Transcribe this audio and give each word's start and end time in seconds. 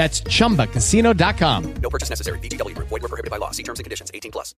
That's 0.00 0.22
chumbacasino.com. 0.22 1.74
No 1.82 1.90
purchase 1.90 2.08
necessary. 2.08 2.38
VGW 2.38 2.74
Group. 2.74 2.88
Void 2.88 3.02
were 3.02 3.08
prohibited 3.08 3.30
by 3.30 3.36
law. 3.36 3.50
See 3.50 3.62
terms 3.62 3.80
and 3.80 3.84
conditions. 3.84 4.10
18 4.14 4.32
plus. 4.32 4.54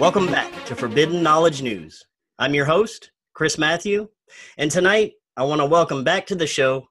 Welcome 0.00 0.26
back 0.26 0.64
to 0.64 0.74
Forbidden 0.74 1.22
Knowledge 1.22 1.62
News. 1.62 2.02
I'm 2.40 2.52
your 2.52 2.64
host, 2.64 3.12
Chris 3.34 3.58
Matthew, 3.58 4.08
and 4.58 4.72
tonight 4.72 5.12
I 5.36 5.44
want 5.44 5.60
to 5.60 5.66
welcome 5.66 6.02
back 6.02 6.26
to 6.26 6.34
the 6.34 6.48
show 6.48 6.88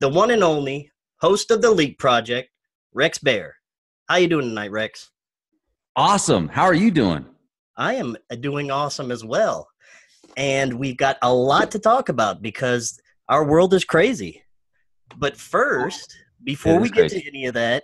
the 0.00 0.10
one 0.10 0.32
and 0.32 0.44
only 0.44 0.92
host 1.22 1.50
of 1.50 1.62
the 1.62 1.70
Leak 1.70 1.98
Project, 1.98 2.50
Rex 2.92 3.16
Bear. 3.16 3.56
How 4.06 4.16
you 4.16 4.28
doing 4.28 4.50
tonight, 4.50 4.70
Rex? 4.70 5.10
Awesome. 5.98 6.46
How 6.46 6.62
are 6.62 6.74
you 6.74 6.92
doing? 6.92 7.26
I 7.76 7.94
am 7.94 8.16
doing 8.38 8.70
awesome 8.70 9.10
as 9.10 9.24
well. 9.24 9.66
And 10.36 10.74
we've 10.74 10.96
got 10.96 11.16
a 11.22 11.34
lot 11.34 11.72
to 11.72 11.80
talk 11.80 12.08
about 12.08 12.40
because 12.40 13.00
our 13.28 13.44
world 13.44 13.74
is 13.74 13.84
crazy. 13.84 14.44
But 15.16 15.36
first, 15.36 16.16
before 16.44 16.78
we 16.78 16.88
get 16.88 17.10
crazy. 17.10 17.22
to 17.22 17.26
any 17.26 17.46
of 17.46 17.54
that, 17.54 17.82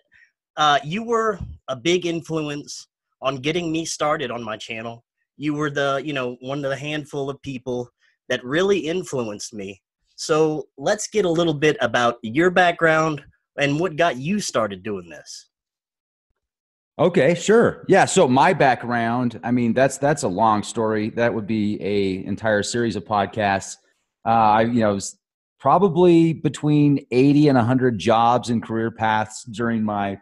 uh, 0.56 0.78
you 0.84 1.02
were 1.02 1.40
a 1.66 1.74
big 1.74 2.06
influence 2.06 2.86
on 3.20 3.38
getting 3.38 3.72
me 3.72 3.84
started 3.84 4.30
on 4.30 4.44
my 4.44 4.56
channel. 4.56 5.02
You 5.36 5.54
were 5.54 5.70
the, 5.70 6.00
you 6.04 6.12
know, 6.12 6.36
one 6.38 6.64
of 6.64 6.70
the 6.70 6.76
handful 6.76 7.28
of 7.28 7.42
people 7.42 7.90
that 8.28 8.44
really 8.44 8.78
influenced 8.78 9.52
me. 9.52 9.82
So 10.14 10.68
let's 10.78 11.08
get 11.08 11.24
a 11.24 11.28
little 11.28 11.52
bit 11.52 11.76
about 11.80 12.18
your 12.22 12.50
background 12.50 13.24
and 13.58 13.80
what 13.80 13.96
got 13.96 14.18
you 14.18 14.38
started 14.38 14.84
doing 14.84 15.08
this. 15.08 15.48
Okay, 16.98 17.34
sure. 17.34 17.84
Yeah, 17.88 18.04
so 18.04 18.28
my 18.28 18.52
background, 18.52 19.40
I 19.42 19.50
mean, 19.50 19.72
that's 19.72 19.98
that's 19.98 20.22
a 20.22 20.28
long 20.28 20.62
story. 20.62 21.10
That 21.10 21.34
would 21.34 21.46
be 21.46 21.76
a 21.82 22.24
entire 22.24 22.62
series 22.62 22.94
of 22.94 23.04
podcasts. 23.04 23.76
Uh, 24.24 24.28
I, 24.28 24.62
you 24.62 24.80
know, 24.80 24.94
was 24.94 25.18
probably 25.58 26.32
between 26.32 27.04
80 27.10 27.48
and 27.48 27.56
100 27.56 27.98
jobs 27.98 28.48
and 28.48 28.62
career 28.62 28.90
paths 28.90 29.42
during 29.44 29.82
my 29.82 30.18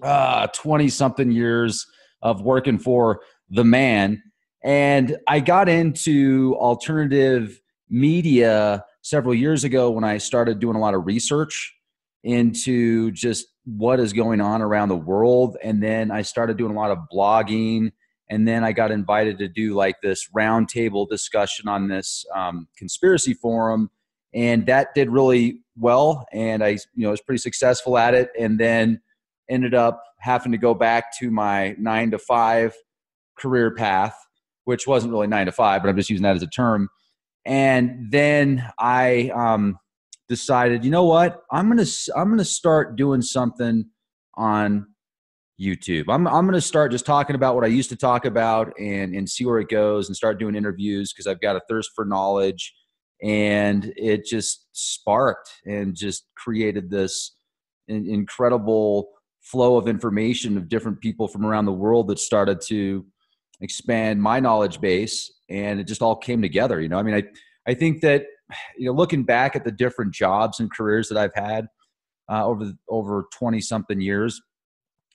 20 0.00 0.88
something 0.88 1.30
years 1.30 1.86
of 2.22 2.42
working 2.42 2.78
for 2.78 3.20
the 3.50 3.64
man. 3.64 4.22
And 4.62 5.16
I 5.26 5.40
got 5.40 5.68
into 5.68 6.54
alternative 6.58 7.60
media 7.88 8.84
several 9.02 9.34
years 9.34 9.64
ago 9.64 9.90
when 9.90 10.04
I 10.04 10.18
started 10.18 10.58
doing 10.60 10.76
a 10.76 10.80
lot 10.80 10.94
of 10.94 11.06
research 11.06 11.74
into 12.22 13.10
just 13.12 13.46
what 13.66 13.98
is 14.00 14.12
going 14.12 14.40
on 14.40 14.62
around 14.62 14.88
the 14.88 14.96
world. 14.96 15.56
And 15.62 15.82
then 15.82 16.10
I 16.10 16.22
started 16.22 16.56
doing 16.56 16.72
a 16.72 16.78
lot 16.78 16.90
of 16.90 16.98
blogging. 17.12 17.92
And 18.30 18.46
then 18.46 18.64
I 18.64 18.72
got 18.72 18.90
invited 18.90 19.38
to 19.38 19.48
do 19.48 19.74
like 19.74 20.00
this 20.02 20.28
roundtable 20.34 21.08
discussion 21.08 21.68
on 21.68 21.88
this 21.88 22.24
um, 22.34 22.68
conspiracy 22.78 23.34
forum. 23.34 23.90
And 24.32 24.66
that 24.66 24.94
did 24.94 25.10
really 25.10 25.60
well. 25.76 26.26
And 26.32 26.62
I, 26.62 26.78
you 26.94 27.04
know, 27.04 27.10
was 27.10 27.20
pretty 27.20 27.40
successful 27.40 27.98
at 27.98 28.14
it. 28.14 28.30
And 28.38 28.58
then 28.58 29.00
ended 29.48 29.74
up 29.74 30.02
having 30.18 30.52
to 30.52 30.58
go 30.58 30.74
back 30.74 31.16
to 31.18 31.30
my 31.30 31.74
nine 31.78 32.10
to 32.12 32.18
five 32.18 32.74
career 33.36 33.74
path, 33.74 34.16
which 34.64 34.86
wasn't 34.86 35.12
really 35.12 35.26
nine 35.26 35.46
to 35.46 35.52
five, 35.52 35.82
but 35.82 35.88
I'm 35.88 35.96
just 35.96 36.10
using 36.10 36.24
that 36.24 36.36
as 36.36 36.42
a 36.42 36.48
term. 36.48 36.88
And 37.44 38.10
then 38.10 38.64
I 38.78 39.30
um, 39.34 39.78
decided, 40.28 40.84
you 40.84 40.90
know 40.90 41.04
what, 41.04 41.42
I'm 41.50 41.68
gonna 41.68 41.86
I'm 42.14 42.30
gonna 42.30 42.44
start 42.44 42.96
doing 42.96 43.22
something 43.22 43.86
on 44.34 44.86
YouTube. 45.60 46.04
I'm 46.08 46.26
I'm 46.26 46.46
gonna 46.46 46.60
start 46.60 46.92
just 46.92 47.06
talking 47.06 47.36
about 47.36 47.54
what 47.54 47.64
I 47.64 47.68
used 47.68 47.90
to 47.90 47.96
talk 47.96 48.24
about 48.24 48.72
and 48.78 49.14
and 49.14 49.28
see 49.28 49.44
where 49.44 49.58
it 49.58 49.68
goes 49.68 50.08
and 50.08 50.16
start 50.16 50.38
doing 50.38 50.54
interviews 50.54 51.12
because 51.12 51.26
I've 51.26 51.40
got 51.40 51.56
a 51.56 51.62
thirst 51.68 51.90
for 51.94 52.04
knowledge. 52.04 52.74
And 53.22 53.94
it 53.96 54.26
just 54.26 54.66
sparked 54.72 55.50
and 55.64 55.96
just 55.96 56.26
created 56.36 56.90
this 56.90 57.34
incredible 57.88 59.08
flow 59.40 59.76
of 59.76 59.88
information 59.88 60.56
of 60.56 60.68
different 60.68 61.00
people 61.00 61.28
from 61.28 61.46
around 61.46 61.64
the 61.64 61.72
world 61.72 62.08
that 62.08 62.18
started 62.18 62.60
to 62.60 63.06
expand 63.60 64.20
my 64.20 64.40
knowledge 64.40 64.80
base 64.80 65.32
and 65.48 65.80
it 65.80 65.84
just 65.84 66.02
all 66.02 66.16
came 66.16 66.42
together 66.42 66.80
you 66.80 66.88
know 66.88 66.98
i 66.98 67.02
mean 67.02 67.14
i 67.14 67.22
i 67.66 67.72
think 67.72 68.02
that 68.02 68.24
you 68.78 68.86
know 68.86 68.92
looking 68.92 69.22
back 69.22 69.56
at 69.56 69.64
the 69.64 69.72
different 69.72 70.12
jobs 70.12 70.60
and 70.60 70.70
careers 70.70 71.08
that 71.08 71.18
i've 71.18 71.34
had 71.34 71.66
uh, 72.30 72.44
over 72.44 72.72
over 72.88 73.28
20 73.32 73.60
something 73.60 74.00
years 74.00 74.40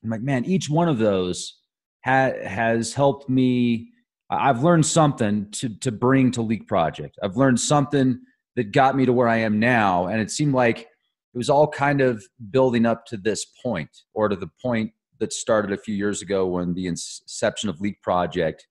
i'm 0.04 0.10
like 0.10 0.22
man 0.22 0.46
each 0.46 0.70
one 0.70 0.88
of 0.88 0.98
those 0.98 1.60
ha- 2.06 2.34
has 2.44 2.94
helped 2.94 3.30
me 3.30 3.92
i've 4.32 4.64
learned 4.64 4.86
something 4.86 5.50
to 5.52 5.70
to 5.80 5.92
bring 5.92 6.32
to 6.32 6.42
leak 6.42 6.68
project. 6.68 7.20
I've 7.22 7.36
learned 7.36 7.60
something 7.60 8.20
that 8.56 8.72
got 8.72 8.96
me 8.96 9.06
to 9.06 9.14
where 9.14 9.28
i 9.28 9.38
am 9.38 9.60
now. 9.60 10.08
And 10.08 10.22
it 10.22 10.32
seemed 10.32 10.54
like 10.54 10.80
it 10.80 11.38
was 11.38 11.50
all 11.50 11.68
kind 11.68 12.02
of 12.02 12.24
building 12.50 12.86
up 12.86 13.06
to 13.08 13.18
this 13.18 13.46
point 13.64 13.90
or 14.14 14.30
to 14.30 14.36
the 14.36 14.50
point 14.62 14.92
that 15.20 15.32
started 15.32 15.72
a 15.72 15.78
few 15.78 15.96
years 15.96 16.22
ago 16.22 16.48
when 16.48 16.74
the 16.74 16.88
inception 16.88 17.70
of 17.70 17.80
leak 17.80 18.02
project 18.02 18.68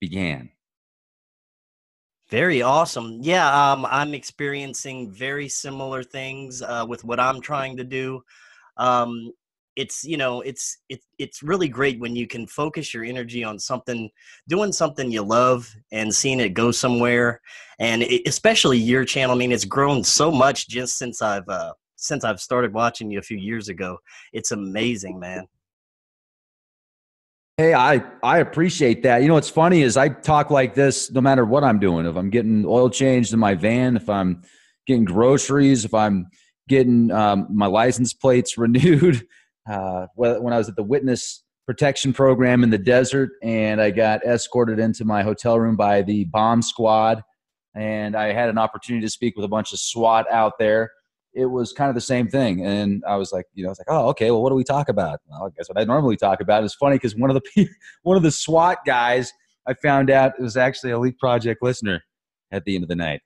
began 0.00 0.50
Very 2.34 2.62
awesome. 2.62 3.20
Yeah, 3.22 3.46
um, 3.46 3.86
I'm 3.88 4.12
experiencing 4.12 5.08
very 5.08 5.48
similar 5.48 6.02
things 6.02 6.62
uh, 6.62 6.84
with 6.88 7.04
what 7.04 7.20
I'm 7.20 7.40
trying 7.40 7.76
to 7.76 7.84
do. 7.84 8.24
Um, 8.76 9.30
it's 9.76 10.02
you 10.02 10.16
know 10.16 10.40
it's 10.40 10.78
it's 10.88 11.06
it's 11.20 11.44
really 11.44 11.68
great 11.68 12.00
when 12.00 12.16
you 12.16 12.26
can 12.26 12.44
focus 12.48 12.92
your 12.92 13.04
energy 13.04 13.44
on 13.44 13.56
something 13.56 14.10
doing 14.48 14.72
something 14.72 15.12
you 15.12 15.22
love 15.22 15.72
and 15.92 16.12
seeing 16.12 16.40
it 16.40 16.54
go 16.54 16.72
somewhere 16.72 17.40
and 17.78 18.02
it, 18.02 18.22
especially 18.26 18.78
your 18.78 19.04
channel 19.04 19.34
i 19.34 19.38
mean 19.38 19.50
it's 19.50 19.64
grown 19.64 20.04
so 20.04 20.30
much 20.30 20.68
just 20.68 20.96
since 20.96 21.20
i've 21.22 21.48
uh 21.48 21.72
since 21.96 22.22
i've 22.22 22.40
started 22.40 22.72
watching 22.72 23.10
you 23.10 23.18
a 23.18 23.28
few 23.30 23.36
years 23.36 23.68
ago 23.68 23.98
it's 24.32 24.52
amazing 24.52 25.18
man 25.18 25.44
Hey, 27.56 27.72
I 27.72 28.02
I 28.24 28.38
appreciate 28.38 29.04
that. 29.04 29.22
You 29.22 29.28
know, 29.28 29.34
what's 29.34 29.48
funny 29.48 29.82
is 29.82 29.96
I 29.96 30.08
talk 30.08 30.50
like 30.50 30.74
this 30.74 31.12
no 31.12 31.20
matter 31.20 31.44
what 31.44 31.62
I'm 31.62 31.78
doing. 31.78 32.04
If 32.04 32.16
I'm 32.16 32.28
getting 32.28 32.66
oil 32.66 32.90
changed 32.90 33.32
in 33.32 33.38
my 33.38 33.54
van, 33.54 33.96
if 33.96 34.10
I'm 34.10 34.42
getting 34.88 35.04
groceries, 35.04 35.84
if 35.84 35.94
I'm 35.94 36.26
getting 36.68 37.12
um, 37.12 37.46
my 37.50 37.66
license 37.66 38.12
plates 38.12 38.58
renewed. 38.58 39.26
Uh, 39.70 40.06
when 40.16 40.52
I 40.52 40.58
was 40.58 40.68
at 40.68 40.76
the 40.76 40.82
witness 40.82 41.42
protection 41.64 42.12
program 42.12 42.62
in 42.64 42.70
the 42.70 42.76
desert, 42.76 43.30
and 43.42 43.80
I 43.80 43.92
got 43.92 44.26
escorted 44.26 44.78
into 44.78 45.04
my 45.04 45.22
hotel 45.22 45.58
room 45.58 45.76
by 45.76 46.02
the 46.02 46.24
bomb 46.24 46.60
squad, 46.60 47.22
and 47.74 48.16
I 48.16 48.32
had 48.32 48.50
an 48.50 48.58
opportunity 48.58 49.06
to 49.06 49.10
speak 49.10 49.36
with 49.36 49.44
a 49.44 49.48
bunch 49.48 49.72
of 49.72 49.78
SWAT 49.78 50.30
out 50.30 50.58
there. 50.58 50.90
It 51.34 51.46
was 51.46 51.72
kind 51.72 51.88
of 51.88 51.94
the 51.94 52.00
same 52.00 52.28
thing, 52.28 52.64
and 52.64 53.02
I 53.08 53.16
was 53.16 53.32
like, 53.32 53.46
you 53.54 53.64
know, 53.64 53.70
I 53.70 53.72
was 53.72 53.78
like, 53.78 53.90
oh, 53.90 54.08
okay, 54.10 54.30
well, 54.30 54.42
what 54.42 54.50
do 54.50 54.54
we 54.54 54.64
talk 54.64 54.88
about? 54.88 55.20
Well, 55.26 55.46
I 55.46 55.48
guess 55.56 55.68
what 55.68 55.78
I 55.78 55.84
normally 55.84 56.16
talk 56.16 56.40
about. 56.40 56.62
It's 56.62 56.74
funny 56.74 56.96
because 56.96 57.16
one 57.16 57.30
of 57.30 57.40
the 57.54 57.68
one 58.02 58.16
of 58.16 58.22
the 58.22 58.30
SWAT 58.30 58.78
guys 58.86 59.32
I 59.66 59.74
found 59.74 60.10
out 60.10 60.38
was 60.38 60.56
actually 60.56 60.92
a 60.92 60.98
Leak 60.98 61.18
Project 61.18 61.62
listener 61.62 62.02
at 62.52 62.64
the 62.64 62.74
end 62.74 62.84
of 62.84 62.88
the 62.88 62.96
night. 62.96 63.20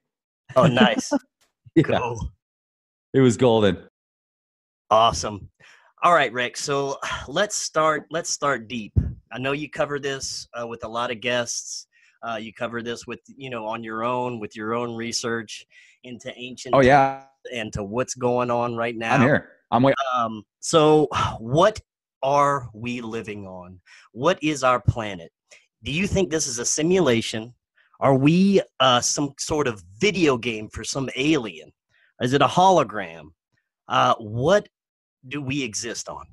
oh 0.57 0.67
nice 0.67 1.13
Yeah, 1.75 1.83
cool 1.85 2.33
it 3.15 3.21
was 3.21 3.37
golden. 3.37 3.79
Awesome. 4.91 5.49
All 6.03 6.15
right, 6.15 6.33
Rick. 6.33 6.57
So 6.57 6.99
let's 7.29 7.57
start. 7.57 8.07
Let's 8.11 8.31
start 8.31 8.69
deep. 8.69 8.93
I 9.33 9.39
know 9.39 9.53
you 9.53 9.69
cover 9.69 9.99
this 9.99 10.49
uh, 10.59 10.67
with 10.67 10.85
a 10.85 10.89
lot 10.89 11.11
of 11.11 11.21
guests. 11.21 11.87
Uh, 12.23 12.37
you 12.37 12.53
cover 12.53 12.83
this 12.83 13.07
with 13.07 13.21
you 13.37 13.49
know 13.51 13.65
on 13.67 13.85
your 13.85 14.05
own 14.05 14.41
with 14.41 14.57
your 14.57 14.75
own 14.75 14.95
research 14.95 15.67
into 16.05 16.33
ancient. 16.37 16.75
Oh 16.75 16.81
yeah, 16.81 17.25
and 17.53 17.73
to 17.73 17.83
what's 17.83 18.15
going 18.15 18.51
on 18.51 18.77
right 18.77 18.97
now. 18.97 19.15
I'm 19.15 19.21
here. 19.21 19.51
I'm 19.71 19.83
waiting. 19.83 19.97
Um, 20.15 20.43
so, 20.61 21.09
what 21.39 21.81
are 22.23 22.69
we 22.75 23.01
living 23.01 23.47
on? 23.47 23.81
What 24.13 24.39
is 24.43 24.65
our 24.65 24.81
planet? 24.81 25.31
Do 25.83 25.93
you 25.93 26.07
think 26.07 26.31
this 26.31 26.47
is 26.47 26.59
a 26.59 26.65
simulation? 26.65 27.55
Are 28.01 28.15
we 28.15 28.61
uh, 28.81 29.01
some 29.01 29.35
sort 29.39 29.67
of 29.67 29.83
video 29.99 30.37
game 30.37 30.69
for 30.69 30.85
some 30.85 31.09
alien? 31.17 31.73
Is 32.21 32.33
it 32.33 32.43
a 32.43 32.47
hologram? 32.47 33.31
Uh, 33.89 34.15
what 34.19 34.69
do 35.27 35.41
we 35.41 35.63
exist 35.63 36.09
on? 36.09 36.27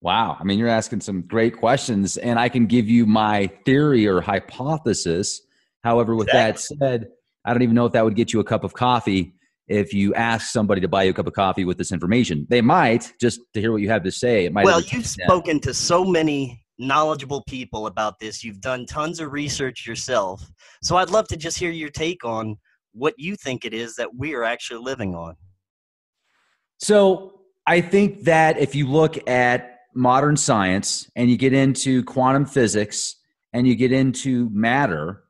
Wow. 0.00 0.36
I 0.40 0.44
mean, 0.44 0.58
you're 0.58 0.68
asking 0.68 1.02
some 1.02 1.22
great 1.22 1.56
questions, 1.56 2.16
and 2.16 2.38
I 2.38 2.48
can 2.48 2.66
give 2.66 2.88
you 2.88 3.06
my 3.06 3.48
theory 3.64 4.06
or 4.06 4.20
hypothesis. 4.20 5.42
However, 5.84 6.14
with 6.14 6.28
exactly. 6.28 6.76
that 6.78 6.84
said, 6.84 7.08
I 7.44 7.52
don't 7.52 7.62
even 7.62 7.74
know 7.74 7.86
if 7.86 7.92
that 7.92 8.04
would 8.04 8.16
get 8.16 8.32
you 8.32 8.40
a 8.40 8.44
cup 8.44 8.64
of 8.64 8.72
coffee 8.72 9.34
if 9.70 9.94
you 9.94 10.12
ask 10.14 10.50
somebody 10.50 10.80
to 10.80 10.88
buy 10.88 11.04
you 11.04 11.10
a 11.10 11.14
cup 11.14 11.28
of 11.28 11.32
coffee 11.32 11.64
with 11.64 11.78
this 11.78 11.92
information. 11.92 12.44
They 12.50 12.60
might 12.60 13.12
just 13.20 13.40
to 13.54 13.60
hear 13.60 13.70
what 13.70 13.80
you 13.80 13.88
have 13.88 14.02
to 14.02 14.10
say. 14.10 14.44
It 14.44 14.52
might. 14.52 14.64
Well, 14.64 14.80
you've 14.80 15.06
spoken 15.06 15.60
to 15.60 15.72
so 15.72 16.04
many 16.04 16.64
knowledgeable 16.78 17.44
people 17.46 17.86
about 17.86 18.18
this. 18.18 18.42
You've 18.42 18.60
done 18.60 18.84
tons 18.84 19.20
of 19.20 19.32
research 19.32 19.86
yourself. 19.86 20.42
So 20.82 20.96
I'd 20.96 21.10
love 21.10 21.28
to 21.28 21.36
just 21.36 21.58
hear 21.58 21.70
your 21.70 21.88
take 21.88 22.24
on 22.24 22.56
what 22.92 23.14
you 23.16 23.36
think 23.36 23.64
it 23.64 23.72
is 23.72 23.94
that 23.94 24.16
we 24.16 24.34
are 24.34 24.42
actually 24.42 24.80
living 24.80 25.14
on. 25.14 25.36
So 26.78 27.42
I 27.66 27.80
think 27.80 28.24
that 28.24 28.58
if 28.58 28.74
you 28.74 28.88
look 28.88 29.28
at 29.28 29.78
modern 29.94 30.36
science 30.36 31.08
and 31.14 31.30
you 31.30 31.36
get 31.36 31.52
into 31.52 32.02
quantum 32.04 32.44
physics 32.44 33.16
and 33.52 33.68
you 33.68 33.76
get 33.76 33.92
into 33.92 34.50
matter 34.50 35.22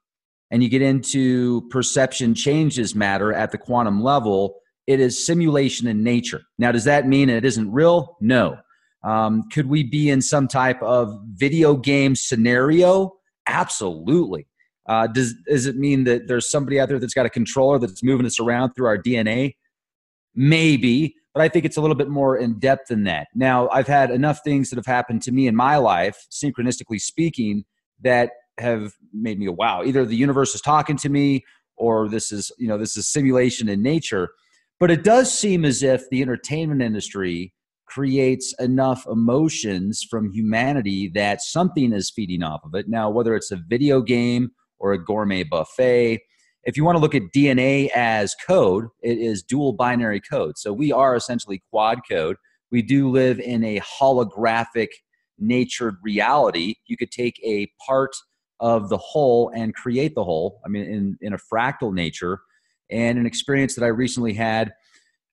and 0.50 0.62
you 0.62 0.68
get 0.68 0.82
into 0.82 1.62
perception 1.70 2.34
changes 2.34 2.94
matter 2.94 3.32
at 3.32 3.52
the 3.52 3.58
quantum 3.58 4.02
level, 4.02 4.56
it 4.86 5.00
is 5.00 5.24
simulation 5.24 5.86
in 5.86 6.02
nature. 6.02 6.42
Now, 6.58 6.72
does 6.72 6.84
that 6.84 7.06
mean 7.06 7.28
it 7.28 7.44
isn't 7.44 7.70
real? 7.70 8.16
No. 8.20 8.58
Um, 9.04 9.44
could 9.52 9.66
we 9.66 9.84
be 9.84 10.10
in 10.10 10.20
some 10.20 10.48
type 10.48 10.82
of 10.82 11.18
video 11.34 11.76
game 11.76 12.14
scenario? 12.14 13.14
Absolutely. 13.46 14.46
Uh, 14.86 15.06
does 15.06 15.34
does 15.46 15.66
it 15.66 15.76
mean 15.76 16.04
that 16.04 16.26
there's 16.26 16.50
somebody 16.50 16.80
out 16.80 16.88
there 16.88 16.98
that's 16.98 17.14
got 17.14 17.26
a 17.26 17.30
controller 17.30 17.78
that's 17.78 18.02
moving 18.02 18.26
us 18.26 18.40
around 18.40 18.72
through 18.72 18.86
our 18.86 18.98
DNA? 18.98 19.54
Maybe, 20.34 21.14
but 21.34 21.42
I 21.42 21.48
think 21.48 21.64
it's 21.64 21.76
a 21.76 21.80
little 21.80 21.96
bit 21.96 22.08
more 22.08 22.36
in 22.36 22.58
depth 22.58 22.88
than 22.88 23.04
that. 23.04 23.28
Now, 23.34 23.68
I've 23.68 23.86
had 23.86 24.10
enough 24.10 24.40
things 24.42 24.70
that 24.70 24.76
have 24.76 24.86
happened 24.86 25.22
to 25.22 25.32
me 25.32 25.46
in 25.46 25.54
my 25.54 25.76
life, 25.76 26.26
synchronistically 26.32 27.00
speaking, 27.00 27.64
that 28.02 28.30
have 28.60 28.92
made 29.12 29.38
me 29.38 29.46
go, 29.46 29.52
wow, 29.52 29.82
either 29.84 30.04
the 30.04 30.16
universe 30.16 30.54
is 30.54 30.60
talking 30.60 30.96
to 30.98 31.08
me 31.08 31.44
or 31.76 32.08
this 32.08 32.30
is, 32.30 32.52
you 32.58 32.68
know, 32.68 32.78
this 32.78 32.96
is 32.96 33.08
simulation 33.08 33.68
in 33.68 33.82
nature. 33.82 34.30
But 34.78 34.90
it 34.90 35.04
does 35.04 35.32
seem 35.32 35.64
as 35.64 35.82
if 35.82 36.08
the 36.10 36.22
entertainment 36.22 36.82
industry 36.82 37.52
creates 37.86 38.54
enough 38.58 39.04
emotions 39.06 40.06
from 40.08 40.32
humanity 40.32 41.10
that 41.14 41.42
something 41.42 41.92
is 41.92 42.10
feeding 42.10 42.42
off 42.42 42.60
of 42.64 42.74
it. 42.74 42.88
Now, 42.88 43.10
whether 43.10 43.34
it's 43.34 43.50
a 43.50 43.60
video 43.68 44.00
game 44.00 44.50
or 44.78 44.92
a 44.92 45.04
gourmet 45.04 45.42
buffet, 45.42 46.20
if 46.64 46.76
you 46.76 46.84
want 46.84 46.96
to 46.96 47.00
look 47.00 47.14
at 47.14 47.32
DNA 47.34 47.88
as 47.94 48.34
code, 48.46 48.86
it 49.02 49.18
is 49.18 49.42
dual 49.42 49.72
binary 49.72 50.20
code. 50.20 50.56
So 50.56 50.72
we 50.72 50.92
are 50.92 51.16
essentially 51.16 51.62
quad 51.70 52.00
code. 52.08 52.36
We 52.70 52.82
do 52.82 53.10
live 53.10 53.40
in 53.40 53.64
a 53.64 53.80
holographic 53.80 54.88
natured 55.38 55.96
reality. 56.02 56.74
You 56.86 56.96
could 56.96 57.10
take 57.10 57.40
a 57.44 57.66
part 57.86 58.14
of 58.60 58.88
the 58.88 58.98
whole 58.98 59.50
and 59.54 59.74
create 59.74 60.14
the 60.14 60.24
whole. 60.24 60.60
I 60.64 60.68
mean, 60.68 60.84
in, 60.84 61.18
in 61.20 61.32
a 61.32 61.38
fractal 61.38 61.92
nature. 61.92 62.40
And 62.90 63.18
an 63.18 63.26
experience 63.26 63.74
that 63.76 63.84
I 63.84 63.88
recently 63.88 64.34
had 64.34 64.72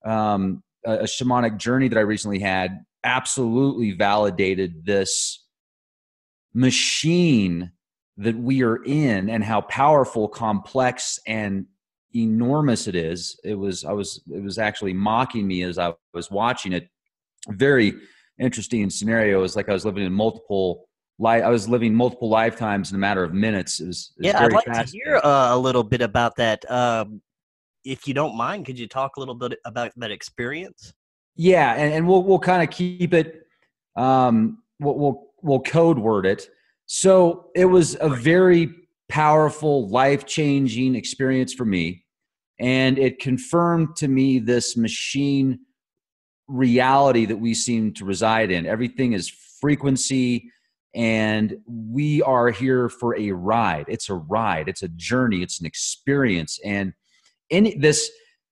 um, 0.05 0.63
a, 0.85 0.99
a 0.99 1.03
shamanic 1.03 1.57
journey 1.57 1.87
that 1.87 1.97
I 1.97 2.01
recently 2.01 2.39
had 2.39 2.79
absolutely 3.03 3.91
validated 3.91 4.85
this 4.85 5.43
machine 6.53 7.71
that 8.17 8.35
we 8.35 8.63
are 8.63 8.83
in 8.83 9.29
and 9.29 9.43
how 9.43 9.61
powerful, 9.61 10.27
complex, 10.27 11.19
and 11.27 11.65
enormous 12.15 12.87
it 12.87 12.95
is. 12.95 13.39
It 13.43 13.55
was 13.55 13.85
I 13.85 13.91
was 13.91 14.23
it 14.31 14.41
was 14.41 14.57
actually 14.57 14.93
mocking 14.93 15.47
me 15.47 15.63
as 15.63 15.77
I 15.77 15.93
was 16.13 16.31
watching 16.31 16.73
it. 16.73 16.89
Very 17.49 17.93
interesting 18.39 18.89
scenario. 18.89 19.39
It 19.39 19.41
was 19.41 19.55
like 19.55 19.69
I 19.69 19.73
was 19.73 19.85
living 19.85 20.03
in 20.03 20.13
multiple 20.13 20.86
Li- 21.19 21.41
I 21.41 21.49
was 21.49 21.67
living 21.67 21.93
multiple 21.93 22.29
lifetimes 22.29 22.91
in 22.91 22.95
a 22.95 22.99
matter 22.99 23.23
of 23.23 23.33
minutes. 23.33 23.79
It 23.79 23.87
was, 23.87 24.13
it 24.17 24.21
was 24.21 24.33
yeah. 24.33 24.43
I'd 24.43 24.51
like 24.53 24.65
to 24.65 24.91
hear 24.91 25.19
uh, 25.23 25.55
a 25.55 25.57
little 25.57 25.83
bit 25.83 26.01
about 26.01 26.35
that. 26.37 26.69
Um, 26.69 27.21
if 27.83 28.07
you 28.07 28.13
don't 28.13 28.35
mind, 28.35 28.65
could 28.65 28.77
you 28.77 28.87
talk 28.87 29.15
a 29.17 29.19
little 29.19 29.35
bit 29.35 29.59
about 29.65 29.91
that 29.97 30.11
experience? 30.11 30.93
Yeah, 31.35 31.73
and, 31.73 31.93
and 31.93 32.07
we'll 32.07 32.23
we'll 32.23 32.39
kind 32.39 32.61
of 32.61 32.69
keep 32.69 33.13
it. 33.13 33.43
Um, 33.95 34.63
we'll, 34.79 34.95
we'll 34.95 35.23
we'll 35.41 35.59
code 35.61 35.97
word 35.97 36.25
it. 36.25 36.49
So 36.85 37.49
it 37.55 37.65
was 37.65 37.97
a 37.99 38.09
very 38.09 38.69
powerful, 39.09 39.87
life 39.89 40.25
changing 40.25 40.95
experience 40.95 41.53
for 41.53 41.65
me, 41.65 42.05
and 42.59 42.99
it 42.99 43.19
confirmed 43.19 43.95
to 43.97 44.07
me 44.07 44.39
this 44.39 44.77
machine 44.77 45.59
reality 46.47 47.25
that 47.25 47.37
we 47.37 47.53
seem 47.53 47.93
to 47.93 48.05
reside 48.05 48.51
in. 48.51 48.65
Everything 48.65 49.13
is 49.13 49.29
frequency, 49.61 50.51
and 50.97 51.55
we 51.67 52.23
are 52.23 52.49
here 52.49 52.89
for 52.89 53.15
a 53.17 53.31
ride. 53.31 53.85
It's 53.87 54.09
a 54.09 54.15
ride. 54.15 54.67
It's 54.67 54.81
a 54.81 54.89
journey. 54.89 55.43
It's 55.43 55.59
an 55.59 55.67
experience, 55.67 56.59
and 56.65 56.91
any 57.51 57.77
this 57.77 58.09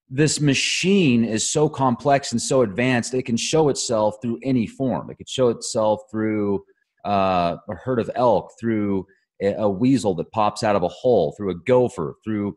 this 0.07 0.39
machine 0.39 1.25
is 1.25 1.49
so 1.49 1.67
complex 1.67 2.31
and 2.31 2.39
so 2.39 2.61
advanced 2.61 3.15
it 3.15 3.23
can 3.23 3.35
show 3.35 3.69
itself 3.69 4.15
through 4.21 4.37
any 4.43 4.67
form 4.67 5.09
it 5.09 5.15
could 5.15 5.27
show 5.27 5.49
itself 5.49 5.99
through 6.11 6.63
uh, 7.05 7.57
a 7.67 7.75
herd 7.83 7.99
of 7.99 8.09
elk 8.15 8.51
through 8.59 9.05
a, 9.41 9.67
weasel 9.67 10.13
that 10.13 10.31
pops 10.31 10.63
out 10.63 10.75
of 10.75 10.83
a 10.83 10.87
hole 10.87 11.33
through 11.35 11.49
a 11.49 11.55
gopher 11.55 12.15
through 12.23 12.55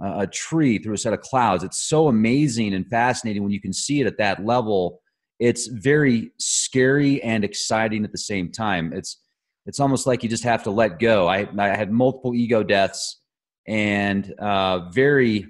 a 0.00 0.26
tree 0.26 0.78
through 0.78 0.94
a 0.94 0.98
set 0.98 1.12
of 1.12 1.20
clouds 1.20 1.62
it's 1.62 1.80
so 1.80 2.08
amazing 2.08 2.74
and 2.74 2.86
fascinating 2.88 3.42
when 3.42 3.52
you 3.52 3.60
can 3.60 3.72
see 3.72 4.00
it 4.00 4.06
at 4.06 4.18
that 4.18 4.44
level 4.44 5.00
it's 5.38 5.66
very 5.66 6.30
scary 6.38 7.22
and 7.22 7.44
exciting 7.44 8.04
at 8.04 8.12
the 8.12 8.18
same 8.18 8.50
time 8.50 8.92
it's 8.94 9.18
it's 9.66 9.80
almost 9.80 10.06
like 10.06 10.22
you 10.22 10.28
just 10.28 10.44
have 10.44 10.62
to 10.62 10.70
let 10.70 10.98
go 10.98 11.26
i, 11.26 11.46
I 11.58 11.68
had 11.68 11.90
multiple 11.90 12.34
ego 12.34 12.62
deaths 12.62 13.20
and 13.66 14.32
uh, 14.38 14.88
very 14.90 15.46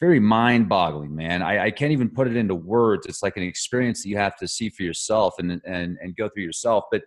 very 0.00 0.20
mind 0.20 0.68
boggling, 0.68 1.14
man. 1.14 1.42
I, 1.42 1.66
I, 1.66 1.70
can't 1.70 1.92
even 1.92 2.08
put 2.08 2.28
it 2.28 2.36
into 2.36 2.54
words. 2.54 3.06
It's 3.06 3.22
like 3.22 3.36
an 3.36 3.42
experience 3.42 4.02
that 4.02 4.08
you 4.08 4.16
have 4.16 4.36
to 4.36 4.46
see 4.46 4.70
for 4.70 4.84
yourself 4.84 5.34
and, 5.38 5.60
and, 5.64 5.98
and 6.00 6.16
go 6.16 6.28
through 6.28 6.44
yourself. 6.44 6.84
But, 6.90 7.02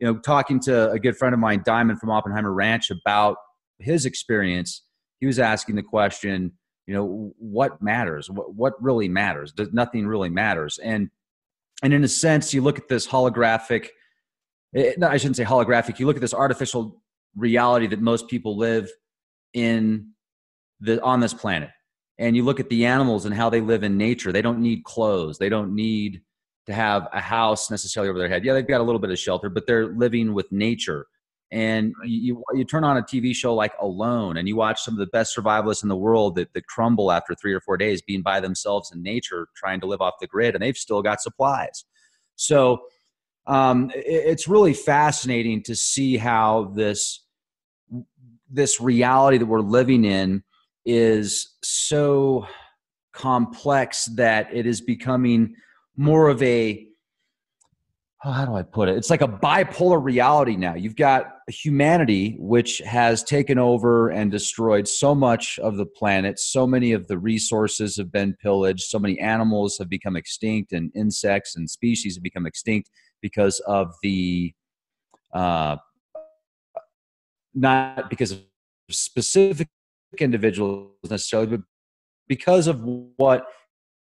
you 0.00 0.06
know, 0.06 0.18
talking 0.18 0.58
to 0.60 0.90
a 0.90 0.98
good 0.98 1.16
friend 1.16 1.34
of 1.34 1.38
mine, 1.38 1.62
Diamond 1.64 2.00
from 2.00 2.10
Oppenheimer 2.10 2.52
Ranch, 2.52 2.90
about 2.90 3.36
his 3.78 4.06
experience, 4.06 4.82
he 5.20 5.26
was 5.26 5.38
asking 5.38 5.76
the 5.76 5.82
question, 5.82 6.52
you 6.86 6.94
know, 6.94 7.32
what 7.38 7.80
matters? 7.80 8.28
What, 8.28 8.54
what 8.54 8.74
really 8.82 9.08
matters? 9.08 9.52
Does 9.52 9.72
nothing 9.72 10.06
really 10.06 10.30
matters? 10.30 10.78
And, 10.82 11.10
and 11.84 11.94
in 11.94 12.02
a 12.02 12.08
sense, 12.08 12.52
you 12.52 12.60
look 12.60 12.78
at 12.78 12.88
this 12.88 13.06
holographic, 13.06 13.88
eh, 14.74 14.92
no, 14.98 15.08
I 15.08 15.16
shouldn't 15.16 15.36
say 15.36 15.44
holographic. 15.44 15.98
You 15.98 16.06
look 16.06 16.16
at 16.16 16.22
this 16.22 16.34
artificial 16.34 17.02
reality 17.36 17.86
that 17.88 18.00
most 18.00 18.28
people 18.28 18.56
live 18.56 18.90
in 19.54 20.10
the, 20.80 21.02
on 21.02 21.20
this 21.20 21.34
planet 21.34 21.70
and 22.18 22.36
you 22.36 22.44
look 22.44 22.60
at 22.60 22.68
the 22.68 22.86
animals 22.86 23.24
and 23.24 23.34
how 23.34 23.50
they 23.50 23.60
live 23.60 23.82
in 23.82 23.96
nature. 23.96 24.32
They 24.32 24.42
don't 24.42 24.60
need 24.60 24.84
clothes. 24.84 25.38
They 25.38 25.48
don't 25.48 25.74
need 25.74 26.22
to 26.66 26.72
have 26.72 27.08
a 27.12 27.20
house 27.20 27.70
necessarily 27.70 28.08
over 28.08 28.18
their 28.18 28.28
head. 28.28 28.44
Yeah 28.44 28.54
they've 28.54 28.66
got 28.66 28.80
a 28.80 28.84
little 28.84 29.00
bit 29.00 29.10
of 29.10 29.18
shelter 29.18 29.48
but 29.48 29.66
they're 29.66 29.88
living 29.88 30.34
with 30.34 30.50
nature. 30.52 31.06
And 31.50 31.92
you, 32.04 32.42
you 32.54 32.64
turn 32.64 32.84
on 32.84 32.96
a 32.96 33.02
tv 33.02 33.34
show 33.34 33.54
like 33.54 33.72
alone 33.80 34.36
and 34.36 34.46
you 34.46 34.56
watch 34.56 34.80
some 34.80 34.94
of 34.94 34.98
the 34.98 35.06
best 35.06 35.36
survivalists 35.36 35.82
in 35.82 35.88
the 35.88 35.96
world 35.96 36.36
that, 36.36 36.54
that 36.54 36.66
crumble 36.66 37.10
after 37.10 37.34
three 37.34 37.52
or 37.52 37.60
four 37.60 37.76
days 37.76 38.00
being 38.00 38.22
by 38.22 38.40
themselves 38.40 38.92
in 38.92 39.02
nature 39.02 39.48
trying 39.56 39.80
to 39.80 39.86
live 39.86 40.00
off 40.00 40.14
the 40.20 40.26
grid 40.26 40.54
and 40.54 40.62
they've 40.62 40.76
still 40.76 41.02
got 41.02 41.20
supplies. 41.20 41.84
So 42.36 42.82
um, 43.46 43.90
it, 43.94 44.04
it's 44.06 44.48
really 44.48 44.74
fascinating 44.74 45.62
to 45.64 45.74
see 45.74 46.16
how 46.16 46.72
this 46.74 47.24
this 48.50 48.80
reality 48.80 49.38
that 49.38 49.46
we're 49.46 49.60
living 49.60 50.04
in 50.04 50.42
is 50.84 51.56
so 51.62 52.46
complex 53.12 54.06
that 54.06 54.48
it 54.52 54.66
is 54.66 54.80
becoming 54.80 55.54
more 55.96 56.28
of 56.28 56.42
a 56.42 56.86
oh, 58.24 58.30
how 58.30 58.44
do 58.44 58.54
I 58.54 58.62
put 58.62 58.88
it? 58.88 58.96
It's 58.96 59.10
like 59.10 59.22
a 59.22 59.28
bipolar 59.28 60.02
reality 60.02 60.56
now. 60.56 60.74
You've 60.74 60.96
got 60.96 61.38
humanity, 61.48 62.36
which 62.38 62.78
has 62.78 63.24
taken 63.24 63.58
over 63.58 64.10
and 64.10 64.30
destroyed 64.30 64.86
so 64.86 65.14
much 65.14 65.58
of 65.58 65.76
the 65.76 65.86
planet. 65.86 66.38
So 66.38 66.66
many 66.66 66.92
of 66.92 67.08
the 67.08 67.18
resources 67.18 67.96
have 67.96 68.12
been 68.12 68.36
pillaged. 68.40 68.84
So 68.84 68.98
many 68.98 69.18
animals 69.18 69.76
have 69.78 69.88
become 69.88 70.16
extinct, 70.16 70.72
and 70.72 70.92
insects 70.94 71.56
and 71.56 71.68
species 71.68 72.16
have 72.16 72.22
become 72.22 72.46
extinct 72.46 72.90
because 73.22 73.60
of 73.60 73.94
the 74.02 74.52
uh, 75.32 75.76
not 77.54 78.10
because 78.10 78.32
of 78.32 78.40
specific 78.90 79.68
individuals 80.18 80.90
necessarily, 81.08 81.56
but 81.56 81.60
because 82.28 82.66
of 82.66 82.82
what 83.16 83.46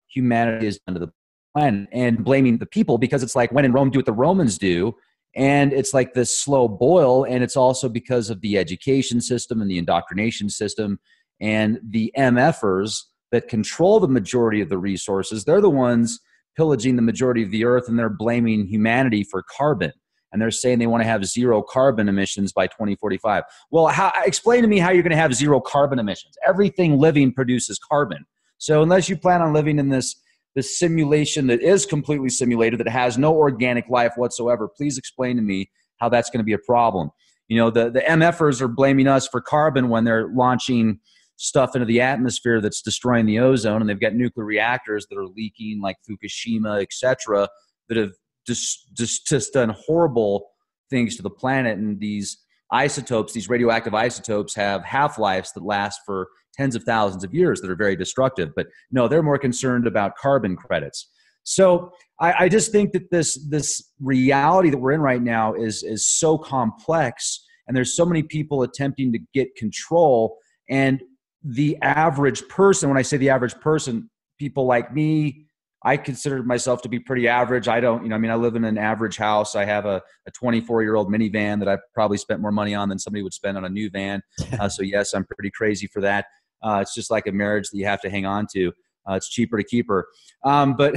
humanity 0.08 0.66
has 0.66 0.78
done 0.86 0.94
to 0.94 1.00
the 1.00 1.12
planet 1.54 1.88
and 1.92 2.24
blaming 2.24 2.58
the 2.58 2.66
people 2.66 2.98
because 2.98 3.22
it's 3.22 3.36
like 3.36 3.52
when 3.52 3.64
in 3.64 3.72
Rome, 3.72 3.90
do 3.90 3.98
what 3.98 4.06
the 4.06 4.12
Romans 4.12 4.58
do. 4.58 4.94
And 5.34 5.72
it's 5.72 5.94
like 5.94 6.12
this 6.12 6.36
slow 6.36 6.68
boil. 6.68 7.24
And 7.24 7.42
it's 7.42 7.56
also 7.56 7.88
because 7.88 8.28
of 8.30 8.40
the 8.42 8.58
education 8.58 9.20
system 9.20 9.62
and 9.62 9.70
the 9.70 9.78
indoctrination 9.78 10.50
system 10.50 11.00
and 11.40 11.80
the 11.82 12.12
MFers 12.16 13.02
that 13.30 13.48
control 13.48 13.98
the 13.98 14.08
majority 14.08 14.60
of 14.60 14.68
the 14.68 14.78
resources. 14.78 15.44
They're 15.44 15.62
the 15.62 15.70
ones 15.70 16.20
pillaging 16.56 16.96
the 16.96 17.02
majority 17.02 17.42
of 17.42 17.50
the 17.50 17.64
earth 17.64 17.88
and 17.88 17.98
they're 17.98 18.08
blaming 18.08 18.66
humanity 18.66 19.24
for 19.24 19.42
carbon 19.42 19.92
and 20.32 20.40
they're 20.40 20.50
saying 20.50 20.78
they 20.78 20.86
want 20.86 21.02
to 21.02 21.08
have 21.08 21.24
zero 21.24 21.62
carbon 21.62 22.08
emissions 22.08 22.52
by 22.52 22.66
2045. 22.66 23.44
Well, 23.70 23.88
how, 23.88 24.12
explain 24.24 24.62
to 24.62 24.68
me 24.68 24.78
how 24.78 24.90
you're 24.90 25.02
going 25.02 25.10
to 25.10 25.16
have 25.16 25.34
zero 25.34 25.60
carbon 25.60 25.98
emissions. 25.98 26.34
Everything 26.46 26.98
living 26.98 27.32
produces 27.32 27.78
carbon. 27.78 28.24
So 28.58 28.82
unless 28.82 29.08
you 29.08 29.16
plan 29.16 29.42
on 29.42 29.52
living 29.52 29.78
in 29.78 29.88
this 29.90 30.16
this 30.54 30.78
simulation 30.78 31.46
that 31.46 31.62
is 31.62 31.86
completely 31.86 32.28
simulated 32.28 32.78
that 32.78 32.88
has 32.88 33.16
no 33.16 33.34
organic 33.34 33.88
life 33.88 34.12
whatsoever, 34.16 34.68
please 34.68 34.98
explain 34.98 35.36
to 35.36 35.42
me 35.42 35.70
how 35.96 36.10
that's 36.10 36.28
going 36.28 36.40
to 36.40 36.44
be 36.44 36.52
a 36.52 36.58
problem. 36.58 37.10
You 37.48 37.56
know, 37.56 37.70
the 37.70 37.90
the 37.90 38.00
MFers 38.00 38.60
are 38.60 38.68
blaming 38.68 39.08
us 39.08 39.26
for 39.26 39.40
carbon 39.40 39.88
when 39.88 40.04
they're 40.04 40.28
launching 40.28 41.00
stuff 41.36 41.74
into 41.74 41.86
the 41.86 42.00
atmosphere 42.00 42.60
that's 42.60 42.82
destroying 42.82 43.26
the 43.26 43.38
ozone 43.38 43.80
and 43.80 43.90
they've 43.90 44.00
got 44.00 44.14
nuclear 44.14 44.44
reactors 44.44 45.06
that 45.08 45.18
are 45.18 45.26
leaking 45.26 45.80
like 45.82 45.96
Fukushima, 46.08 46.82
etc., 46.82 47.48
that 47.88 47.96
have 47.96 48.12
just, 48.46 48.94
just, 48.94 49.26
just 49.26 49.52
done 49.52 49.74
horrible 49.86 50.50
things 50.90 51.16
to 51.16 51.22
the 51.22 51.30
planet. 51.30 51.78
And 51.78 51.98
these 51.98 52.38
isotopes, 52.70 53.32
these 53.32 53.48
radioactive 53.48 53.94
isotopes, 53.94 54.54
have 54.54 54.84
half 54.84 55.18
lives 55.18 55.52
that 55.52 55.64
last 55.64 56.00
for 56.06 56.28
tens 56.54 56.76
of 56.76 56.84
thousands 56.84 57.24
of 57.24 57.34
years 57.34 57.60
that 57.60 57.70
are 57.70 57.76
very 57.76 57.96
destructive. 57.96 58.50
But 58.54 58.66
no, 58.90 59.08
they're 59.08 59.22
more 59.22 59.38
concerned 59.38 59.86
about 59.86 60.16
carbon 60.16 60.56
credits. 60.56 61.10
So 61.44 61.92
I, 62.20 62.44
I, 62.44 62.48
just 62.48 62.70
think 62.70 62.92
that 62.92 63.10
this 63.10 63.44
this 63.48 63.90
reality 64.00 64.70
that 64.70 64.78
we're 64.78 64.92
in 64.92 65.00
right 65.00 65.22
now 65.22 65.54
is 65.54 65.82
is 65.82 66.08
so 66.08 66.38
complex, 66.38 67.44
and 67.66 67.76
there's 67.76 67.96
so 67.96 68.06
many 68.06 68.22
people 68.22 68.62
attempting 68.62 69.12
to 69.12 69.18
get 69.34 69.54
control. 69.56 70.38
And 70.70 71.02
the 71.44 71.76
average 71.82 72.46
person, 72.48 72.88
when 72.88 72.98
I 72.98 73.02
say 73.02 73.16
the 73.16 73.30
average 73.30 73.58
person, 73.60 74.10
people 74.38 74.66
like 74.66 74.94
me, 74.94 75.46
I 75.84 75.96
consider 75.96 76.42
myself 76.42 76.82
to 76.82 76.88
be 76.88 77.00
pretty 77.00 77.26
average. 77.26 77.66
I 77.66 77.80
don't, 77.80 78.04
you 78.04 78.08
know, 78.08 78.14
I 78.14 78.18
mean, 78.18 78.30
I 78.30 78.36
live 78.36 78.54
in 78.54 78.64
an 78.64 78.78
average 78.78 79.16
house. 79.16 79.56
I 79.56 79.64
have 79.64 79.84
a, 79.84 80.00
a 80.26 80.30
24 80.30 80.82
year 80.82 80.94
old 80.94 81.10
minivan 81.10 81.58
that 81.58 81.68
I've 81.68 81.80
probably 81.92 82.18
spent 82.18 82.40
more 82.40 82.52
money 82.52 82.74
on 82.74 82.88
than 82.88 82.98
somebody 82.98 83.22
would 83.22 83.34
spend 83.34 83.56
on 83.56 83.64
a 83.64 83.68
new 83.68 83.90
van. 83.90 84.22
Uh, 84.60 84.68
so 84.68 84.82
yes, 84.82 85.14
I'm 85.14 85.24
pretty 85.24 85.50
crazy 85.50 85.86
for 85.86 86.00
that. 86.02 86.26
Uh, 86.62 86.78
it's 86.80 86.94
just 86.94 87.10
like 87.10 87.26
a 87.26 87.32
marriage 87.32 87.68
that 87.70 87.78
you 87.78 87.86
have 87.86 88.00
to 88.02 88.10
hang 88.10 88.26
on 88.26 88.46
to. 88.52 88.70
Uh, 89.08 89.14
it's 89.14 89.28
cheaper 89.28 89.56
to 89.56 89.64
keep 89.64 89.88
her. 89.88 90.06
Um, 90.44 90.76
but 90.76 90.94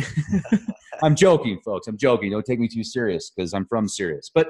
I'm 1.02 1.16
joking, 1.16 1.60
folks. 1.64 1.88
I'm 1.88 1.98
joking. 1.98 2.32
Don't 2.32 2.46
take 2.46 2.60
me 2.60 2.68
too 2.68 2.84
serious 2.84 3.32
because 3.32 3.54
I'm 3.54 3.66
from 3.66 3.88
Sirius. 3.88 4.30
But 4.34 4.50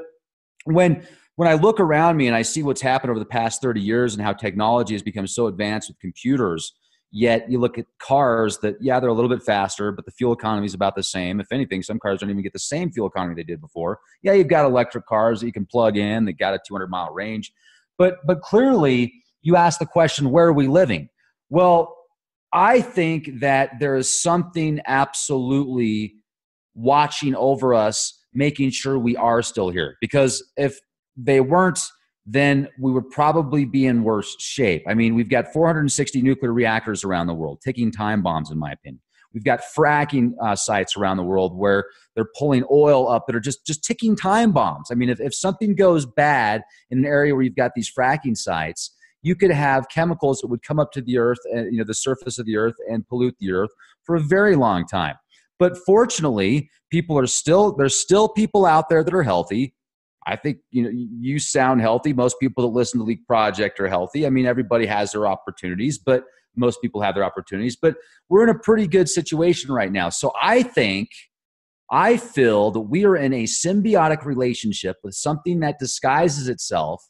when 0.65 1.05
when 1.35 1.47
I 1.47 1.53
look 1.53 1.79
around 1.79 2.17
me 2.17 2.27
and 2.27 2.35
I 2.35 2.41
see 2.41 2.63
what's 2.63 2.81
happened 2.81 3.11
over 3.11 3.19
the 3.19 3.25
past 3.25 3.61
30 3.61 3.81
years 3.81 4.13
and 4.13 4.23
how 4.23 4.33
technology 4.33 4.93
has 4.93 5.03
become 5.03 5.27
so 5.27 5.47
advanced 5.47 5.89
with 5.89 5.99
computers, 5.99 6.73
Yet 7.17 7.49
you 7.49 7.59
look 7.59 7.77
at 7.77 7.85
cars 7.97 8.57
that, 8.57 8.75
yeah, 8.81 8.99
they're 8.99 9.09
a 9.09 9.13
little 9.13 9.29
bit 9.29 9.41
faster, 9.41 9.93
but 9.93 10.03
the 10.03 10.11
fuel 10.11 10.33
economy 10.33 10.65
is 10.65 10.73
about 10.73 10.97
the 10.97 11.01
same. 11.01 11.39
If 11.39 11.47
anything, 11.49 11.81
some 11.81 11.97
cars 11.97 12.19
don't 12.19 12.29
even 12.29 12.43
get 12.43 12.51
the 12.51 12.59
same 12.59 12.91
fuel 12.91 13.07
economy 13.07 13.35
they 13.35 13.43
did 13.43 13.61
before. 13.61 13.99
Yeah, 14.21 14.33
you've 14.33 14.49
got 14.49 14.65
electric 14.65 15.05
cars 15.05 15.39
that 15.39 15.45
you 15.45 15.53
can 15.53 15.65
plug 15.65 15.95
in 15.95 16.25
that 16.25 16.33
got 16.33 16.53
a 16.53 16.59
200 16.67 16.89
mile 16.89 17.13
range. 17.13 17.53
But, 17.97 18.15
but 18.27 18.41
clearly, 18.41 19.13
you 19.41 19.55
ask 19.55 19.79
the 19.79 19.85
question, 19.85 20.29
where 20.29 20.47
are 20.47 20.53
we 20.53 20.67
living? 20.67 21.07
Well, 21.49 21.95
I 22.51 22.81
think 22.81 23.39
that 23.39 23.79
there 23.79 23.95
is 23.95 24.21
something 24.21 24.81
absolutely 24.85 26.15
watching 26.73 27.33
over 27.33 27.73
us, 27.73 28.19
making 28.33 28.71
sure 28.71 28.99
we 28.99 29.15
are 29.15 29.41
still 29.41 29.69
here. 29.69 29.95
Because 30.01 30.43
if 30.57 30.77
they 31.15 31.41
weren't, 31.41 31.79
then 32.25 32.67
we 32.79 32.91
would 32.91 33.09
probably 33.09 33.65
be 33.65 33.85
in 33.85 34.03
worse 34.03 34.35
shape. 34.39 34.83
I 34.87 34.93
mean, 34.93 35.15
we've 35.15 35.29
got 35.29 35.53
460 35.53 36.21
nuclear 36.21 36.51
reactors 36.51 37.03
around 37.03 37.27
the 37.27 37.33
world, 37.33 37.61
ticking 37.63 37.91
time 37.91 38.21
bombs, 38.21 38.51
in 38.51 38.57
my 38.57 38.71
opinion. 38.71 39.01
We've 39.33 39.43
got 39.43 39.61
fracking 39.77 40.31
uh, 40.41 40.55
sites 40.55 40.95
around 40.95 41.17
the 41.17 41.23
world 41.23 41.57
where 41.57 41.85
they're 42.15 42.29
pulling 42.37 42.63
oil 42.71 43.09
up 43.09 43.27
that 43.27 43.35
are 43.35 43.41
just, 43.41 43.65
just 43.65 43.83
ticking 43.83 44.15
time 44.15 44.53
bombs. 44.53 44.87
I 44.91 44.95
mean, 44.95 45.09
if, 45.09 45.19
if 45.19 45.35
something 45.35 45.75
goes 45.75 46.05
bad 46.05 46.63
in 46.89 46.99
an 46.99 47.05
area 47.05 47.35
where 47.35 47.43
you've 47.43 47.55
got 47.55 47.71
these 47.75 47.91
fracking 47.91 48.37
sites, 48.37 48.95
you 49.21 49.35
could 49.35 49.51
have 49.51 49.89
chemicals 49.89 50.39
that 50.39 50.47
would 50.47 50.63
come 50.63 50.79
up 50.79 50.91
to 50.93 51.01
the 51.01 51.17
earth, 51.17 51.39
and, 51.51 51.71
you 51.71 51.79
know, 51.79 51.83
the 51.83 51.93
surface 51.93 52.39
of 52.39 52.45
the 52.45 52.55
earth 52.55 52.75
and 52.89 53.07
pollute 53.07 53.35
the 53.39 53.51
earth 53.51 53.71
for 54.03 54.15
a 54.15 54.21
very 54.21 54.55
long 54.55 54.85
time. 54.85 55.15
But 55.59 55.77
fortunately, 55.85 56.69
people 56.89 57.17
are 57.19 57.27
still, 57.27 57.75
there's 57.75 57.99
still 57.99 58.29
people 58.29 58.65
out 58.65 58.87
there 58.87 59.03
that 59.03 59.13
are 59.13 59.23
healthy 59.23 59.73
I 60.25 60.35
think 60.35 60.57
you 60.71 60.83
know 60.83 60.89
you 60.91 61.39
sound 61.39 61.81
healthy. 61.81 62.13
Most 62.13 62.37
people 62.39 62.63
that 62.63 62.75
listen 62.75 62.99
to 62.99 63.05
Leak 63.05 63.25
Project 63.27 63.79
are 63.79 63.87
healthy. 63.87 64.25
I 64.25 64.29
mean, 64.29 64.45
everybody 64.45 64.85
has 64.85 65.11
their 65.11 65.27
opportunities, 65.27 65.97
but 65.97 66.23
most 66.55 66.81
people 66.81 67.01
have 67.01 67.15
their 67.15 67.23
opportunities. 67.23 67.75
But 67.75 67.95
we're 68.29 68.43
in 68.43 68.49
a 68.49 68.59
pretty 68.59 68.87
good 68.87 69.09
situation 69.09 69.71
right 69.71 69.91
now. 69.91 70.09
So 70.09 70.31
I 70.41 70.63
think 70.63 71.09
I 71.91 72.17
feel 72.17 72.71
that 72.71 72.81
we 72.81 73.05
are 73.05 73.15
in 73.15 73.33
a 73.33 73.43
symbiotic 73.43 74.25
relationship 74.25 74.97
with 75.03 75.13
something 75.13 75.59
that 75.59 75.79
disguises 75.79 76.47
itself 76.49 77.03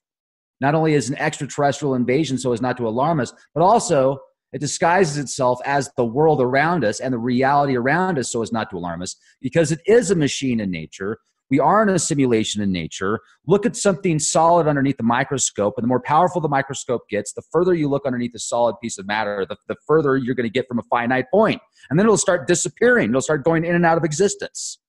not 0.62 0.76
only 0.76 0.96
as 0.96 1.10
an 1.10 1.18
extraterrestrial 1.18 1.96
invasion 1.96 2.38
so 2.38 2.54
as 2.54 2.62
not 2.62 2.78
to 2.78 2.88
alarm 2.88 3.20
us, 3.20 3.34
but 3.54 3.62
also 3.62 4.20
it 4.54 4.60
disguises 4.60 5.18
itself 5.18 5.60
as 5.66 5.90
the 5.98 6.06
world 6.06 6.42
around 6.42 6.86
us 6.86 7.00
and 7.00 7.14
the 7.14 7.18
reality 7.18 7.76
around 7.76 8.18
us 8.18 8.32
so 8.32 8.42
as 8.42 8.54
not 8.54 8.70
to 8.70 8.78
alarm 8.78 9.02
us 9.02 9.16
because 9.42 9.72
it 9.72 9.82
is 9.86 10.12
a 10.12 10.16
machine 10.16 10.60
in 10.60 10.72
nature 10.72 11.18
we 11.50 11.60
are 11.60 11.84
in 11.84 11.90
a 11.90 12.00
simulation 12.00 12.62
in 12.62 12.72
nature. 12.72 13.20
Look 13.46 13.66
at 13.66 13.76
something 13.76 14.20
solid 14.20 14.68
underneath 14.68 14.98
the 14.98 15.04
microscope, 15.04 15.76
and 15.78 15.84
the 15.84 15.88
more 15.88 16.02
powerful 16.02 16.42
the 16.42 16.48
microscope 16.48 17.08
gets, 17.10 17.34
the 17.34 17.44
further 17.52 17.74
you 17.74 17.88
look 17.88 18.06
underneath 18.06 18.34
a 18.36 18.40
solid 18.40 18.76
piece 18.82 18.98
of 18.98 19.06
matter, 19.06 19.46
the, 19.48 19.58
the 19.68 19.76
further 19.88 20.18
you're 20.18 20.36
going 20.36 20.48
to 20.48 20.54
get 20.54 20.68
from 20.68 20.80
a 20.80 20.84
finite 20.84 21.26
point. 21.32 21.62
And 21.90 22.00
then 22.00 22.06
it'll 22.06 22.18
start 22.18 22.48
disappearing, 22.48 23.10
it'll 23.10 23.22
start 23.22 23.44
going 23.44 23.64
in 23.64 23.76
and 23.76 23.86
out 23.86 23.98
of 23.98 24.04
existence. 24.04 24.80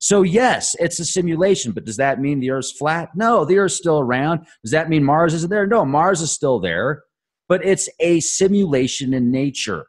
So, 0.00 0.22
yes, 0.22 0.76
it's 0.78 1.00
a 1.00 1.04
simulation, 1.04 1.72
but 1.72 1.84
does 1.84 1.96
that 1.96 2.20
mean 2.20 2.40
the 2.40 2.50
Earth's 2.50 2.72
flat? 2.72 3.10
No, 3.14 3.44
the 3.44 3.58
Earth's 3.58 3.76
still 3.76 3.98
around. 3.98 4.46
Does 4.62 4.72
that 4.72 4.88
mean 4.88 5.02
Mars 5.02 5.32
isn't 5.34 5.50
there? 5.50 5.66
No, 5.66 5.84
Mars 5.84 6.20
is 6.20 6.30
still 6.30 6.60
there, 6.60 7.04
but 7.48 7.64
it's 7.64 7.88
a 8.00 8.20
simulation 8.20 9.14
in 9.14 9.30
nature. 9.30 9.86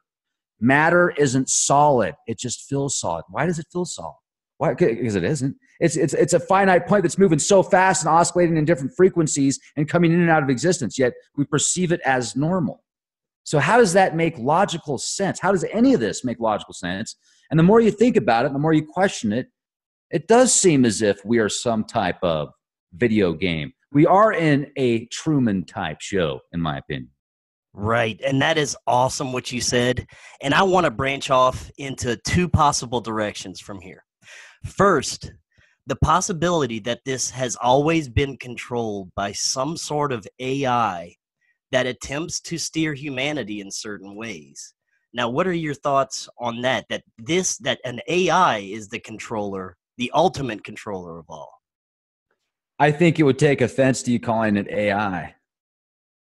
Matter 0.60 1.12
isn't 1.12 1.50
solid, 1.50 2.16
it 2.26 2.40
just 2.40 2.68
feels 2.68 3.00
solid. 3.00 3.26
Why 3.30 3.46
does 3.46 3.60
it 3.60 3.68
feel 3.72 3.86
solid? 3.86 4.16
Why? 4.58 4.74
Because 4.74 5.16
it 5.16 5.24
isn't. 5.24 5.56
It's, 5.80 5.96
it's, 5.96 6.14
it's 6.14 6.34
a 6.34 6.40
finite 6.40 6.88
point 6.88 7.04
that's 7.04 7.20
moving 7.20 7.38
so 7.38 7.62
fast 7.62 8.04
and 8.04 8.10
oscillating 8.10 8.58
in 8.58 8.66
different 8.66 8.94
frequencies 8.98 9.60
and 9.76 9.88
coming 9.88 10.12
in 10.12 10.20
and 10.20 10.30
out 10.30 10.42
of 10.42 10.50
existence, 10.50 10.98
yet 10.98 11.14
we 11.36 11.46
perceive 11.46 11.92
it 11.92 12.02
as 12.06 12.36
normal. 12.36 12.84
So, 13.44 13.60
how 13.60 13.78
does 13.78 13.94
that 13.94 14.16
make 14.16 14.38
logical 14.38 14.98
sense? 14.98 15.40
How 15.40 15.52
does 15.52 15.64
any 15.72 15.94
of 15.94 16.00
this 16.00 16.26
make 16.26 16.40
logical 16.40 16.74
sense? 16.74 17.16
And 17.50 17.60
the 17.60 17.64
more 17.64 17.80
you 17.80 17.92
think 17.92 18.18
about 18.18 18.46
it, 18.46 18.52
the 18.52 18.60
more 18.60 18.74
you 18.74 18.86
question 18.86 19.32
it, 19.32 19.48
it 20.10 20.28
does 20.28 20.54
seem 20.54 20.86
as 20.86 21.02
if 21.02 21.24
we 21.24 21.38
are 21.38 21.50
some 21.50 21.84
type 21.84 22.18
of 22.24 22.50
video 22.94 23.34
game. 23.34 23.72
We 23.92 24.06
are 24.06 24.34
in 24.34 24.72
a 24.76 25.06
Truman 25.08 25.66
type 25.66 26.02
show, 26.02 26.42
in 26.52 26.60
my 26.60 26.78
opinion. 26.78 27.12
Right. 27.74 28.20
And 28.26 28.42
that 28.42 28.58
is 28.58 28.76
awesome 28.88 29.32
what 29.32 29.52
you 29.52 29.62
said. 29.62 30.08
And 30.42 30.54
I 30.54 30.64
want 30.64 30.86
to 30.86 30.92
branch 30.92 31.30
off 31.30 31.70
into 31.78 32.18
two 32.26 32.50
possible 32.50 33.02
directions 33.02 33.60
from 33.60 33.80
here. 33.80 34.04
First, 34.68 35.32
the 35.88 35.96
possibility 35.96 36.80
that 36.80 37.06
this 37.06 37.30
has 37.30 37.56
always 37.56 38.10
been 38.10 38.38
controlled 38.38 39.10
by 39.16 39.32
some 39.32 39.78
sort 39.78 40.12
of 40.12 40.28
AI 40.40 41.16
that 41.72 41.88
attempts 41.88 42.40
to 42.42 42.58
steer 42.58 42.94
humanity 42.94 43.62
in 43.62 43.72
certain 43.72 44.16
ways. 44.16 44.74
Now, 45.14 45.30
what 45.30 45.48
are 45.48 45.54
your 45.54 45.74
thoughts 45.74 46.28
on 46.38 46.62
that? 46.62 46.86
That 46.90 47.04
this, 47.18 47.58
that 47.60 47.80
an 47.86 48.02
AI 48.08 48.60
is 48.60 48.90
the 48.90 49.00
controller, 49.00 49.78
the 49.98 50.12
ultimate 50.14 50.64
controller 50.64 51.18
of 51.18 51.26
all? 51.30 51.52
I 52.80 52.92
think 52.92 53.20
it 53.20 53.24
would 53.24 53.40
take 53.40 53.62
offense 53.62 54.04
to 54.04 54.12
you 54.12 54.20
calling 54.20 54.58
it 54.58 54.68
AI. 54.70 55.34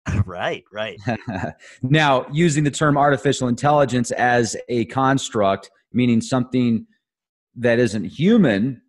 right, 0.27 0.65
right. 0.73 1.01
now, 1.83 2.27
using 2.33 2.65
the 2.65 2.71
term 2.71 2.99
artificial 2.99 3.49
intelligence 3.49 4.11
as 4.11 4.57
a 4.69 4.85
construct, 4.87 5.71
meaning 5.93 6.21
something 6.21 6.87
that 7.57 7.79
isn't 7.79 8.05
human 8.05 8.83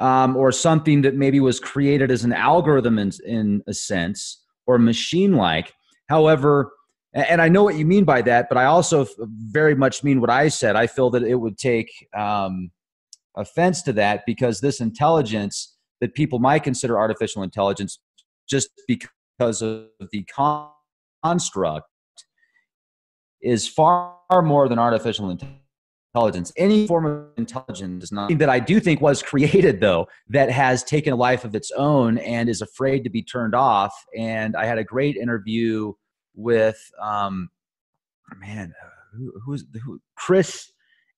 um, 0.00 0.36
or 0.36 0.50
something 0.52 1.02
that 1.02 1.14
maybe 1.14 1.40
was 1.40 1.60
created 1.60 2.10
as 2.10 2.24
an 2.24 2.32
algorithm 2.32 2.98
in, 2.98 3.12
in 3.26 3.62
a 3.66 3.74
sense 3.74 4.42
or 4.66 4.78
machine 4.78 5.34
like. 5.34 5.74
However, 6.08 6.72
and 7.14 7.42
I 7.42 7.48
know 7.48 7.62
what 7.62 7.76
you 7.76 7.84
mean 7.84 8.04
by 8.04 8.22
that, 8.22 8.48
but 8.48 8.56
I 8.56 8.64
also 8.64 9.06
very 9.18 9.74
much 9.74 10.02
mean 10.02 10.20
what 10.20 10.30
I 10.30 10.48
said. 10.48 10.76
I 10.76 10.86
feel 10.86 11.10
that 11.10 11.22
it 11.22 11.34
would 11.34 11.58
take 11.58 11.90
um, 12.16 12.70
offense 13.36 13.82
to 13.82 13.92
that 13.94 14.24
because 14.26 14.60
this 14.60 14.80
intelligence 14.80 15.76
that 16.00 16.14
people 16.14 16.38
might 16.38 16.64
consider 16.64 16.98
artificial 16.98 17.42
intelligence 17.42 18.00
just 18.48 18.70
because 18.88 19.62
of 19.62 19.86
the 20.10 20.26
construct 21.22 21.86
is 23.40 23.68
far 23.68 24.16
more 24.42 24.68
than 24.68 24.78
artificial 24.78 25.30
intelligence. 25.30 25.61
Any 26.56 26.86
form 26.86 27.06
of 27.06 27.26
intelligence 27.36 28.04
is 28.04 28.12
not 28.12 28.36
that 28.38 28.48
I 28.48 28.60
do 28.60 28.80
think 28.80 29.00
was 29.00 29.22
created 29.22 29.80
though 29.80 30.08
that 30.28 30.50
has 30.50 30.84
taken 30.84 31.12
a 31.12 31.16
life 31.16 31.44
of 31.44 31.54
its 31.54 31.70
own 31.72 32.18
and 32.18 32.48
is 32.48 32.60
afraid 32.60 33.04
to 33.04 33.10
be 33.10 33.22
turned 33.22 33.54
off. 33.54 33.94
And 34.16 34.56
I 34.56 34.66
had 34.66 34.78
a 34.78 34.84
great 34.84 35.16
interview 35.16 35.92
with 36.34 36.78
um, 37.00 37.50
man, 38.38 38.72
who, 39.14 39.32
who's 39.44 39.64
who, 39.84 40.00
Chris 40.16 40.72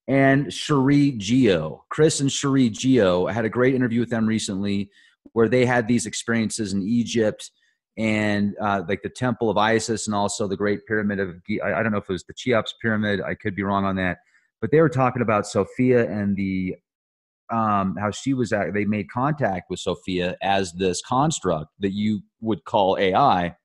and 0.07 0.53
Cherie 0.53 1.13
Geo. 1.13 1.85
Chris 1.89 2.21
and 2.21 2.31
Cherie 2.31 2.71
Geo. 2.71 3.27
I 3.27 3.33
had 3.33 3.45
a 3.45 3.51
great 3.51 3.75
interview 3.75 4.01
with 4.01 4.11
them 4.11 4.27
recently 4.27 4.91
where 5.33 5.49
they 5.49 5.65
had 5.65 5.89
these 5.89 6.07
experiences 6.07 6.73
in 6.73 6.83
Egypt 6.83 7.51
and 7.97 8.55
uh, 8.61 8.83
like 8.89 9.03
the 9.03 9.09
temple 9.09 9.51
of 9.51 9.57
Isis 9.57 10.07
and 10.07 10.15
also 10.15 10.47
the 10.47 10.57
Great 10.57 10.85
Pyramid 10.87 11.21
of 11.21 11.37
I 11.65 11.83
don't 11.83 11.93
know 11.93 11.99
if 11.99 12.09
it 12.09 12.13
was 12.13 12.25
the 12.25 12.35
Cheops 12.35 12.75
Pyramid. 12.83 13.21
I 13.21 13.35
could 13.35 13.55
be 13.55 13.63
wrong 13.63 13.85
on 13.85 13.97
that, 13.97 14.19
but 14.65 14.71
they 14.71 14.81
were 14.81 14.89
talking 14.89 15.21
about 15.21 15.47
Sophia 15.47 16.11
and 16.11 16.35
the 16.39 16.75
um, 17.53 17.97
how 18.01 18.11
she 18.11 18.33
was 18.33 18.51
at, 18.51 18.73
they 18.73 18.87
made 18.87 19.11
contact 19.11 19.69
with 19.69 19.79
Sophia 19.79 20.39
as 20.41 20.73
this 20.73 21.03
construct 21.03 21.67
that 21.81 21.93
you 21.93 22.23
would 22.41 22.65
call 22.65 22.97
AI, 22.99 23.57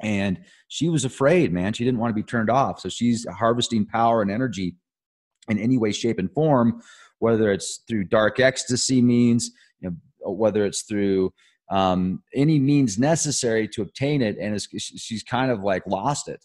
and 0.00 0.40
she 0.66 0.88
was 0.88 1.04
afraid, 1.04 1.52
man. 1.52 1.74
She 1.74 1.84
didn't 1.84 2.00
want 2.00 2.10
to 2.10 2.20
be 2.20 2.24
turned 2.24 2.50
off, 2.50 2.80
so 2.80 2.88
she's 2.88 3.24
harvesting 3.30 3.86
power 3.86 4.20
and 4.20 4.32
energy 4.32 4.74
in 5.46 5.60
any 5.60 5.78
way, 5.78 5.92
shape, 5.92 6.18
and 6.18 6.28
form, 6.32 6.82
whether 7.20 7.52
it's 7.52 7.84
through 7.86 8.06
dark 8.06 8.40
ecstasy 8.40 9.00
means, 9.00 9.48
you 9.78 9.90
know, 9.90 10.32
whether 10.32 10.64
it's 10.64 10.82
through 10.82 11.32
um, 11.70 12.20
any 12.34 12.58
means 12.58 12.98
necessary 12.98 13.68
to 13.68 13.82
obtain 13.82 14.22
it 14.22 14.38
and 14.40 14.60
she's 14.76 15.22
kind 15.22 15.52
of 15.52 15.60
like 15.60 15.86
lost 15.86 16.26
it 16.26 16.44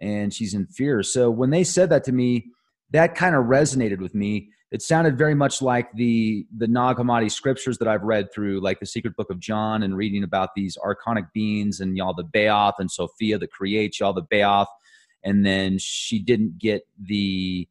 and 0.00 0.32
she's 0.32 0.54
in 0.54 0.68
fear 0.68 1.02
so 1.02 1.28
when 1.28 1.50
they 1.50 1.64
said 1.64 1.90
that 1.90 2.04
to 2.04 2.12
me 2.12 2.44
that 2.90 3.14
kind 3.14 3.34
of 3.34 3.44
resonated 3.44 3.98
with 3.98 4.14
me 4.14 4.50
it 4.70 4.82
sounded 4.82 5.16
very 5.16 5.34
much 5.34 5.62
like 5.62 5.90
the 5.94 6.46
the 6.56 6.66
Nag 6.66 6.96
Hammadi 6.96 7.30
scriptures 7.30 7.78
that 7.78 7.88
I've 7.88 8.02
read 8.02 8.32
through, 8.32 8.60
like 8.60 8.80
the 8.80 8.86
Secret 8.86 9.16
Book 9.16 9.30
of 9.30 9.40
John, 9.40 9.82
and 9.82 9.96
reading 9.96 10.24
about 10.24 10.50
these 10.54 10.76
archonic 10.76 11.32
beings 11.32 11.80
and 11.80 11.96
Yaldabaoth 11.96 12.74
and 12.78 12.90
Sophia 12.90 13.38
that 13.38 13.50
creates 13.50 13.98
Yaldabaoth, 13.98 14.66
and 15.24 15.44
then 15.44 15.78
she 15.78 16.18
didn't 16.18 16.58
get 16.58 16.82
the 17.00 17.66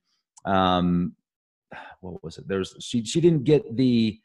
um, 0.45 1.13
what 1.99 2.23
was 2.23 2.39
it? 2.39 2.47
There's 2.47 2.75
she 2.79 3.05
she 3.05 3.21
didn't 3.21 3.43
get 3.43 3.77
the 3.77 4.19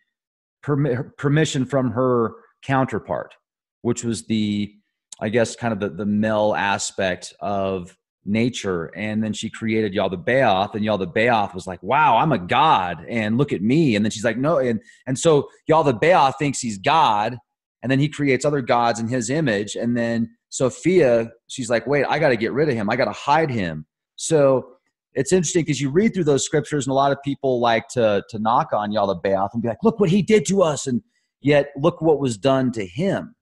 permi- 0.65 1.15
permission 1.19 1.67
from 1.67 1.91
her 1.91 2.37
counterpart, 2.63 3.35
which 3.83 4.03
was 4.03 4.25
the, 4.27 4.75
I 5.21 5.29
guess, 5.29 5.57
kind 5.57 5.73
of 5.73 5.81
the, 5.81 5.91
the 5.91 6.07
male 6.07 6.55
aspect 6.57 7.35
of 7.39 7.99
nature. 8.25 8.87
And 8.97 9.23
then 9.23 9.33
she 9.33 9.51
created 9.51 9.95
y'all 9.95 10.09
the 10.09 10.17
Yaldabaoth, 10.17 10.75
and 10.75 10.85
y'all 10.85 10.99
the 10.99 11.07
Yaldabaoth 11.07 11.55
was 11.55 11.67
like, 11.67 11.83
wow, 11.83 12.17
I'm 12.17 12.33
a 12.33 12.39
god, 12.39 13.05
and 13.09 13.39
look 13.39 13.53
at 13.53 13.63
me. 13.63 13.97
And 13.97 14.05
then 14.05 14.11
she's 14.11 14.25
like, 14.25 14.39
no. 14.39 14.59
And, 14.59 14.81
and 15.07 15.19
so 15.19 15.49
Yaldabaoth 15.69 16.39
thinks 16.39 16.61
he's 16.61 16.79
God, 16.79 17.37
and 17.83 17.91
then 17.91 17.99
he 17.99 18.09
creates 18.09 18.45
other 18.45 18.63
gods 18.63 19.01
in 19.01 19.09
his 19.09 19.31
image. 19.31 19.75
And 19.75 19.97
then 19.97 20.31
Sophia, 20.49 21.31
she's 21.49 21.71
like, 21.71 21.87
wait, 21.87 22.05
I 22.09 22.19
got 22.19 22.29
to 22.29 22.37
get 22.37 22.53
rid 22.53 22.69
of 22.69 22.75
him. 22.75 22.91
I 22.91 22.97
got 22.97 23.07
to 23.07 23.13
hide 23.13 23.51
him. 23.51 23.87
So 24.17 24.69
it's 25.15 25.33
interesting 25.33 25.63
because 25.63 25.81
you 25.81 25.91
read 25.91 26.15
through 26.15 26.25
those 26.25 26.45
scriptures, 26.45 26.87
and 26.87 26.93
a 26.93 26.95
lot 26.95 27.13
of 27.13 27.19
people 27.25 27.61
like 27.61 27.89
to, 27.89 28.23
to 28.31 28.39
knock 28.39 28.73
on 28.73 28.93
y'all 28.93 29.07
the 29.07 29.17
Yaldabaoth 29.17 29.51
and 29.53 29.63
be 29.63 29.69
like, 29.69 29.83
look 29.83 29.99
what 29.99 30.11
he 30.11 30.23
did 30.23 30.47
to 30.47 30.63
us. 30.63 30.87
And 30.87 31.03
Yet 31.43 31.73
look 31.77 32.01
what 32.01 32.21
was 32.21 32.39
done 32.39 32.73
to 32.73 32.87
him. 32.87 33.35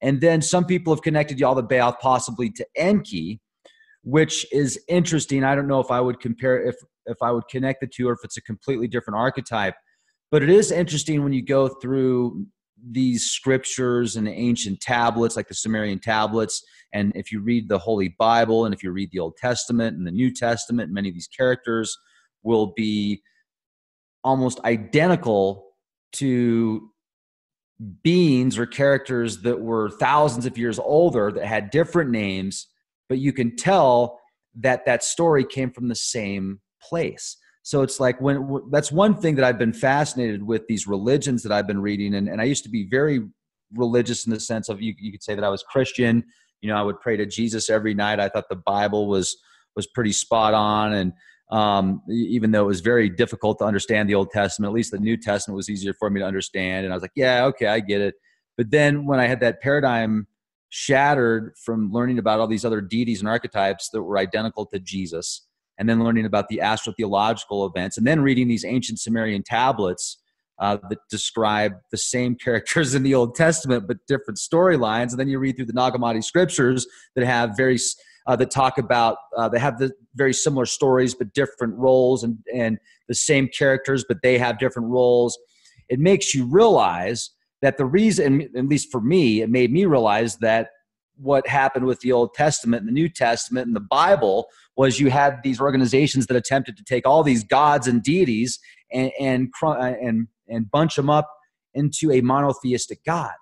And 0.00 0.20
then 0.20 0.42
some 0.42 0.64
people 0.64 0.94
have 0.94 1.02
connected 1.02 1.38
y'all 1.38 1.54
the 1.54 1.62
Yaldabaoth 1.62 2.00
possibly 2.00 2.50
to 2.50 2.66
Enki, 2.74 3.40
which 4.06 4.46
is 4.52 4.80
interesting. 4.88 5.42
I 5.42 5.56
don't 5.56 5.66
know 5.66 5.80
if 5.80 5.90
I 5.90 6.00
would 6.00 6.20
compare 6.20 6.62
if 6.64 6.76
if 7.06 7.16
I 7.20 7.32
would 7.32 7.48
connect 7.50 7.80
the 7.80 7.88
two 7.88 8.08
or 8.08 8.12
if 8.12 8.20
it's 8.22 8.36
a 8.36 8.42
completely 8.42 8.86
different 8.86 9.18
archetype. 9.18 9.74
But 10.30 10.44
it 10.44 10.48
is 10.48 10.70
interesting 10.70 11.24
when 11.24 11.32
you 11.32 11.44
go 11.44 11.68
through 11.68 12.46
these 12.88 13.24
scriptures 13.24 14.14
and 14.14 14.28
ancient 14.28 14.80
tablets 14.80 15.34
like 15.34 15.48
the 15.48 15.54
Sumerian 15.54 15.98
tablets 15.98 16.62
and 16.92 17.12
if 17.16 17.32
you 17.32 17.40
read 17.40 17.68
the 17.68 17.78
Holy 17.78 18.14
Bible 18.16 18.64
and 18.64 18.72
if 18.72 18.82
you 18.82 18.92
read 18.92 19.10
the 19.12 19.18
Old 19.18 19.36
Testament 19.38 19.96
and 19.96 20.06
the 20.06 20.12
New 20.12 20.32
Testament, 20.32 20.92
many 20.92 21.08
of 21.08 21.14
these 21.14 21.28
characters 21.28 21.96
will 22.44 22.74
be 22.76 23.22
almost 24.22 24.60
identical 24.60 25.72
to 26.12 26.90
beings 28.02 28.56
or 28.56 28.66
characters 28.66 29.42
that 29.42 29.60
were 29.60 29.90
thousands 29.90 30.46
of 30.46 30.56
years 30.56 30.78
older 30.78 31.32
that 31.32 31.44
had 31.44 31.70
different 31.70 32.10
names, 32.10 32.68
but 33.08 33.18
you 33.18 33.32
can 33.32 33.56
tell 33.56 34.20
that 34.56 34.84
that 34.86 35.04
story 35.04 35.44
came 35.44 35.70
from 35.70 35.88
the 35.88 35.94
same 35.94 36.60
place. 36.82 37.36
So 37.62 37.82
it's 37.82 37.98
like 37.98 38.20
when 38.20 38.62
that's 38.70 38.92
one 38.92 39.16
thing 39.16 39.34
that 39.36 39.44
I've 39.44 39.58
been 39.58 39.72
fascinated 39.72 40.42
with 40.42 40.66
these 40.68 40.86
religions 40.86 41.42
that 41.42 41.52
I've 41.52 41.66
been 41.66 41.80
reading. 41.80 42.14
And, 42.14 42.28
and 42.28 42.40
I 42.40 42.44
used 42.44 42.62
to 42.62 42.70
be 42.70 42.86
very 42.88 43.20
religious 43.74 44.24
in 44.24 44.32
the 44.32 44.38
sense 44.38 44.68
of 44.68 44.80
you, 44.80 44.94
you 44.98 45.10
could 45.10 45.22
say 45.22 45.34
that 45.34 45.42
I 45.42 45.48
was 45.48 45.64
Christian. 45.64 46.24
You 46.60 46.68
know, 46.68 46.76
I 46.76 46.82
would 46.82 47.00
pray 47.00 47.16
to 47.16 47.26
Jesus 47.26 47.68
every 47.68 47.92
night. 47.92 48.20
I 48.20 48.28
thought 48.28 48.48
the 48.48 48.56
Bible 48.56 49.08
was 49.08 49.36
was 49.74 49.86
pretty 49.88 50.12
spot 50.12 50.54
on. 50.54 50.92
And 50.92 51.12
um, 51.50 52.02
even 52.08 52.50
though 52.50 52.62
it 52.62 52.66
was 52.66 52.80
very 52.80 53.08
difficult 53.08 53.58
to 53.58 53.64
understand 53.64 54.08
the 54.08 54.14
Old 54.14 54.30
Testament. 54.30 54.70
At 54.70 54.74
least 54.74 54.92
the 54.92 54.98
New 54.98 55.16
Testament 55.16 55.56
was 55.56 55.68
easier 55.68 55.94
for 55.94 56.10
me 56.10 56.20
to 56.20 56.26
understand. 56.26 56.84
And 56.84 56.92
I 56.92 56.96
was 56.96 57.02
like, 57.02 57.12
yeah, 57.14 57.44
okay, 57.46 57.66
I 57.66 57.80
get 57.80 58.00
it. 58.00 58.14
But 58.56 58.70
then 58.70 59.06
when 59.06 59.20
I 59.20 59.26
had 59.26 59.40
that 59.40 59.60
paradigm 59.60 60.26
shattered 60.68 61.54
from 61.64 61.90
learning 61.92 62.18
about 62.18 62.40
all 62.40 62.46
these 62.46 62.64
other 62.64 62.80
deities 62.80 63.20
and 63.20 63.28
archetypes 63.28 63.88
that 63.90 64.02
were 64.02 64.18
identical 64.18 64.66
to 64.66 64.78
Jesus, 64.78 65.46
and 65.78 65.88
then 65.88 66.02
learning 66.02 66.26
about 66.26 66.48
the 66.48 66.60
astrotheological 66.62 67.68
events, 67.68 67.98
and 67.98 68.06
then 68.06 68.20
reading 68.20 68.48
these 68.48 68.64
ancient 68.64 68.98
Sumerian 68.98 69.42
tablets 69.42 70.18
uh, 70.58 70.78
that 70.88 70.98
describe 71.10 71.74
the 71.90 71.96
same 71.96 72.34
characters 72.44 72.94
in 72.94 73.02
the 73.02 73.14
Old 73.14 73.34
Testament 73.34 73.86
but 73.86 73.98
different 74.06 74.38
storylines, 74.38 75.10
and 75.10 75.20
then 75.20 75.28
you 75.28 75.38
read 75.38 75.56
through 75.56 75.66
the 75.66 75.72
Nag 75.72 75.92
Hammadi 75.92 76.24
scriptures 76.24 76.86
that 77.14 77.26
have 77.26 77.56
very 77.56 77.78
uh, 78.26 78.34
that 78.36 78.50
talk 78.50 78.78
about 78.78 79.18
uh, 79.36 79.48
they 79.48 79.58
have 79.58 79.78
the 79.78 79.92
very 80.14 80.34
similar 80.34 80.66
stories 80.66 81.14
but 81.14 81.32
different 81.32 81.74
roles 81.76 82.24
and 82.24 82.38
and 82.52 82.78
the 83.08 83.14
same 83.14 83.48
characters 83.48 84.04
but 84.08 84.18
they 84.22 84.38
have 84.38 84.58
different 84.58 84.88
roles. 84.88 85.38
It 85.88 86.00
makes 86.00 86.34
you 86.34 86.44
realize 86.46 87.30
that 87.62 87.78
the 87.78 87.84
reason 87.84 88.48
at 88.56 88.66
least 88.66 88.90
for 88.90 89.00
me 89.00 89.42
it 89.42 89.50
made 89.50 89.72
me 89.72 89.84
realize 89.84 90.36
that 90.38 90.70
what 91.18 91.46
happened 91.46 91.86
with 91.86 92.00
the 92.00 92.12
old 92.12 92.34
testament 92.34 92.80
and 92.80 92.88
the 92.88 92.92
new 92.92 93.08
testament 93.08 93.66
and 93.66 93.74
the 93.74 93.80
bible 93.80 94.46
was 94.76 95.00
you 95.00 95.10
had 95.10 95.40
these 95.42 95.60
organizations 95.60 96.26
that 96.26 96.36
attempted 96.36 96.76
to 96.76 96.84
take 96.84 97.06
all 97.06 97.22
these 97.22 97.44
gods 97.44 97.86
and 97.86 98.02
deities 98.02 98.58
and 98.92 99.10
and 99.18 99.48
and, 99.62 100.28
and 100.48 100.70
bunch 100.70 100.96
them 100.96 101.10
up 101.10 101.28
into 101.74 102.12
a 102.12 102.20
monotheistic 102.20 103.02
god 103.04 103.32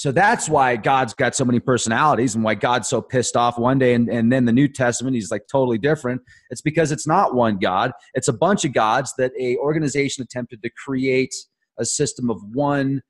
so 0.00 0.12
that's 0.12 0.48
why 0.48 0.76
God's 0.76 1.12
got 1.12 1.34
so 1.34 1.44
many 1.44 1.60
personalities 1.60 2.34
and 2.34 2.42
why 2.42 2.54
God's 2.54 2.88
so 2.88 3.02
pissed 3.02 3.36
off 3.36 3.58
one 3.58 3.78
day 3.78 3.92
and, 3.92 4.08
and 4.08 4.32
then 4.32 4.46
the 4.46 4.52
New 4.52 4.66
Testament 4.66 5.14
he's 5.14 5.30
like 5.30 5.42
totally 5.52 5.76
different. 5.76 6.22
It's 6.48 6.62
because 6.62 6.90
it's 6.90 7.06
not 7.06 7.34
one 7.34 7.58
God. 7.58 7.92
It's 8.14 8.26
a 8.26 8.32
bunch 8.32 8.64
of 8.64 8.72
gods 8.72 9.12
that 9.18 9.32
a 9.38 9.58
organization 9.58 10.22
attempted 10.22 10.62
to 10.62 10.70
create 10.70 11.34
a 11.78 11.84
system 11.84 12.30
of 12.30 12.38
one 12.52 13.02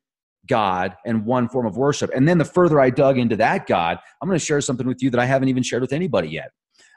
God 0.51 0.97
and 1.07 1.25
one 1.25 1.49
form 1.49 1.65
of 1.65 1.77
worship. 1.77 2.11
And 2.15 2.29
then 2.29 2.37
the 2.37 2.45
further 2.45 2.81
I 2.81 2.91
dug 2.91 3.17
into 3.17 3.37
that 3.37 3.67
God, 3.67 3.99
I'm 4.21 4.29
going 4.29 4.39
to 4.39 4.45
share 4.45 4.61
something 4.61 4.87
with 4.87 5.03
you 5.03 5.09
that 5.11 5.21
I 5.21 5.25
haven't 5.25 5.49
even 5.49 5.63
shared 5.63 5.81
with 5.81 5.93
anybody 5.93 6.29
yet. 6.29 6.51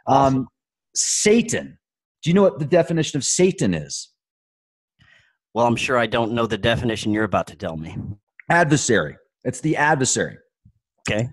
Awesome. 0.07 0.39
Um, 0.39 0.47
Satan. 0.95 1.77
Do 2.21 2.29
you 2.29 2.33
know 2.33 2.41
what 2.41 2.59
the 2.59 2.65
definition 2.65 3.17
of 3.17 3.23
Satan 3.23 3.73
is? 3.73 4.09
Well, 5.53 5.67
I'm 5.67 5.75
sure 5.75 5.97
I 5.97 6.07
don't 6.07 6.31
know 6.33 6.47
the 6.47 6.57
definition 6.57 7.13
you're 7.13 7.25
about 7.25 7.47
to 7.47 7.55
tell 7.55 7.77
me. 7.77 7.95
Adversary. 8.49 9.17
It's 9.43 9.61
the 9.61 9.77
adversary. 9.77 10.37
Okay. 11.07 11.29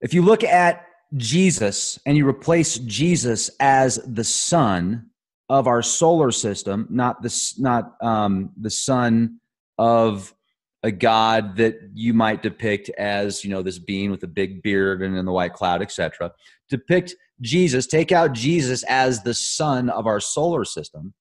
If 0.00 0.12
you 0.12 0.22
look 0.22 0.44
at 0.44 0.86
Jesus 1.16 1.98
and 2.06 2.16
you 2.16 2.28
replace 2.28 2.78
Jesus 2.78 3.50
as 3.60 4.00
the 4.06 4.24
sun 4.24 5.06
of 5.48 5.66
our 5.66 5.82
solar 5.82 6.30
system, 6.30 6.86
not 6.90 7.22
the 7.22 7.54
not 7.58 7.96
um, 8.02 8.50
the 8.60 8.70
son 8.70 9.40
of 9.78 10.34
a 10.82 10.90
god 10.90 11.56
that 11.56 11.76
you 11.94 12.14
might 12.14 12.42
depict 12.42 12.88
as 12.90 13.44
you 13.44 13.50
know 13.50 13.62
this 13.62 13.78
being 13.78 14.10
with 14.10 14.22
a 14.22 14.28
big 14.28 14.62
beard 14.62 15.02
and 15.02 15.16
in 15.16 15.26
the 15.26 15.32
white 15.32 15.52
cloud, 15.52 15.82
etc. 15.82 16.32
Depict 16.68 17.14
Jesus, 17.40 17.86
take 17.86 18.12
out 18.12 18.32
Jesus 18.32 18.82
as 18.84 19.22
the 19.22 19.34
sun 19.34 19.90
of 19.90 20.06
our 20.06 20.20
solar 20.20 20.64
system, 20.64 21.14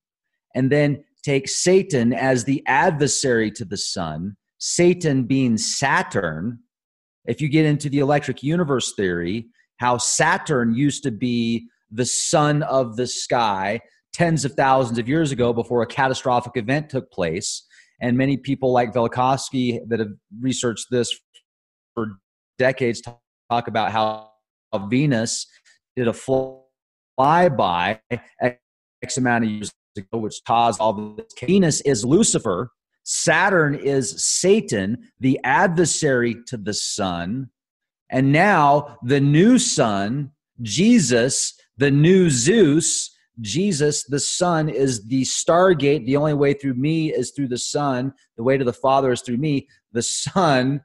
and 0.56 0.72
then 0.72 1.04
take 1.24 1.50
Satan 1.50 2.14
as 2.14 2.46
the 2.46 2.64
adversary 2.68 3.52
to 3.52 3.66
the 3.66 3.78
sun 3.78 4.38
Satan 4.60 5.24
being 5.24 5.58
Saturn, 5.58 6.60
if 7.26 7.42
you 7.42 7.48
get 7.50 7.66
into 7.66 7.90
the 7.90 8.00
electric 8.00 8.44
universe 8.44 8.94
theory, 8.94 9.48
how 9.78 9.98
Saturn 9.98 10.74
used 10.74 11.04
to 11.04 11.12
be 11.12 11.68
the 11.92 12.06
sun 12.06 12.64
of 12.64 12.98
the 12.98 13.08
sky 13.08 13.80
tens 14.12 14.44
of 14.44 14.54
thousands 14.54 15.00
of 15.00 15.08
years 15.08 15.32
ago 15.32 15.54
before 15.54 15.82
a 15.82 15.88
catastrophic 15.88 16.54
event 16.56 16.90
took 16.90 17.10
place. 17.12 17.64
And 18.02 18.18
many 18.18 18.38
people 18.38 18.72
like 18.72 18.94
Velikovsky 18.94 19.80
that 19.90 20.00
have 20.00 20.14
researched 20.40 20.88
this 20.90 21.14
for 21.94 22.08
decades 22.58 23.02
talk 23.50 23.68
about 23.68 23.92
how 23.92 24.32
Venus 24.90 25.48
did 25.96 26.08
a 26.08 26.12
flyby 26.12 28.00
X 29.02 29.18
amount 29.18 29.46
of 29.46 29.50
years 29.50 29.74
ago, 29.98 30.20
which 30.20 30.42
caused 30.46 30.80
all 30.80 30.94
this. 30.94 31.26
Venus 31.42 31.82
is 31.82 32.06
Lucifer. 32.06 32.72
Saturn 33.04 33.74
is 33.76 34.24
Satan, 34.24 35.10
the 35.20 35.40
adversary 35.44 36.36
to 36.48 36.58
the 36.58 36.74
sun. 36.74 37.50
And 38.10 38.32
now 38.32 38.98
the 39.04 39.20
new 39.20 39.58
sun, 39.58 40.32
Jesus, 40.62 41.60
the 41.78 41.92
new 41.92 42.30
Zeus, 42.30 43.16
Jesus, 43.42 44.04
the 44.04 44.20
Son, 44.20 44.70
is 44.70 45.06
the 45.06 45.24
stargate. 45.24 46.06
The 46.06 46.18
only 46.18 46.34
way 46.34 46.54
through 46.54 46.76
me 46.76 47.14
is 47.14 47.32
through 47.32 47.48
the 47.48 47.58
Son. 47.58 48.14
The 48.38 48.44
way 48.44 48.58
to 48.58 48.66
the 48.66 48.74
Father 48.74 49.12
is 49.12 49.22
through 49.22 49.38
me. 49.38 49.68
The 49.92 50.02
Son 50.02 50.82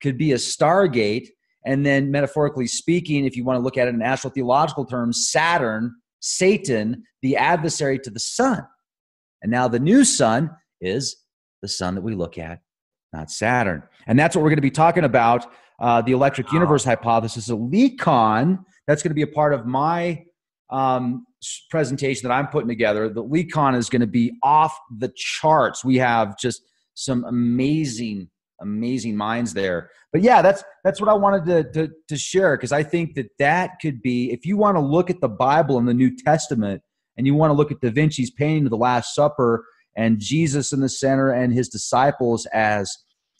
could 0.00 0.18
be 0.18 0.32
a 0.32 0.36
stargate. 0.36 1.28
And 1.64 1.84
then, 1.84 2.10
metaphorically 2.10 2.68
speaking, 2.68 3.24
if 3.24 3.36
you 3.36 3.44
want 3.44 3.58
to 3.58 3.62
look 3.62 3.76
at 3.76 3.88
it 3.88 3.94
in 3.94 4.02
astral 4.02 4.32
theological 4.32 4.84
terms, 4.84 5.28
Saturn, 5.30 5.94
Satan, 6.20 7.02
the 7.22 7.36
adversary 7.36 7.98
to 8.00 8.10
the 8.10 8.20
Son. 8.20 8.64
And 9.42 9.50
now 9.50 9.68
the 9.68 9.80
new 9.80 10.04
Son 10.04 10.50
is 10.80 11.16
the 11.62 11.68
Sun 11.68 11.96
that 11.96 12.02
we 12.02 12.14
look 12.14 12.38
at, 12.38 12.60
not 13.12 13.30
Saturn. 13.30 13.82
And 14.06 14.18
that's 14.18 14.36
what 14.36 14.42
we're 14.42 14.50
going 14.50 14.58
to 14.58 14.62
be 14.62 14.70
talking 14.70 15.04
about 15.04 15.52
uh, 15.80 16.02
the 16.02 16.12
electric 16.12 16.52
universe 16.52 16.84
hypothesis, 16.84 17.50
a 17.50 17.56
LECON. 17.56 18.58
That's 18.86 19.02
going 19.02 19.10
to 19.10 19.14
be 19.14 19.22
a 19.22 19.26
part 19.26 19.52
of 19.52 19.66
my 19.66 20.24
um, 20.70 21.25
presentation 21.70 22.28
that 22.28 22.34
I'm 22.34 22.48
putting 22.48 22.68
together. 22.68 23.08
The 23.08 23.22
LECON 23.22 23.76
is 23.76 23.88
going 23.88 24.00
to 24.00 24.06
be 24.06 24.32
off 24.42 24.76
the 24.98 25.12
charts. 25.16 25.84
We 25.84 25.96
have 25.98 26.38
just 26.38 26.62
some 26.94 27.24
amazing, 27.24 28.28
amazing 28.60 29.16
minds 29.16 29.54
there. 29.54 29.90
But 30.12 30.22
yeah, 30.22 30.42
that's 30.42 30.64
that's 30.82 31.00
what 31.00 31.10
I 31.10 31.14
wanted 31.14 31.44
to 31.46 31.72
to, 31.72 31.92
to 32.08 32.16
share 32.16 32.56
because 32.56 32.72
I 32.72 32.82
think 32.82 33.14
that 33.14 33.30
that 33.38 33.72
could 33.82 34.00
be 34.00 34.32
if 34.32 34.46
you 34.46 34.56
want 34.56 34.76
to 34.76 34.80
look 34.80 35.10
at 35.10 35.20
the 35.20 35.28
Bible 35.28 35.78
and 35.78 35.86
the 35.86 35.94
New 35.94 36.16
Testament 36.16 36.82
and 37.16 37.26
you 37.26 37.34
want 37.34 37.50
to 37.50 37.54
look 37.54 37.70
at 37.70 37.80
Da 37.80 37.90
Vinci's 37.90 38.30
painting 38.30 38.64
of 38.64 38.70
the 38.70 38.76
Last 38.76 39.14
Supper 39.14 39.64
and 39.96 40.18
Jesus 40.18 40.72
in 40.72 40.80
the 40.80 40.88
center 40.88 41.30
and 41.30 41.52
his 41.52 41.68
disciples 41.68 42.46
as 42.46 42.94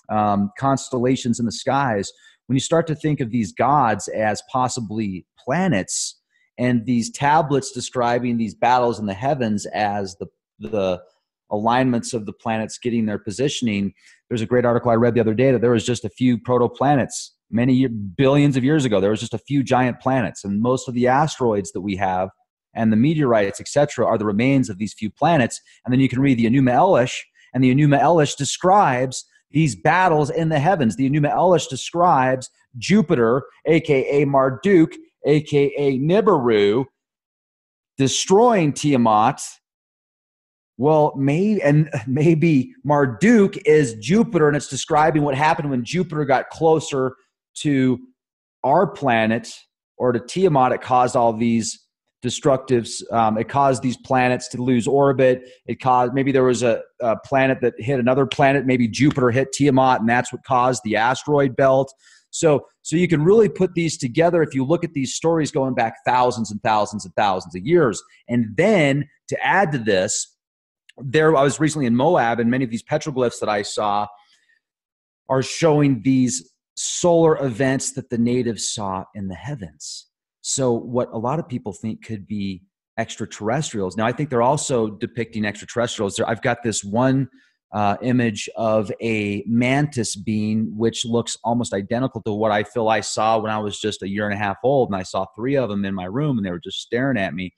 um, 0.08 0.50
constellations 0.58 1.38
in 1.38 1.46
the 1.46 1.52
skies. 1.52 2.10
When 2.46 2.56
you 2.56 2.60
start 2.60 2.86
to 2.86 2.94
think 2.94 3.20
of 3.20 3.30
these 3.30 3.52
gods 3.52 4.08
as 4.08 4.42
possibly 4.50 5.26
planets, 5.38 6.20
and 6.58 6.84
these 6.86 7.10
tablets 7.10 7.72
describing 7.72 8.36
these 8.36 8.54
battles 8.54 8.98
in 8.98 9.06
the 9.06 9.14
heavens 9.14 9.66
as 9.66 10.16
the 10.16 10.26
the 10.58 11.00
alignments 11.50 12.12
of 12.12 12.26
the 12.26 12.32
planets 12.32 12.78
getting 12.78 13.06
their 13.06 13.18
positioning. 13.18 13.92
There's 14.28 14.40
a 14.40 14.46
great 14.46 14.64
article 14.64 14.90
I 14.90 14.94
read 14.94 15.14
the 15.14 15.20
other 15.20 15.34
day 15.34 15.52
that 15.52 15.60
there 15.60 15.70
was 15.70 15.86
just 15.86 16.04
a 16.04 16.08
few 16.08 16.38
protoplanets 16.38 17.30
many 17.50 17.86
billions 17.86 18.56
of 18.56 18.64
years 18.64 18.84
ago. 18.84 19.00
There 19.00 19.10
was 19.10 19.20
just 19.20 19.34
a 19.34 19.38
few 19.38 19.62
giant 19.62 20.00
planets, 20.00 20.44
and 20.44 20.60
most 20.60 20.88
of 20.88 20.94
the 20.94 21.06
asteroids 21.06 21.72
that 21.72 21.82
we 21.82 21.96
have 21.96 22.30
and 22.74 22.92
the 22.92 22.96
meteorites, 22.96 23.60
etc., 23.60 24.06
are 24.06 24.18
the 24.18 24.26
remains 24.26 24.68
of 24.68 24.78
these 24.78 24.92
few 24.92 25.10
planets. 25.10 25.60
And 25.84 25.92
then 25.92 26.00
you 26.00 26.08
can 26.08 26.20
read 26.20 26.38
the 26.38 26.46
Enuma 26.46 26.72
Elish, 26.72 27.20
and 27.54 27.64
the 27.64 27.74
Enuma 27.74 28.00
Elish 28.00 28.36
describes 28.36 29.24
these 29.50 29.74
battles 29.74 30.28
in 30.28 30.50
the 30.50 30.58
heavens. 30.58 30.96
The 30.96 31.08
Enuma 31.08 31.34
Elish 31.34 31.68
describes 31.68 32.50
Jupiter, 32.76 33.44
aka 33.64 34.24
Marduk, 34.24 34.94
aka 35.26 35.98
Nibiru, 35.98 36.84
destroying 37.98 38.72
Tiamat. 38.72 39.42
Well, 40.78 41.14
maybe 41.16 41.62
and 41.62 41.88
maybe 42.06 42.72
Marduk 42.84 43.56
is 43.66 43.94
Jupiter, 43.94 44.48
and 44.48 44.56
it's 44.56 44.68
describing 44.68 45.22
what 45.22 45.34
happened 45.34 45.70
when 45.70 45.84
Jupiter 45.84 46.24
got 46.24 46.50
closer 46.50 47.14
to 47.58 47.98
our 48.62 48.86
planet 48.86 49.52
or 49.96 50.12
to 50.12 50.20
Tiamat. 50.20 50.72
It 50.72 50.82
caused 50.82 51.16
all 51.16 51.32
these 51.32 51.86
destructives. 52.24 53.02
Um, 53.12 53.38
it 53.38 53.48
caused 53.48 53.82
these 53.82 53.96
planets 53.96 54.48
to 54.48 54.62
lose 54.62 54.86
orbit. 54.86 55.48
It 55.66 55.80
caused 55.80 56.12
maybe 56.12 56.32
there 56.32 56.44
was 56.44 56.62
a, 56.62 56.82
a, 57.00 57.16
planet 57.20 57.58
that 57.62 57.74
hit 57.78 58.00
another 58.00 58.26
planet. 58.26 58.66
Maybe 58.66 58.88
Jupiter 58.88 59.30
hit 59.30 59.52
Tiamat, 59.52 60.00
and 60.00 60.08
that's 60.08 60.32
what 60.32 60.42
caused 60.44 60.82
the 60.84 60.96
asteroid 60.96 61.56
belt. 61.56 61.92
So, 62.38 62.66
so 62.82 62.96
you 62.96 63.08
can 63.08 63.22
really 63.22 63.48
put 63.48 63.74
these 63.74 63.96
together 63.96 64.42
if 64.42 64.54
you 64.54 64.64
look 64.64 64.84
at 64.84 64.92
these 64.92 65.14
stories 65.14 65.50
going 65.50 65.74
back 65.74 65.94
thousands 66.04 66.50
and 66.50 66.62
thousands 66.62 67.04
and 67.04 67.14
thousands 67.14 67.54
of 67.56 67.66
years. 67.66 68.02
And 68.28 68.56
then 68.56 69.08
to 69.28 69.44
add 69.44 69.72
to 69.72 69.78
this, 69.78 70.36
there 70.98 71.34
I 71.36 71.42
was 71.42 71.60
recently 71.60 71.86
in 71.86 71.96
Moab, 71.96 72.40
and 72.40 72.50
many 72.50 72.64
of 72.64 72.70
these 72.70 72.82
petroglyphs 72.82 73.40
that 73.40 73.48
I 73.48 73.62
saw 73.62 74.06
are 75.28 75.42
showing 75.42 76.02
these 76.02 76.52
solar 76.76 77.42
events 77.44 77.92
that 77.92 78.10
the 78.10 78.18
natives 78.18 78.68
saw 78.68 79.04
in 79.14 79.28
the 79.28 79.34
heavens. 79.34 80.06
So, 80.42 80.72
what 80.72 81.08
a 81.12 81.18
lot 81.18 81.38
of 81.38 81.48
people 81.48 81.72
think 81.72 82.04
could 82.04 82.26
be 82.26 82.62
extraterrestrials. 82.98 83.96
Now, 83.96 84.06
I 84.06 84.12
think 84.12 84.30
they're 84.30 84.42
also 84.42 84.88
depicting 84.88 85.44
extraterrestrials. 85.44 86.18
I've 86.20 86.42
got 86.42 86.62
this 86.62 86.82
one 86.82 87.28
uh, 87.72 87.96
image 88.02 88.48
of 88.56 88.90
a 89.00 89.42
mantis 89.46 90.16
being, 90.16 90.72
which 90.76 91.04
looks 91.04 91.36
almost 91.44 91.74
identical 91.74 92.22
to 92.22 92.32
what 92.32 92.52
I 92.52 92.62
feel 92.62 92.88
I 92.88 93.00
saw 93.00 93.38
when 93.38 93.50
I 93.50 93.58
was 93.58 93.78
just 93.78 94.02
a 94.02 94.08
year 94.08 94.24
and 94.24 94.34
a 94.34 94.38
half 94.38 94.58
old. 94.62 94.88
And 94.88 94.96
I 94.96 95.02
saw 95.02 95.26
three 95.34 95.56
of 95.56 95.68
them 95.68 95.84
in 95.84 95.94
my 95.94 96.04
room 96.04 96.38
and 96.38 96.46
they 96.46 96.50
were 96.50 96.60
just 96.60 96.80
staring 96.80 97.18
at 97.18 97.34
me. 97.34 97.52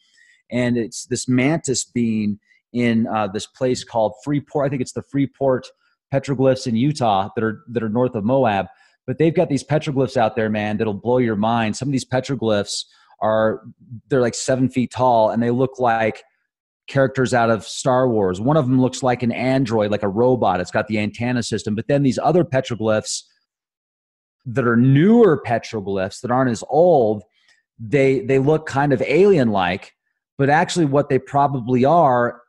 And 0.50 0.78
it's 0.78 1.06
this 1.06 1.28
mantis 1.28 1.84
being 1.84 2.38
in 2.72 3.06
uh, 3.06 3.28
this 3.28 3.46
place 3.46 3.84
called 3.84 4.14
Freeport. 4.24 4.66
I 4.66 4.68
think 4.70 4.82
it's 4.82 4.92
the 4.92 5.02
Freeport 5.02 5.68
petroglyphs 6.12 6.66
in 6.66 6.74
Utah 6.74 7.28
that 7.34 7.44
are, 7.44 7.62
that 7.68 7.82
are 7.82 7.88
north 7.88 8.14
of 8.14 8.24
Moab. 8.24 8.66
But 9.06 9.18
they've 9.18 9.34
got 9.34 9.48
these 9.48 9.64
petroglyphs 9.64 10.16
out 10.16 10.36
there, 10.36 10.50
man, 10.50 10.78
that'll 10.78 10.94
blow 10.94 11.18
your 11.18 11.36
mind. 11.36 11.76
Some 11.76 11.88
of 11.88 11.92
these 11.92 12.04
petroglyphs 12.04 12.84
are, 13.20 13.62
they're 14.08 14.20
like 14.20 14.34
seven 14.34 14.68
feet 14.68 14.90
tall 14.90 15.30
and 15.30 15.42
they 15.42 15.50
look 15.50 15.78
like 15.78 16.24
characters 16.88 17.34
out 17.34 17.50
of 17.50 17.64
Star 17.64 18.08
Wars. 18.08 18.40
One 18.40 18.56
of 18.56 18.66
them 18.66 18.80
looks 18.80 19.02
like 19.02 19.22
an 19.22 19.30
android, 19.30 19.90
like 19.90 20.02
a 20.02 20.08
robot. 20.08 20.60
It's 20.60 20.70
got 20.70 20.88
the 20.88 20.98
antenna 20.98 21.42
system. 21.42 21.74
But 21.74 21.86
then 21.86 22.02
these 22.02 22.18
other 22.18 22.44
petroglyphs 22.44 23.22
that 24.46 24.66
are 24.66 24.76
newer 24.76 25.42
petroglyphs 25.46 26.22
that 26.22 26.30
aren't 26.30 26.50
as 26.50 26.64
old, 26.68 27.22
they 27.78 28.20
they 28.20 28.38
look 28.38 28.66
kind 28.66 28.92
of 28.92 29.02
alien 29.02 29.50
like, 29.50 29.94
but 30.38 30.50
actually 30.50 30.86
what 30.86 31.08
they 31.08 31.18
probably 31.18 31.84
are 31.84 32.40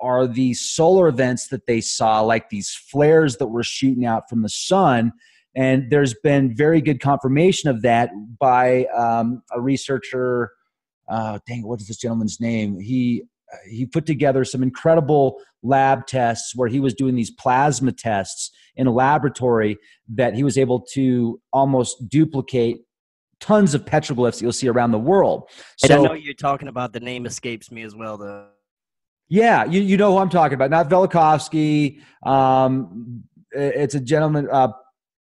are 0.00 0.26
these 0.26 0.60
solar 0.60 1.08
events 1.08 1.48
that 1.48 1.66
they 1.66 1.80
saw, 1.80 2.20
like 2.20 2.50
these 2.50 2.74
flares 2.74 3.36
that 3.36 3.46
were 3.46 3.62
shooting 3.62 4.06
out 4.06 4.28
from 4.28 4.42
the 4.42 4.48
sun. 4.48 5.12
And 5.54 5.90
there's 5.90 6.14
been 6.14 6.54
very 6.54 6.80
good 6.80 7.00
confirmation 7.00 7.68
of 7.68 7.82
that 7.82 8.10
by 8.38 8.86
um, 8.86 9.42
a 9.52 9.60
researcher. 9.60 10.52
Uh, 11.08 11.38
dang, 11.46 11.66
what 11.66 11.80
is 11.80 11.88
this 11.88 11.96
gentleman's 11.96 12.40
name? 12.40 12.78
He 12.78 13.24
he 13.68 13.86
put 13.86 14.06
together 14.06 14.44
some 14.44 14.62
incredible 14.62 15.40
lab 15.62 16.06
tests 16.06 16.54
where 16.54 16.68
he 16.68 16.80
was 16.80 16.94
doing 16.94 17.14
these 17.14 17.30
plasma 17.30 17.92
tests 17.92 18.50
in 18.76 18.86
a 18.86 18.92
laboratory 18.92 19.76
that 20.08 20.34
he 20.34 20.42
was 20.42 20.56
able 20.56 20.80
to 20.80 21.40
almost 21.52 22.08
duplicate 22.08 22.78
tons 23.40 23.74
of 23.74 23.84
petroglyphs 23.84 24.34
that 24.34 24.42
you'll 24.42 24.52
see 24.52 24.68
around 24.68 24.92
the 24.92 24.98
world. 24.98 25.48
So, 25.76 25.94
and 25.94 26.06
I 26.06 26.08
know 26.08 26.14
you're 26.14 26.34
talking 26.34 26.68
about 26.68 26.92
the 26.92 27.00
name 27.00 27.26
escapes 27.26 27.70
me 27.70 27.82
as 27.82 27.94
well 27.94 28.18
though. 28.18 28.48
Yeah, 29.28 29.64
you, 29.64 29.82
you 29.82 29.96
know 29.96 30.12
who 30.12 30.18
I'm 30.18 30.30
talking 30.30 30.54
about. 30.54 30.70
Not 30.70 30.88
Velikovsky. 30.88 32.00
Um, 32.24 33.24
it's 33.52 33.94
a 33.94 34.00
gentleman, 34.00 34.48
uh, 34.50 34.72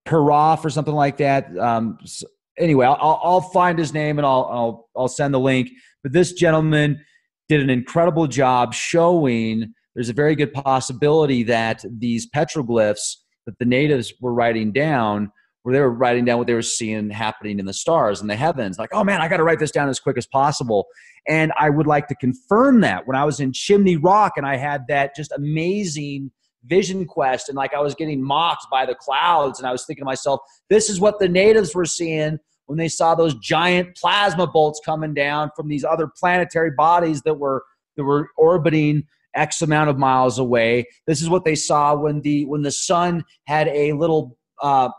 Peroff 0.08 0.63
or 0.63 0.69
something 0.69 0.93
like 0.93 1.17
that. 1.17 1.58
Um, 1.58 1.97
so 2.06 2.27
anyway, 2.58 2.86
I'll, 2.86 3.19
I'll 3.23 3.41
find 3.41 3.77
his 3.77 3.93
name 3.93 4.19
and 4.19 4.25
I'll, 4.25 4.47
I'll, 4.51 4.89
I'll 4.95 5.08
send 5.08 5.34
the 5.34 5.39
link. 5.39 5.69
But 6.03 6.13
this 6.13 6.34
gentleman 6.34 7.03
did 7.49 7.62
an 7.62 7.69
incredible 7.69 8.27
job 8.27 8.73
showing 8.73 9.73
there's 9.95 10.10
a 10.10 10.13
very 10.13 10.36
good 10.36 10.53
possibility 10.53 11.43
that 11.43 11.83
these 11.97 12.29
petroglyphs 12.29 13.15
that 13.45 13.57
the 13.60 13.65
natives 13.65 14.13
were 14.21 14.33
writing 14.33 14.71
down 14.71 15.31
where 15.63 15.73
they 15.73 15.81
were 15.81 15.91
writing 15.91 16.23
down 16.23 16.38
what 16.38 16.47
they 16.47 16.53
were 16.53 16.62
seeing 16.62 17.10
happening 17.10 17.60
in 17.60 17.65
the 17.65 17.73
stars 17.73 18.21
and 18.21 18.29
the 18.29 18.36
heavens. 18.36 18.77
Like 18.79 18.89
oh 18.93 19.03
man 19.03 19.21
i 19.21 19.27
got 19.27 19.38
to 19.38 19.43
write 19.43 19.60
this 19.60 19.71
down 19.71 19.89
as 19.89 19.99
quick 19.99 20.17
as 20.17 20.27
possible. 20.27 20.86
And 21.27 21.51
i 21.60 21.69
would 21.69 21.88
like 21.88 22.07
to 22.07 22.15
confirm 22.15 22.81
that. 22.81 23.07
When 23.07 23.17
i 23.17 23.25
was 23.25 23.39
in 23.39 23.51
chimney 23.53 23.97
rock 23.97 24.33
and 24.38 24.45
i 24.45 24.55
had 24.55 24.86
that 24.88 25.15
just 25.15 25.31
amazing 25.31 26.31
vision 26.65 27.05
quest 27.05 27.49
and 27.49 27.55
like 27.55 27.73
i 27.73 27.79
was 27.79 27.95
getting 27.95 28.21
mocked 28.21 28.65
by 28.69 28.86
the 28.86 28.95
clouds 28.95 29.60
and 29.60 29.67
i 29.67 29.71
was 29.71 29.86
thinking 29.86 30.01
to 30.01 30.05
myself 30.05 30.41
this 30.69 30.89
is 30.89 30.99
what 30.99 31.17
the 31.19 31.27
natives 31.27 31.73
were 31.73 31.86
seeing 31.86 32.38
when 32.67 32.77
they 32.77 32.88
saw 32.88 33.15
those 33.15 33.34
giant 33.36 33.95
plasma 33.97 34.47
bolts 34.47 34.80
coming 34.84 35.13
down 35.13 35.49
from 35.56 35.67
these 35.67 35.84
other 35.84 36.08
planetary 36.08 36.71
bodies 36.71 37.21
that 37.23 37.36
were 37.36 37.63
that 37.95 38.03
were 38.03 38.30
orbiting 38.38 39.03
x 39.36 39.62
amount 39.62 39.89
of 39.89 39.97
miles 39.97 40.39
away 40.39 40.86
this 41.06 41.21
is 41.21 41.30
what 41.30 41.43
they 41.43 41.56
saw 41.56 41.95
when 41.95 42.21
the 42.21 42.45
when 42.45 42.62
the 42.62 42.71
sun 42.71 43.23
had 43.45 43.67
a 43.69 43.93
little 43.93 44.38
uh, 44.62 44.89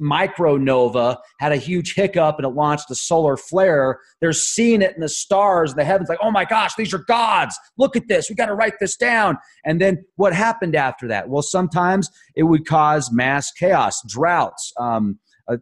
micronova 0.00 1.16
had 1.38 1.52
a 1.52 1.56
huge 1.56 1.94
hiccup 1.94 2.36
and 2.38 2.46
it 2.46 2.50
launched 2.50 2.90
a 2.90 2.94
solar 2.94 3.36
flare. 3.36 3.98
They're 4.20 4.32
seeing 4.32 4.82
it 4.82 4.94
in 4.94 5.00
the 5.00 5.08
stars, 5.08 5.72
in 5.72 5.76
the 5.76 5.84
heavens, 5.84 6.08
like, 6.08 6.18
oh 6.22 6.30
my 6.30 6.44
gosh, 6.44 6.74
these 6.74 6.92
are 6.92 6.98
gods. 6.98 7.58
Look 7.78 7.96
at 7.96 8.08
this. 8.08 8.28
We 8.28 8.34
got 8.34 8.46
to 8.46 8.54
write 8.54 8.74
this 8.80 8.96
down. 8.96 9.38
And 9.64 9.80
then 9.80 10.04
what 10.16 10.34
happened 10.34 10.74
after 10.74 11.06
that? 11.08 11.28
Well, 11.28 11.42
sometimes 11.42 12.10
it 12.34 12.44
would 12.44 12.66
cause 12.66 13.12
mass 13.12 13.52
chaos, 13.52 14.02
droughts, 14.08 14.72
um, 14.78 15.18
uh, 15.46 15.58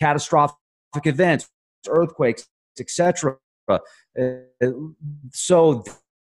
catastrophic 0.00 0.56
events, 1.04 1.48
earthquakes, 1.88 2.48
etc. 2.78 3.36
Uh, 3.68 3.78
so 5.32 5.84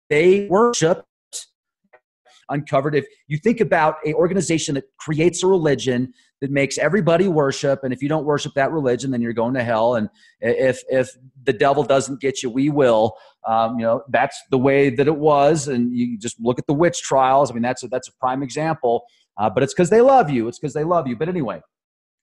they 0.09 0.47
worship 0.49 1.05
uncovered. 2.51 2.95
If 2.95 3.07
you 3.29 3.39
think 3.39 3.61
about 3.61 3.97
an 4.05 4.15
organization 4.15 4.75
that 4.75 4.85
creates 4.99 5.43
a 5.43 5.47
religion 5.47 6.13
that 6.41 6.51
makes 6.51 6.79
everybody 6.79 7.29
worship, 7.29 7.85
and 7.85 7.93
if 7.93 8.03
you 8.03 8.09
don't 8.09 8.25
worship 8.25 8.53
that 8.55 8.73
religion, 8.73 9.11
then 9.11 9.23
you're 9.23 9.33
going 9.33 9.55
to 9.55 9.65
hell. 9.65 9.95
And 9.95 10.09
if 10.41 10.83
if 10.89 11.11
the 11.45 11.53
devil 11.53 11.83
doesn't 11.83 12.21
get 12.21 12.43
you, 12.43 12.51
we 12.51 12.69
will. 12.71 13.17
Um, 13.47 13.79
you 13.79 13.87
know 13.87 14.03
that's 14.11 14.39
the 14.51 14.59
way 14.59 14.91
that 14.91 15.07
it 15.07 15.17
was. 15.17 15.69
And 15.69 15.97
you 15.97 16.19
just 16.19 16.39
look 16.41 16.59
at 16.59 16.67
the 16.67 16.75
witch 16.75 17.01
trials. 17.03 17.51
I 17.51 17.55
mean, 17.55 17.63
that's 17.63 17.83
a, 17.83 17.89
that's 17.89 18.09
a 18.09 18.13
prime 18.15 18.43
example. 18.43 19.05
Uh, 19.39 19.49
but 19.49 19.63
it's 19.63 19.73
because 19.73 19.91
they 19.91 20.03
love 20.03 20.29
you. 20.29 20.49
It's 20.49 20.59
because 20.59 20.75
they 20.75 20.85
love 20.85 21.07
you. 21.07 21.17
But 21.17 21.29
anyway, 21.29 21.63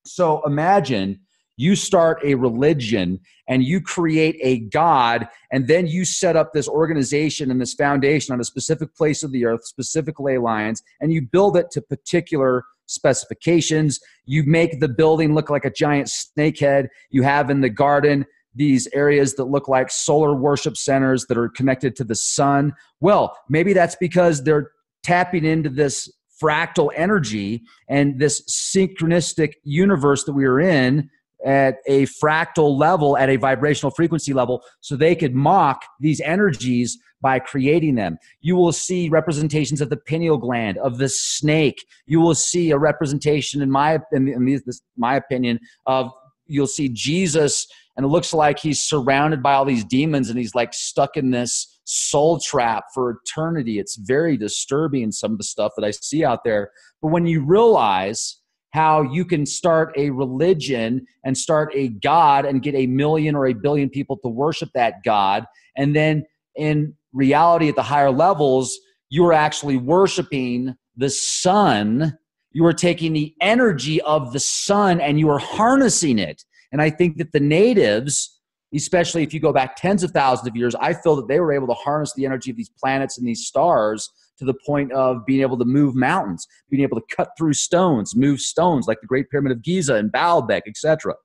so 0.05 0.41
imagine 0.45 1.21
you 1.57 1.75
start 1.75 2.19
a 2.23 2.35
religion 2.35 3.19
and 3.47 3.63
you 3.63 3.81
create 3.81 4.37
a 4.41 4.59
God, 4.59 5.27
and 5.51 5.67
then 5.67 5.87
you 5.87 6.05
set 6.05 6.35
up 6.35 6.53
this 6.53 6.67
organization 6.67 7.51
and 7.51 7.59
this 7.59 7.73
foundation 7.73 8.33
on 8.33 8.39
a 8.39 8.45
specific 8.45 8.95
place 8.95 9.23
of 9.23 9.31
the 9.31 9.45
earth, 9.45 9.65
specific 9.65 10.19
ley 10.19 10.37
lines, 10.37 10.83
and 11.01 11.11
you 11.11 11.21
build 11.21 11.57
it 11.57 11.71
to 11.71 11.81
particular 11.81 12.63
specifications. 12.85 13.99
You 14.25 14.43
make 14.43 14.79
the 14.79 14.87
building 14.87 15.33
look 15.33 15.49
like 15.49 15.65
a 15.65 15.71
giant 15.71 16.09
snake 16.09 16.59
head. 16.59 16.89
You 17.09 17.23
have 17.23 17.49
in 17.49 17.61
the 17.61 17.69
garden 17.69 18.25
these 18.55 18.87
areas 18.93 19.35
that 19.35 19.45
look 19.45 19.67
like 19.67 19.91
solar 19.91 20.35
worship 20.35 20.77
centers 20.77 21.25
that 21.25 21.37
are 21.37 21.49
connected 21.49 21.95
to 21.95 22.03
the 22.03 22.15
sun. 22.15 22.73
Well, 22.99 23.37
maybe 23.49 23.73
that's 23.73 23.95
because 23.95 24.43
they're 24.43 24.71
tapping 25.03 25.45
into 25.45 25.69
this 25.69 26.11
fractal 26.41 26.91
energy 26.95 27.63
and 27.87 28.19
this 28.19 28.41
synchronistic 28.47 29.53
universe 29.63 30.23
that 30.25 30.33
we 30.33 30.45
are 30.45 30.59
in 30.59 31.09
at 31.45 31.77
a 31.87 32.05
fractal 32.05 32.77
level, 32.77 33.17
at 33.17 33.29
a 33.29 33.35
vibrational 33.35 33.91
frequency 33.91 34.33
level, 34.33 34.63
so 34.81 34.95
they 34.95 35.15
could 35.15 35.35
mock 35.35 35.83
these 35.99 36.19
energies 36.21 36.97
by 37.21 37.39
creating 37.39 37.95
them. 37.95 38.17
You 38.41 38.55
will 38.55 38.71
see 38.71 39.09
representations 39.09 39.81
of 39.81 39.89
the 39.89 39.97
pineal 39.97 40.37
gland, 40.37 40.77
of 40.77 40.97
the 40.97 41.09
snake. 41.09 41.85
You 42.05 42.19
will 42.19 42.35
see 42.35 42.71
a 42.71 42.77
representation, 42.77 43.61
in 43.61 43.71
my 43.71 43.99
in, 44.11 44.27
in 44.27 44.45
this, 44.65 44.81
my 44.95 45.15
opinion, 45.15 45.59
of 45.85 46.11
you'll 46.45 46.67
see 46.67 46.89
Jesus, 46.89 47.67
and 47.95 48.05
it 48.05 48.09
looks 48.09 48.33
like 48.33 48.59
he's 48.59 48.81
surrounded 48.81 49.41
by 49.41 49.53
all 49.53 49.65
these 49.65 49.83
demons, 49.83 50.29
and 50.29 50.37
he's 50.37 50.55
like 50.55 50.73
stuck 50.73 51.17
in 51.17 51.31
this 51.31 51.79
soul 51.85 52.39
trap 52.39 52.85
for 52.93 53.09
eternity. 53.11 53.79
It's 53.79 53.95
very 53.95 54.37
disturbing, 54.37 55.11
some 55.11 55.31
of 55.31 55.37
the 55.37 55.43
stuff 55.43 55.71
that 55.77 55.85
I 55.85 55.91
see 55.91 56.23
out 56.23 56.43
there. 56.43 56.71
But 57.01 57.09
when 57.09 57.25
you 57.25 57.43
realize 57.43 58.37
how 58.71 59.01
you 59.01 59.25
can 59.25 59.45
start 59.45 59.93
a 59.97 60.09
religion 60.09 61.05
and 61.23 61.37
start 61.37 61.71
a 61.73 61.89
God 61.89 62.45
and 62.45 62.61
get 62.61 62.75
a 62.75 62.87
million 62.87 63.35
or 63.35 63.47
a 63.47 63.53
billion 63.53 63.89
people 63.89 64.17
to 64.17 64.29
worship 64.29 64.69
that 64.73 65.03
God. 65.03 65.45
And 65.75 65.95
then 65.95 66.25
in 66.55 66.93
reality, 67.13 67.69
at 67.69 67.75
the 67.75 67.83
higher 67.83 68.11
levels, 68.11 68.77
you 69.09 69.25
are 69.25 69.33
actually 69.33 69.77
worshiping 69.77 70.75
the 70.95 71.09
sun. 71.09 72.17
You 72.51 72.65
are 72.65 72.73
taking 72.73 73.13
the 73.13 73.33
energy 73.39 74.01
of 74.01 74.33
the 74.33 74.39
sun 74.39 74.99
and 74.99 75.19
you 75.19 75.29
are 75.29 75.39
harnessing 75.39 76.19
it. 76.19 76.43
And 76.71 76.81
I 76.81 76.89
think 76.89 77.17
that 77.17 77.31
the 77.31 77.39
natives, 77.39 78.39
especially 78.75 79.23
if 79.23 79.33
you 79.33 79.39
go 79.39 79.53
back 79.53 79.77
tens 79.77 80.03
of 80.03 80.11
thousands 80.11 80.47
of 80.47 80.55
years, 80.55 80.75
I 80.75 80.93
feel 80.93 81.15
that 81.15 81.27
they 81.27 81.39
were 81.39 81.53
able 81.53 81.67
to 81.67 81.73
harness 81.73 82.13
the 82.13 82.25
energy 82.25 82.51
of 82.51 82.57
these 82.57 82.69
planets 82.69 83.17
and 83.17 83.25
these 83.25 83.45
stars 83.45 84.09
to 84.39 84.45
the 84.45 84.53
point 84.65 84.91
of 84.91 85.25
being 85.25 85.41
able 85.41 85.57
to 85.57 85.65
move 85.65 85.95
mountains, 85.95 86.47
being 86.69 86.83
able 86.83 86.99
to 86.99 87.15
cut 87.15 87.29
through 87.37 87.53
stones, 87.53 88.15
move 88.15 88.39
stones 88.39 88.87
like 88.87 89.01
the 89.01 89.07
Great 89.07 89.29
Pyramid 89.29 89.51
of 89.51 89.61
Giza 89.61 89.95
and 89.95 90.11
Baalbek, 90.11 90.61
etc. 90.67 91.15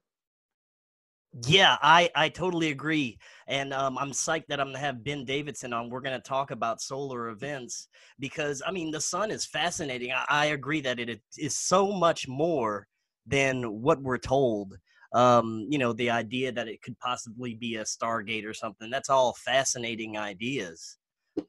Yeah, 1.47 1.77
I, 1.81 2.11
I 2.15 2.29
totally 2.29 2.71
agree. 2.71 3.19
And 3.47 3.73
um, 3.73 3.97
I'm 3.97 4.11
psyched 4.11 4.49
that 4.49 4.61
I'm 4.61 4.67
going 4.67 4.77
to 4.77 4.81
have 4.81 5.03
Ben 5.03 5.25
Davidson 5.25 5.73
on. 5.73 5.89
We're 5.89 6.03
going 6.03 6.21
to 6.21 6.29
talk 6.29 6.51
about 6.51 6.83
solar 6.83 7.31
events 7.31 7.89
because, 8.19 8.63
I 8.67 8.71
mean, 8.71 8.91
the 8.91 9.01
sun 9.01 9.31
is 9.31 9.47
fascinating. 9.47 10.13
I, 10.13 10.25
I 10.29 10.47
agree 10.47 10.83
that 10.83 11.01
it 11.01 11.21
is 11.39 11.57
so 11.57 11.91
much 11.91 12.29
more 12.29 12.87
than 13.27 13.81
what 13.81 14.03
we're 14.03 14.19
told. 14.19 14.77
Um, 15.15 15.67
you 15.71 15.79
know, 15.79 15.95
the 15.95 16.11
idea 16.11 16.53
that 16.53 16.69
it 16.69 16.83
could 16.83 16.99
possibly 16.99 17.55
be 17.55 17.77
a 17.77 17.85
Stargate 17.85 18.47
or 18.47 18.55
something, 18.55 18.91
that's 18.91 19.11
all 19.11 19.35
fascinating 19.45 20.19
ideas. 20.19 20.99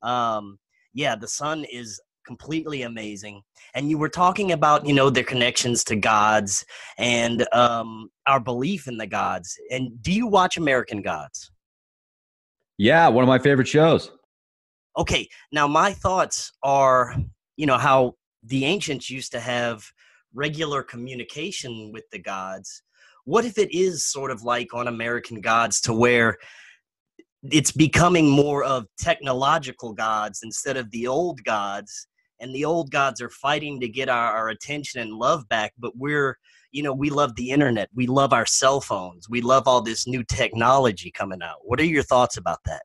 Um, 0.02 0.60
yeah, 0.93 1.15
the 1.15 1.27
sun 1.27 1.65
is 1.65 1.99
completely 2.25 2.84
amazing. 2.84 3.41
And 3.75 3.89
you 3.89 3.97
were 3.97 4.10
talking 4.10 4.51
about, 4.51 4.86
you 4.86 4.93
know, 4.93 5.10
their 5.10 5.23
connections 5.23 5.84
to 5.86 5.95
gods 5.95 6.65
and 6.97 7.45
um, 7.53 8.10
our 8.27 8.39
belief 8.39 8.88
in 8.88 8.97
the 8.97 9.08
gods. 9.08 9.58
And 9.71 10.01
do 10.01 10.12
you 10.12 10.27
watch 10.27 10.58
American 10.58 11.01
Gods? 11.01 11.51
Yeah, 12.77 13.08
one 13.08 13.23
of 13.23 13.27
my 13.27 13.39
favorite 13.39 13.67
shows. 13.67 14.12
Okay, 14.97 15.27
now 15.51 15.67
my 15.67 15.93
thoughts 15.93 16.51
are, 16.63 17.15
you 17.58 17.65
know, 17.65 17.77
how 17.77 18.13
the 18.43 18.65
ancients 18.65 19.10
used 19.10 19.32
to 19.32 19.39
have 19.39 19.84
regular 20.34 20.84
communication 20.84 21.91
with 21.91 22.03
the 22.12 22.19
gods. 22.19 22.84
What 23.25 23.45
if 23.45 23.58
it 23.58 23.73
is 23.73 24.06
sort 24.06 24.32
of 24.32 24.43
like 24.43 24.73
on 24.73 24.88
American 24.88 25.39
Gods 25.39 25.79
to 25.82 25.93
where 25.93 26.38
it's 27.51 27.71
becoming 27.71 28.29
more 28.29 28.63
of 28.63 28.86
technological 28.97 29.93
gods 29.93 30.41
instead 30.43 30.77
of 30.77 30.89
the 30.91 31.08
old 31.08 31.43
gods 31.43 32.08
and 32.39 32.53
the 32.53 32.65
old 32.65 32.91
gods 32.91 33.21
are 33.21 33.29
fighting 33.29 33.79
to 33.79 33.88
get 33.88 34.10
our, 34.10 34.34
our, 34.34 34.49
attention 34.49 35.01
and 35.01 35.13
love 35.13 35.47
back 35.49 35.73
but 35.77 35.91
we're 35.95 36.38
you 36.71 36.82
know 36.82 36.93
we 36.93 37.10
love 37.10 37.36
the 37.36 37.51
internet 37.51 37.89
we 37.93 38.08
love 38.08 38.34
our 38.34 38.45
cell 38.45 38.79
phones 38.79 39.29
we 39.29 39.41
love 39.41 39.67
all 39.67 39.82
this 39.82 40.08
new 40.08 40.23
technology 40.23 41.12
coming 41.12 41.41
out. 41.41 41.58
What 41.63 41.79
are 41.79 41.86
your 41.86 42.03
thoughts 42.03 42.38
about 42.38 42.60
that? 42.65 42.84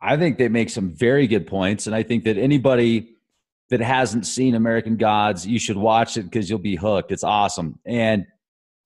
I 0.00 0.16
think 0.16 0.38
they 0.38 0.48
make 0.48 0.70
some 0.70 0.94
very 0.94 1.26
good 1.26 1.46
points 1.46 1.86
and 1.86 1.96
i 1.96 2.02
think 2.02 2.24
that 2.24 2.38
anybody 2.38 3.16
that 3.70 3.80
hasn't 3.80 4.26
seen 4.26 4.54
american 4.54 4.96
gods 4.96 5.46
you 5.46 5.58
should 5.58 5.76
watch 5.76 6.16
it 6.16 6.22
because 6.22 6.48
you'll 6.48 6.58
be 6.58 6.76
hooked. 6.76 7.10
It's 7.10 7.24
awesome. 7.24 7.80
And 7.84 8.26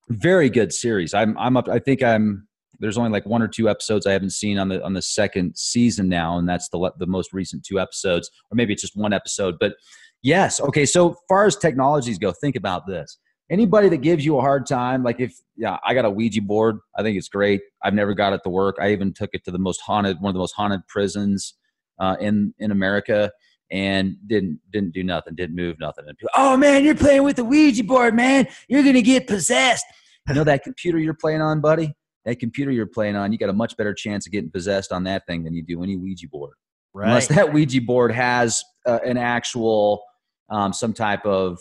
very 0.08 0.48
good 0.48 0.72
series. 0.72 1.12
I'm 1.12 1.36
i'm 1.38 1.56
up 1.56 1.68
i 1.68 1.78
think 1.78 2.02
i'm 2.02 2.48
there's 2.82 2.98
only 2.98 3.10
like 3.10 3.24
one 3.24 3.40
or 3.40 3.48
two 3.48 3.68
episodes 3.68 4.06
I 4.06 4.12
haven't 4.12 4.30
seen 4.30 4.58
on 4.58 4.68
the 4.68 4.84
on 4.84 4.92
the 4.92 5.00
second 5.00 5.56
season 5.56 6.08
now, 6.08 6.36
and 6.36 6.48
that's 6.48 6.68
the 6.68 6.90
the 6.98 7.06
most 7.06 7.32
recent 7.32 7.64
two 7.64 7.80
episodes, 7.80 8.28
or 8.50 8.56
maybe 8.56 8.72
it's 8.72 8.82
just 8.82 8.96
one 8.96 9.12
episode. 9.12 9.54
But 9.58 9.76
yes, 10.22 10.60
okay. 10.60 10.84
So 10.84 11.16
far 11.28 11.46
as 11.46 11.56
technologies 11.56 12.18
go, 12.18 12.32
think 12.32 12.56
about 12.56 12.86
this. 12.86 13.18
Anybody 13.50 13.88
that 13.90 13.98
gives 13.98 14.24
you 14.24 14.36
a 14.36 14.40
hard 14.40 14.66
time, 14.66 15.04
like 15.04 15.20
if 15.20 15.34
yeah, 15.56 15.78
I 15.84 15.94
got 15.94 16.04
a 16.04 16.10
Ouija 16.10 16.42
board, 16.42 16.78
I 16.96 17.02
think 17.02 17.16
it's 17.16 17.28
great. 17.28 17.62
I've 17.84 17.94
never 17.94 18.14
got 18.14 18.32
it 18.32 18.40
to 18.44 18.50
work. 18.50 18.76
I 18.80 18.90
even 18.90 19.12
took 19.12 19.30
it 19.32 19.44
to 19.44 19.52
the 19.52 19.58
most 19.58 19.80
haunted, 19.80 20.20
one 20.20 20.30
of 20.30 20.34
the 20.34 20.40
most 20.40 20.54
haunted 20.56 20.86
prisons 20.88 21.54
uh, 22.00 22.16
in 22.20 22.52
in 22.58 22.72
America 22.72 23.30
and 23.70 24.16
didn't 24.26 24.58
didn't 24.72 24.92
do 24.92 25.04
nothing, 25.04 25.36
didn't 25.36 25.54
move 25.54 25.76
nothing. 25.78 26.04
And 26.08 26.18
people, 26.18 26.30
oh 26.36 26.56
man, 26.56 26.84
you're 26.84 26.96
playing 26.96 27.22
with 27.22 27.36
the 27.36 27.44
Ouija 27.44 27.84
board, 27.84 28.14
man. 28.14 28.48
You're 28.68 28.82
gonna 28.82 29.02
get 29.02 29.28
possessed. 29.28 29.84
You 30.28 30.34
know 30.34 30.44
that 30.44 30.64
computer 30.64 30.98
you're 30.98 31.14
playing 31.14 31.40
on, 31.40 31.60
buddy? 31.60 31.94
That 32.24 32.38
computer 32.38 32.70
you're 32.70 32.87
playing 32.87 33.16
on, 33.16 33.32
you 33.32 33.38
got 33.38 33.48
a 33.48 33.54
much 33.54 33.76
better 33.76 33.94
chance 33.94 34.26
of 34.26 34.32
getting 34.32 34.50
possessed 34.50 34.92
on 34.92 35.04
that 35.04 35.26
thing 35.26 35.44
than 35.44 35.54
you 35.54 35.62
do 35.62 35.82
any 35.82 35.96
Ouija 35.96 36.28
board. 36.28 36.54
Right. 36.94 37.08
Unless 37.08 37.28
that 37.28 37.52
Ouija 37.52 37.80
board 37.80 38.12
has 38.12 38.62
uh, 38.87 38.98
an 39.04 39.16
actual, 39.16 40.02
um, 40.50 40.72
some 40.72 40.92
type 40.92 41.24
of 41.24 41.58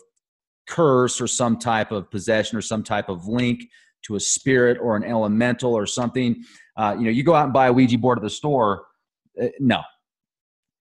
curse 0.68 1.20
or 1.20 1.28
some 1.28 1.58
type 1.58 1.92
of 1.92 2.10
possession 2.12 2.58
or 2.58 2.62
some 2.62 2.84
type 2.84 3.10
of 3.10 3.28
link 3.28 3.62
to 4.04 4.16
a 4.16 4.20
spirit 4.20 4.78
or 4.82 4.96
an 4.96 5.04
elemental 5.04 5.74
or 5.74 5.86
something. 5.86 6.44
Uh, 6.78 6.96
you 6.98 7.06
know, 7.06 7.12
you 7.12 7.24
go 7.24 7.36
out 7.36 7.46
and 7.46 7.54
buy 7.54 7.68
a 7.68 7.74
Ouija 7.74 7.98
board 7.98 8.18
at 8.18 8.24
the 8.24 8.30
store. 8.30 8.86
Uh, 9.42 9.48
no, 9.60 9.82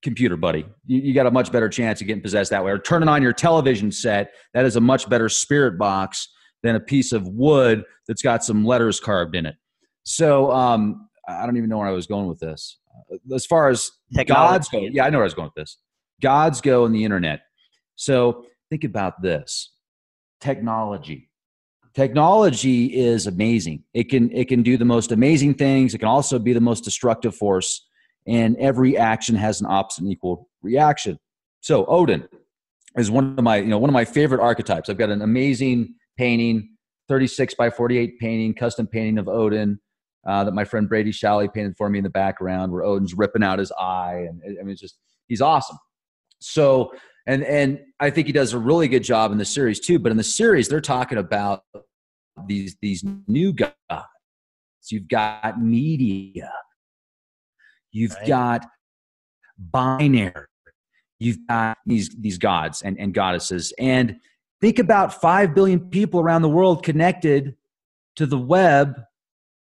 computer, 0.03 0.37
buddy. 0.37 0.67
You, 0.87 1.01
you, 1.01 1.15
got 1.15 1.27
a 1.27 1.31
much 1.31 1.53
better 1.53 1.69
chance 1.69 2.01
of 2.01 2.07
getting 2.07 2.23
possessed 2.23 2.51
that 2.51 2.65
way. 2.65 2.73
Or 2.73 2.79
turning 2.79 3.09
on 3.09 3.23
your 3.23 3.33
television 3.33 3.93
set. 3.93 4.33
That 4.55 4.65
is 4.65 4.77
a 4.77 4.81
much 4.81 5.09
better 5.09 5.29
spirit 5.29 5.79
box 5.79 6.29
than 6.63 6.77
a 6.77 6.81
piece 6.81 7.13
of 7.13 7.27
wood 7.29 7.85
that's 8.07 8.23
got 8.23 8.45
some 8.45 8.65
letters 8.65 9.01
carved 9.01 9.35
in 9.35 9.47
it. 9.47 9.57
So 10.05 10.51
um, 10.51 11.09
I 11.29 11.47
don't 11.47 11.57
even 11.57 11.69
know 11.69 11.79
where 11.79 11.89
I 11.89 11.93
was 11.93 12.07
going 12.07 12.27
with 12.27 12.41
this. 12.41 12.79
Uh, 13.13 13.35
as 13.35 13.47
far 13.47 13.69
as 13.69 13.91
Technology. 14.15 14.53
gods 14.53 14.69
go, 14.69 14.79
yeah, 14.81 15.05
I 15.05 15.11
know 15.11 15.19
where 15.19 15.25
I 15.25 15.27
was 15.27 15.35
going 15.35 15.51
with 15.55 15.63
this. 15.63 15.79
Gods 16.21 16.61
go 16.61 16.87
in 16.87 16.93
the 16.93 17.05
internet. 17.05 17.41
So 17.97 18.45
think 18.71 18.85
about 18.85 19.23
this: 19.23 19.73
technology. 20.41 21.31
Technology 21.95 22.97
is 22.97 23.27
amazing. 23.27 23.85
It 23.95 24.05
can 24.05 24.31
it 24.33 24.49
can 24.49 24.63
do 24.63 24.77
the 24.77 24.85
most 24.85 25.13
amazing 25.13 25.55
things. 25.55 25.95
It 25.95 25.99
can 25.99 26.09
also 26.09 26.39
be 26.39 26.53
the 26.53 26.61
most 26.61 26.85
destructive 26.85 27.35
force. 27.35 27.87
And 28.27 28.57
every 28.59 28.97
action 28.97 29.35
has 29.35 29.61
an 29.61 29.67
opposite 29.67 30.03
and 30.03 30.13
equal 30.13 30.49
reaction. 30.63 31.19
So 31.61 31.87
Odin 31.87 32.29
is 32.97 33.11
one 33.11 33.35
of 33.37 33.45
my 33.45 33.57
you 33.57 33.69
know 33.69 33.79
one 33.79 33.91
of 33.91 33.95
my 33.95 34.05
favorite 34.05 34.41
archetypes. 34.41 34.89
I've 34.89 34.99
got 34.99 35.11
an 35.11 35.23
amazing 35.23 35.95
painting, 36.17 36.77
36 37.09 37.55
by 37.55 37.71
48 37.71 38.19
painting, 38.19 38.55
custom 38.55 38.87
painting 38.87 39.19
of 39.19 39.27
Odin 39.27 39.81
uh, 40.27 40.45
that 40.45 40.53
my 40.53 40.65
friend 40.65 40.89
Brady 40.89 41.13
Shalley 41.13 41.53
painted 41.53 41.77
for 41.77 41.89
me 41.89 41.99
in 41.99 42.05
the 42.05 42.11
background, 42.11 42.73
where 42.73 42.83
Odin's 42.83 43.15
ripping 43.15 43.43
out 43.43 43.59
his 43.59 43.73
eye, 43.73 44.27
and 44.29 44.43
I 44.45 44.63
mean, 44.63 44.71
it's 44.71 44.81
just 44.81 44.99
he's 45.29 45.41
awesome. 45.41 45.79
So, 46.41 46.93
and 47.27 47.43
and 47.45 47.81
I 48.01 48.11
think 48.11 48.27
he 48.27 48.33
does 48.33 48.53
a 48.53 48.59
really 48.59 48.89
good 48.89 49.05
job 49.05 49.33
in 49.33 49.39
the 49.39 49.45
series 49.45 49.81
too. 49.81 49.99
But 49.99 50.11
in 50.13 50.19
the 50.19 50.25
series, 50.25 50.69
they're 50.69 50.81
talking 50.81 51.19
about 51.19 51.65
these 52.47 52.77
these 52.81 53.05
new 53.27 53.53
gods. 53.53 53.75
You've 54.89 55.09
got 55.09 55.61
media. 55.61 56.51
You've 57.93 58.15
Right. 58.15 58.29
got 58.29 58.67
binary. 59.59 60.47
You've 61.19 61.47
got 61.47 61.79
these 61.87 62.11
these 62.19 62.39
gods 62.39 62.83
and, 62.83 62.99
and 62.99 63.13
goddesses. 63.13 63.73
And 63.79 64.17
think 64.61 64.79
about 64.79 65.21
five 65.21 65.55
billion 65.55 65.81
people 65.91 66.21
around 66.21 66.43
the 66.43 66.49
world 66.49 66.83
connected 66.83 67.57
to 68.17 68.27
the 68.27 68.39
web 68.39 69.01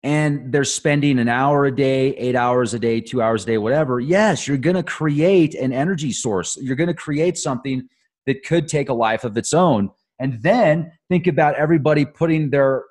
and 0.04 0.52
they're 0.52 0.64
spending 0.64 1.20
an 1.20 1.28
hour 1.28 1.66
a 1.66 1.76
day, 1.76 2.10
eight 2.16 2.36
hours 2.36 2.74
a 2.74 2.80
day, 2.80 3.02
two 3.02 3.22
hours 3.22 3.44
a 3.44 3.48
day, 3.48 3.58
whatever. 3.58 4.00
Yes, 4.00 4.48
you're 4.48 4.58
gonna 4.58 4.84
create 4.84 5.56
an 5.56 5.74
energy 5.74 6.12
source. 6.12 6.58
You're 6.62 6.76
gonna 6.76 6.94
create 6.94 7.38
something 7.38 7.88
that 8.26 8.46
could 8.46 8.68
take 8.68 8.90
a 8.90 8.94
life 8.94 9.24
of 9.24 9.38
its 9.38 9.54
own. 9.54 9.90
And 10.20 10.42
then 10.42 10.92
think 11.10 11.28
about 11.28 11.56
everybody 11.56 12.06
putting 12.06 12.50
their 12.50 12.84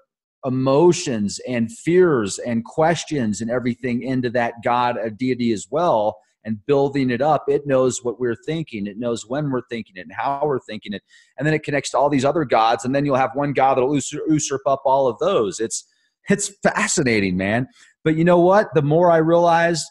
emotions 0.45 1.41
and 1.49 1.71
fears 1.71 2.39
and 2.39 2.65
questions 2.65 3.41
and 3.41 3.51
everything 3.51 4.03
into 4.03 4.31
that 4.31 4.55
God, 4.65 4.97
a 4.97 5.11
deity 5.11 5.53
as 5.53 5.67
well, 5.71 6.19
and 6.45 6.65
building 6.67 7.11
it 7.11 7.21
up. 7.21 7.45
It 7.49 7.67
knows 7.67 8.05
what 8.05 8.21
we're 8.21 8.37
thinking, 8.37 8.87
it 8.87 8.99
knows 8.99 9.27
when 9.27 9.51
we're 9.51 9.67
thinking 9.69 9.97
it 9.97 10.03
and 10.03 10.13
how 10.13 10.43
we're 10.45 10.61
thinking 10.61 10.93
it. 10.93 11.03
And 11.37 11.47
then 11.47 11.55
it 11.55 11.65
connects 11.65 11.91
to 11.91 11.99
all 11.99 12.09
these 12.09 12.25
other 12.25 12.45
gods. 12.45 12.85
And 12.85 12.95
then 12.95 13.05
you'll 13.05 13.17
have 13.17 13.35
one 13.35 13.53
God 13.53 13.75
that'll 13.75 13.95
usurp 13.95 14.63
up 14.67 14.83
all 14.85 15.09
of 15.09 15.19
those. 15.19 15.59
It's 15.59 15.85
it's 16.29 16.53
fascinating, 16.63 17.37
man. 17.37 17.69
But 18.05 18.17
you 18.17 18.25
know 18.25 18.41
what? 18.41 18.69
The 18.75 18.83
more 18.83 19.11
I 19.11 19.19
realize, 19.19 19.85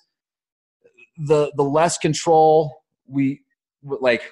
the 1.18 1.52
the 1.56 1.64
less 1.64 1.98
control 1.98 2.74
we 3.08 3.42
like 3.82 4.24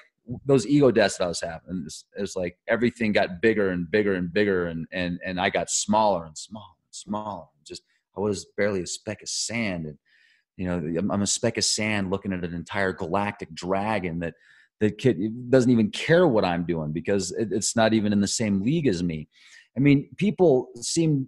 those 0.45 0.65
ego 0.65 0.91
deaths 0.91 1.17
that 1.17 1.25
I 1.25 1.27
was 1.27 1.41
having. 1.41 1.83
It's, 1.85 2.05
it's 2.15 2.35
like 2.35 2.57
everything 2.67 3.11
got 3.11 3.41
bigger 3.41 3.69
and 3.69 3.89
bigger 3.89 4.15
and 4.15 4.31
bigger, 4.31 4.67
and 4.67 4.87
and 4.91 5.19
and 5.25 5.39
I 5.39 5.49
got 5.49 5.69
smaller 5.69 6.25
and 6.25 6.37
smaller 6.37 6.65
and 6.85 6.95
smaller. 6.95 7.45
Just 7.65 7.83
I 8.17 8.19
was 8.19 8.45
barely 8.57 8.81
a 8.81 8.87
speck 8.87 9.21
of 9.21 9.29
sand, 9.29 9.85
and 9.85 9.97
you 10.57 10.65
know 10.65 10.77
I'm, 10.99 11.11
I'm 11.11 11.21
a 11.21 11.27
speck 11.27 11.57
of 11.57 11.65
sand 11.65 12.09
looking 12.09 12.33
at 12.33 12.43
an 12.43 12.53
entire 12.53 12.93
galactic 12.93 13.53
dragon 13.53 14.19
that 14.19 14.35
that 14.79 14.97
kid 14.97 15.49
doesn't 15.49 15.71
even 15.71 15.91
care 15.91 16.27
what 16.27 16.45
I'm 16.45 16.65
doing 16.65 16.91
because 16.91 17.31
it, 17.31 17.49
it's 17.51 17.75
not 17.75 17.93
even 17.93 18.11
in 18.11 18.21
the 18.21 18.27
same 18.27 18.61
league 18.61 18.87
as 18.87 19.03
me. 19.03 19.27
I 19.77 19.79
mean, 19.79 20.09
people 20.17 20.67
seem 20.81 21.27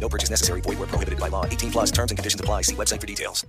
No 0.00 0.08
purchase 0.08 0.30
necessary. 0.30 0.60
Void 0.62 0.78
where 0.78 0.88
prohibited 0.88 1.20
by 1.20 1.28
law. 1.28 1.44
18 1.44 1.70
plus 1.70 1.90
terms 1.90 2.10
and 2.10 2.18
conditions 2.18 2.40
apply. 2.40 2.62
See 2.62 2.74
website 2.74 3.00
for 3.00 3.06
details. 3.06 3.44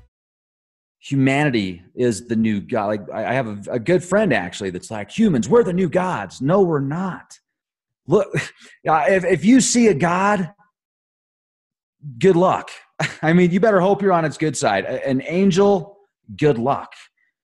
humanity 0.99 1.81
is 1.95 2.27
the 2.27 2.35
new 2.35 2.61
god. 2.61 2.87
Like 2.87 3.09
I 3.11 3.33
have 3.33 3.47
a, 3.47 3.73
a 3.73 3.79
good 3.79 4.03
friend 4.03 4.33
actually 4.33 4.69
that's 4.69 4.91
like 4.91 5.09
humans, 5.11 5.49
we're 5.49 5.63
the 5.63 5.73
new 5.73 5.89
gods. 5.89 6.41
No, 6.41 6.61
we're 6.61 6.79
not. 6.79 7.39
Look, 8.07 8.27
uh, 8.87 9.05
if 9.07 9.25
if 9.25 9.45
you 9.45 9.61
see 9.61 9.87
a 9.87 9.93
god, 9.93 10.53
good 12.19 12.35
luck. 12.35 12.69
I 13.21 13.33
mean, 13.33 13.51
you 13.51 13.59
better 13.59 13.81
hope 13.81 14.01
you're 14.01 14.13
on 14.13 14.25
its 14.25 14.37
good 14.37 14.55
side. 14.55 14.85
An 14.85 15.23
angel, 15.25 15.97
good 16.37 16.57
luck, 16.57 16.93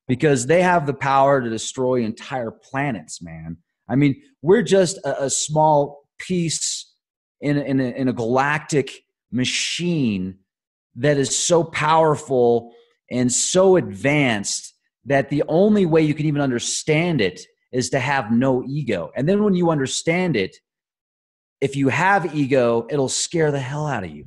because 0.08 0.46
they 0.46 0.62
have 0.62 0.86
the 0.86 0.93
power 0.93 1.41
to 1.41 1.50
destroy 1.50 2.04
entire 2.04 2.52
planets. 2.52 3.22
Man, 3.22 3.58
I 3.89 3.96
mean, 3.96 4.22
we're 4.41 4.63
just 4.63 4.98
a, 5.00 5.24
a 5.26 5.30
small 5.30 6.04
piece 6.20 6.87
in 7.41 7.58
a, 7.58 7.62
in 7.62 7.80
a, 7.80 7.84
in 7.84 8.08
a 8.08 8.13
galactic 8.13 9.04
machine 9.32 10.39
that 10.95 11.17
is 11.17 11.38
so 11.38 11.63
powerful 11.63 12.73
and 13.12 13.32
so 13.32 13.76
advanced 13.76 14.73
that 15.06 15.30
the 15.30 15.43
only 15.47 15.86
way 15.86 16.02
you 16.02 16.13
can 16.13 16.26
even 16.26 16.41
understand 16.41 17.21
it 17.21 17.41
is 17.71 17.89
to 17.91 18.00
have 18.00 18.32
no 18.32 18.63
ego. 18.63 19.12
And 19.15 19.28
then 19.28 19.43
when 19.43 19.54
you 19.54 19.69
understand 19.69 20.36
it, 20.36 20.58
if 21.62 21.76
you 21.76 21.89
have 21.89 22.36
ego, 22.36 22.88
it'll 22.89 23.10
scare 23.10 23.52
the 23.52 23.60
hell 23.60 23.88
out 23.88 24.04
of 24.04 24.12
you. 24.12 24.26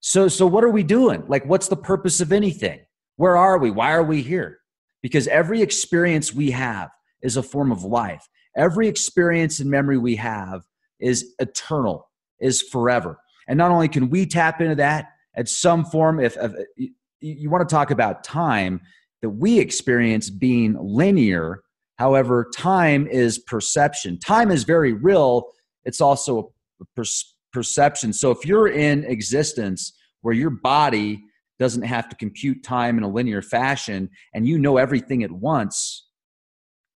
So 0.00 0.28
so 0.28 0.46
what 0.46 0.64
are 0.64 0.70
we 0.70 0.82
doing? 0.82 1.24
Like 1.28 1.44
what's 1.44 1.68
the 1.68 1.76
purpose 1.76 2.20
of 2.20 2.32
anything? 2.32 2.80
Where 3.16 3.36
are 3.36 3.58
we? 3.58 3.70
Why 3.70 3.92
are 3.92 4.02
we 4.02 4.22
here? 4.22 4.58
Because 5.02 5.28
every 5.28 5.62
experience 5.62 6.32
we 6.32 6.50
have 6.52 6.90
is 7.22 7.36
a 7.36 7.42
form 7.42 7.70
of 7.70 7.84
life. 7.84 8.26
Every 8.56 8.88
experience 8.88 9.60
and 9.60 9.70
memory 9.70 9.98
we 9.98 10.16
have 10.16 10.62
is 11.00 11.34
eternal, 11.38 12.08
is 12.40 12.62
forever. 12.62 13.18
And 13.48 13.58
not 13.58 13.70
only 13.70 13.88
can 13.88 14.10
we 14.10 14.26
tap 14.26 14.60
into 14.60 14.76
that 14.76 15.06
at 15.34 15.48
some 15.48 15.84
form, 15.84 16.20
if, 16.20 16.36
if 16.36 16.52
you, 16.76 16.90
you 17.20 17.50
want 17.50 17.68
to 17.68 17.72
talk 17.72 17.90
about 17.90 18.24
time 18.24 18.80
that 19.22 19.30
we 19.30 19.58
experience 19.58 20.30
being 20.30 20.76
linear, 20.80 21.62
however, 21.98 22.50
time 22.56 23.06
is 23.06 23.38
perception. 23.38 24.18
Time 24.18 24.50
is 24.50 24.64
very 24.64 24.92
real, 24.92 25.50
it's 25.84 26.00
also 26.00 26.52
a 26.80 26.84
per- 26.96 27.04
perception. 27.52 28.12
So 28.12 28.30
if 28.30 28.46
you're 28.46 28.68
in 28.68 29.04
existence 29.04 29.92
where 30.22 30.34
your 30.34 30.50
body 30.50 31.22
doesn't 31.58 31.82
have 31.82 32.08
to 32.08 32.16
compute 32.16 32.62
time 32.62 32.96
in 32.96 33.04
a 33.04 33.08
linear 33.08 33.42
fashion 33.42 34.08
and 34.32 34.46
you 34.46 34.58
know 34.58 34.78
everything 34.78 35.22
at 35.22 35.30
once, 35.30 36.06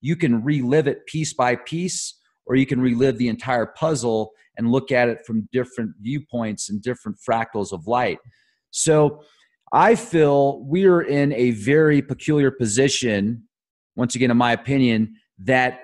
you 0.01 0.17
can 0.17 0.43
relive 0.43 0.87
it 0.87 1.07
piece 1.07 1.35
by 1.35 1.57
piece 1.57 2.15
or 2.47 2.57
you 2.57 2.67
can 2.67 2.81
relive 2.81 3.19
the 3.19 3.29
entire 3.29 3.67
puzzle 3.67 4.33
and 4.57 4.71
look 4.71 4.93
at 4.93 5.09
it 5.09 5.25
from 5.27 5.49
different 5.53 5.93
viewpoints 6.01 6.71
and 6.71 6.83
different 6.83 7.19
fractals 7.29 7.73
of 7.73 7.87
light. 7.87 8.19
So 8.71 9.23
I 9.73 9.95
feel 9.95 10.61
we're 10.65 11.03
in 11.03 11.33
a 11.33 11.53
very 11.53 12.03
peculiar 12.03 12.51
position, 12.51 13.45
once 13.97 14.15
again, 14.15 14.31
in 14.31 14.37
my 14.37 14.53
opinion, 14.53 15.15
that 15.39 15.81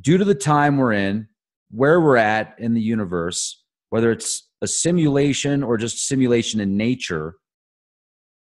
due 0.00 0.18
to 0.18 0.24
the 0.24 0.34
time 0.34 0.76
we're 0.76 0.92
in, 0.92 1.28
where 1.70 2.00
we're 2.00 2.16
at 2.16 2.54
in 2.58 2.74
the 2.74 2.80
universe, 2.80 3.62
whether 3.90 4.10
it's 4.10 4.48
a 4.60 4.66
simulation 4.66 5.62
or 5.62 5.76
just 5.76 6.06
simulation 6.06 6.60
in 6.60 6.76
nature, 6.76 7.34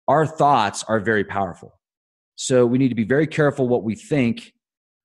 our 0.07 0.25
thoughts 0.25 0.83
are 0.87 0.99
very 0.99 1.23
powerful. 1.23 1.79
So 2.35 2.65
we 2.65 2.77
need 2.77 2.89
to 2.89 2.95
be 2.95 3.03
very 3.03 3.27
careful 3.27 3.67
what 3.67 3.83
we 3.83 3.95
think. 3.95 4.53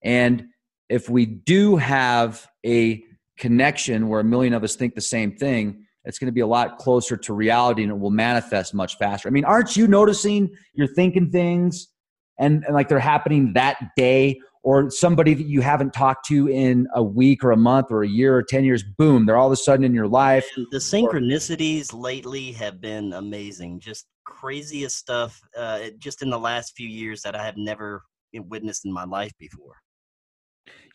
And 0.03 0.47
if 0.89 1.09
we 1.09 1.27
do 1.27 1.77
have 1.77 2.47
a 2.65 3.03
connection 3.39 4.09
where 4.09 4.21
a 4.21 4.25
million 4.25 4.55
of 4.55 4.65
us 4.65 4.77
think 4.77 4.95
the 4.95 5.01
same 5.01 5.37
thing, 5.37 5.85
it's 6.05 6.19
going 6.19 6.27
to 6.27 6.33
be 6.33 6.41
a 6.41 6.47
lot 6.47 6.79
closer 6.79 7.17
to 7.17 7.35
reality 7.35 7.83
and 7.83 7.91
it 7.91 7.99
will 7.99 8.11
manifest 8.11 8.75
much 8.75 8.97
faster. 8.97 9.29
I 9.29 9.33
mean, 9.33 9.45
aren't 9.45 9.77
you 9.77 9.89
noticing 9.89 10.51
you're 10.75 10.87
thinking 10.95 11.31
things 11.31 11.89
and, 12.39 12.65
and 12.65 12.75
like 12.75 12.89
they're 12.89 12.99
happening 13.01 13.53
that 13.55 13.77
day 13.97 14.39
or 14.63 14.91
somebody 14.91 15.35
that 15.35 15.47
you 15.47 15.61
haven't 15.61 15.93
talked 15.93 16.27
to 16.27 16.49
in 16.49 16.89
a 16.95 17.03
week 17.03 17.45
or 17.45 17.53
a 17.53 17.57
month 17.57 17.87
or 17.91 18.03
a 18.03 18.09
year 18.09 18.37
or 18.37 18.43
10 18.43 18.65
years, 18.65 18.83
boom, 18.83 19.27
they're 19.27 19.37
all 19.37 19.47
of 19.47 19.53
a 19.53 19.57
sudden 19.57 19.85
in 19.85 19.95
your 19.95 20.09
life. 20.09 20.45
The 20.73 20.79
synchronicities 20.79 21.93
lately 21.93 22.53
have 22.53 22.81
been 22.81 23.13
amazing. 23.13 23.81
Just 23.81 24.07
craziest 24.25 24.97
stuff 24.97 25.41
uh, 25.57 25.91
just 25.99 26.23
in 26.23 26.31
the 26.31 26.39
last 26.39 26.75
few 26.77 26.89
years 26.89 27.23
that 27.23 27.37
I 27.37 27.45
have 27.45 27.57
never 27.57 28.03
witnessed 28.35 28.85
in 28.85 28.93
my 28.93 29.05
life 29.05 29.33
before. 29.39 29.77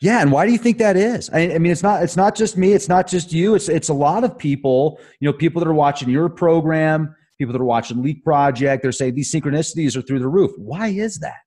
Yeah, 0.00 0.20
and 0.20 0.32
why 0.32 0.46
do 0.46 0.52
you 0.52 0.58
think 0.58 0.78
that 0.78 0.96
is? 0.96 1.30
I, 1.30 1.54
I, 1.54 1.58
mean, 1.58 1.70
it's 1.70 1.82
not 1.82 2.02
it's 2.02 2.16
not 2.16 2.34
just 2.34 2.56
me, 2.56 2.72
it's 2.72 2.88
not 2.88 3.06
just 3.06 3.32
you. 3.32 3.54
It's 3.54 3.68
it's 3.68 3.88
a 3.88 3.94
lot 3.94 4.24
of 4.24 4.36
people. 4.36 5.00
You 5.20 5.28
know, 5.28 5.32
people 5.32 5.60
that 5.60 5.68
are 5.68 5.74
watching 5.74 6.10
your 6.10 6.28
program, 6.28 7.14
people 7.38 7.52
that 7.52 7.60
are 7.60 7.64
watching 7.64 8.02
Leak 8.02 8.24
Project. 8.24 8.82
They're 8.82 8.92
saying 8.92 9.14
these 9.14 9.32
synchronicities 9.32 9.96
are 9.96 10.02
through 10.02 10.18
the 10.20 10.28
roof. 10.28 10.50
Why 10.56 10.88
is 10.88 11.18
that? 11.20 11.40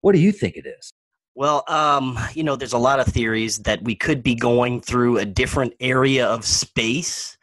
What 0.00 0.12
do 0.14 0.20
you 0.20 0.32
think 0.32 0.56
it 0.56 0.66
is? 0.66 0.92
Well, 1.34 1.64
um, 1.68 2.18
you 2.32 2.42
know, 2.42 2.56
there's 2.56 2.72
a 2.72 2.78
lot 2.78 2.98
of 2.98 3.06
theories 3.06 3.58
that 3.58 3.82
we 3.84 3.94
could 3.94 4.22
be 4.22 4.34
going 4.34 4.80
through 4.80 5.18
a 5.18 5.26
different 5.26 5.74
area 5.80 6.26
of 6.26 6.44
space. 6.44 7.36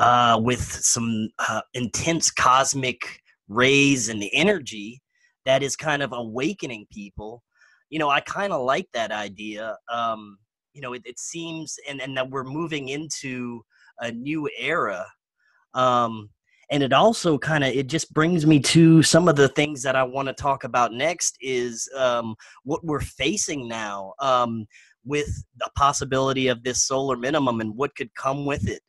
uh, 0.00 0.40
with 0.42 0.62
some 0.62 1.28
uh, 1.38 1.60
intense 1.74 2.30
cosmic 2.30 3.20
rays 3.48 4.08
and 4.08 4.20
the 4.22 4.34
energy 4.34 5.00
that 5.44 5.62
is 5.62 5.76
kind 5.76 6.02
of 6.02 6.12
awakening 6.12 6.86
people. 6.90 7.42
You 7.90 7.98
know, 7.98 8.08
I 8.08 8.20
kind 8.20 8.52
of 8.52 8.62
like 8.62 8.88
that 8.94 9.12
idea. 9.12 9.76
Um, 9.92 10.38
you 10.72 10.80
know, 10.80 10.92
it, 10.92 11.02
it 11.04 11.18
seems, 11.18 11.76
and, 11.88 12.00
and 12.00 12.16
that 12.16 12.30
we're 12.30 12.44
moving 12.44 12.88
into 12.88 13.62
a 13.98 14.10
new 14.10 14.48
era. 14.58 15.04
Um, 15.74 16.30
and 16.70 16.84
it 16.84 16.92
also 16.92 17.36
kind 17.36 17.64
of 17.64 17.74
it 17.74 17.88
just 17.88 18.12
brings 18.14 18.46
me 18.46 18.60
to 18.60 19.02
some 19.02 19.28
of 19.28 19.36
the 19.36 19.48
things 19.48 19.82
that 19.82 19.96
i 19.96 20.02
want 20.02 20.28
to 20.28 20.34
talk 20.34 20.64
about 20.64 20.92
next 20.92 21.36
is 21.40 21.88
um, 21.96 22.34
what 22.64 22.84
we're 22.84 23.00
facing 23.00 23.68
now 23.68 24.14
um, 24.20 24.66
with 25.04 25.44
the 25.56 25.68
possibility 25.76 26.48
of 26.48 26.62
this 26.62 26.84
solar 26.84 27.16
minimum 27.16 27.60
and 27.60 27.76
what 27.76 27.94
could 27.96 28.14
come 28.14 28.46
with 28.46 28.68
it 28.68 28.82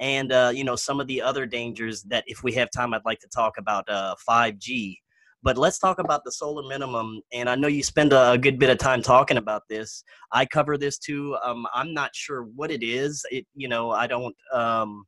and 0.00 0.32
uh, 0.32 0.50
you 0.52 0.64
know 0.64 0.76
some 0.76 1.00
of 1.00 1.06
the 1.06 1.20
other 1.20 1.46
dangers 1.46 2.02
that 2.04 2.24
if 2.26 2.42
we 2.42 2.52
have 2.52 2.70
time 2.70 2.94
i'd 2.94 3.04
like 3.04 3.20
to 3.20 3.28
talk 3.28 3.58
about 3.58 3.88
uh, 3.88 4.14
5g 4.28 4.96
but 5.42 5.56
let's 5.56 5.78
talk 5.78 5.98
about 5.98 6.24
the 6.24 6.32
solar 6.32 6.66
minimum 6.68 7.20
and 7.32 7.48
i 7.48 7.54
know 7.54 7.68
you 7.68 7.82
spend 7.82 8.12
a, 8.12 8.36
good 8.38 8.58
bit 8.58 8.70
of 8.70 8.78
time 8.78 9.02
talking 9.02 9.36
about 9.36 9.62
this 9.68 10.02
i 10.32 10.44
cover 10.44 10.76
this 10.76 10.98
too 10.98 11.36
um, 11.44 11.66
i'm 11.74 11.92
not 11.92 12.14
sure 12.14 12.42
what 12.56 12.70
it 12.70 12.82
is 12.82 13.24
it 13.30 13.46
you 13.54 13.68
know 13.68 13.90
i 13.90 14.06
don't 14.06 14.34
um, 14.52 15.04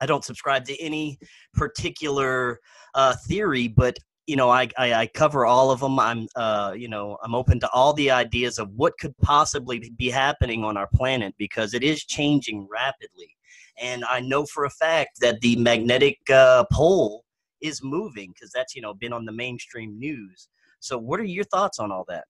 I 0.00 0.06
don't 0.06 0.24
subscribe 0.24 0.64
to 0.66 0.82
any 0.82 1.18
particular 1.54 2.60
uh, 2.94 3.14
theory, 3.26 3.68
but 3.68 3.98
you 4.26 4.36
know, 4.36 4.48
I, 4.48 4.68
I, 4.78 4.94
I, 4.94 5.06
cover 5.08 5.44
all 5.44 5.72
of 5.72 5.80
them. 5.80 5.98
I'm, 5.98 6.28
uh, 6.36 6.72
you 6.76 6.86
know, 6.88 7.18
I'm 7.24 7.34
open 7.34 7.58
to 7.60 7.70
all 7.70 7.92
the 7.94 8.12
ideas 8.12 8.60
of 8.60 8.70
what 8.76 8.96
could 9.00 9.16
possibly 9.18 9.92
be 9.96 10.08
happening 10.08 10.62
on 10.62 10.76
our 10.76 10.88
planet 10.94 11.34
because 11.36 11.74
it 11.74 11.82
is 11.82 12.04
changing 12.04 12.68
rapidly. 12.70 13.36
And 13.80 14.04
I 14.04 14.20
know 14.20 14.46
for 14.46 14.66
a 14.66 14.70
fact 14.70 15.20
that 15.20 15.40
the 15.40 15.56
magnetic 15.56 16.18
uh, 16.30 16.64
pole 16.70 17.24
is 17.60 17.82
moving 17.82 18.32
because 18.34 18.50
that's, 18.52 18.74
you 18.74 18.82
know, 18.82 18.94
been 18.94 19.12
on 19.12 19.24
the 19.24 19.32
mainstream 19.32 19.98
news. 19.98 20.48
So, 20.80 20.98
what 20.98 21.20
are 21.20 21.24
your 21.24 21.44
thoughts 21.44 21.78
on 21.78 21.92
all 21.92 22.04
that? 22.08 22.24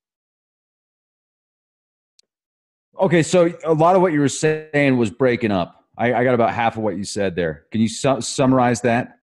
Okay, 3.00 3.22
so 3.22 3.52
a 3.64 3.72
lot 3.72 3.96
of 3.96 4.02
what 4.02 4.12
you 4.12 4.20
were 4.20 4.28
saying 4.28 4.96
was 4.96 5.10
breaking 5.10 5.52
up. 5.52 5.84
I, 5.96 6.12
I 6.14 6.24
got 6.24 6.34
about 6.34 6.52
half 6.52 6.76
of 6.76 6.82
what 6.82 6.96
you 6.96 7.04
said 7.04 7.36
there. 7.36 7.66
Can 7.70 7.80
you 7.80 7.88
su- 7.88 8.20
summarize 8.20 8.80
that? 8.82 9.19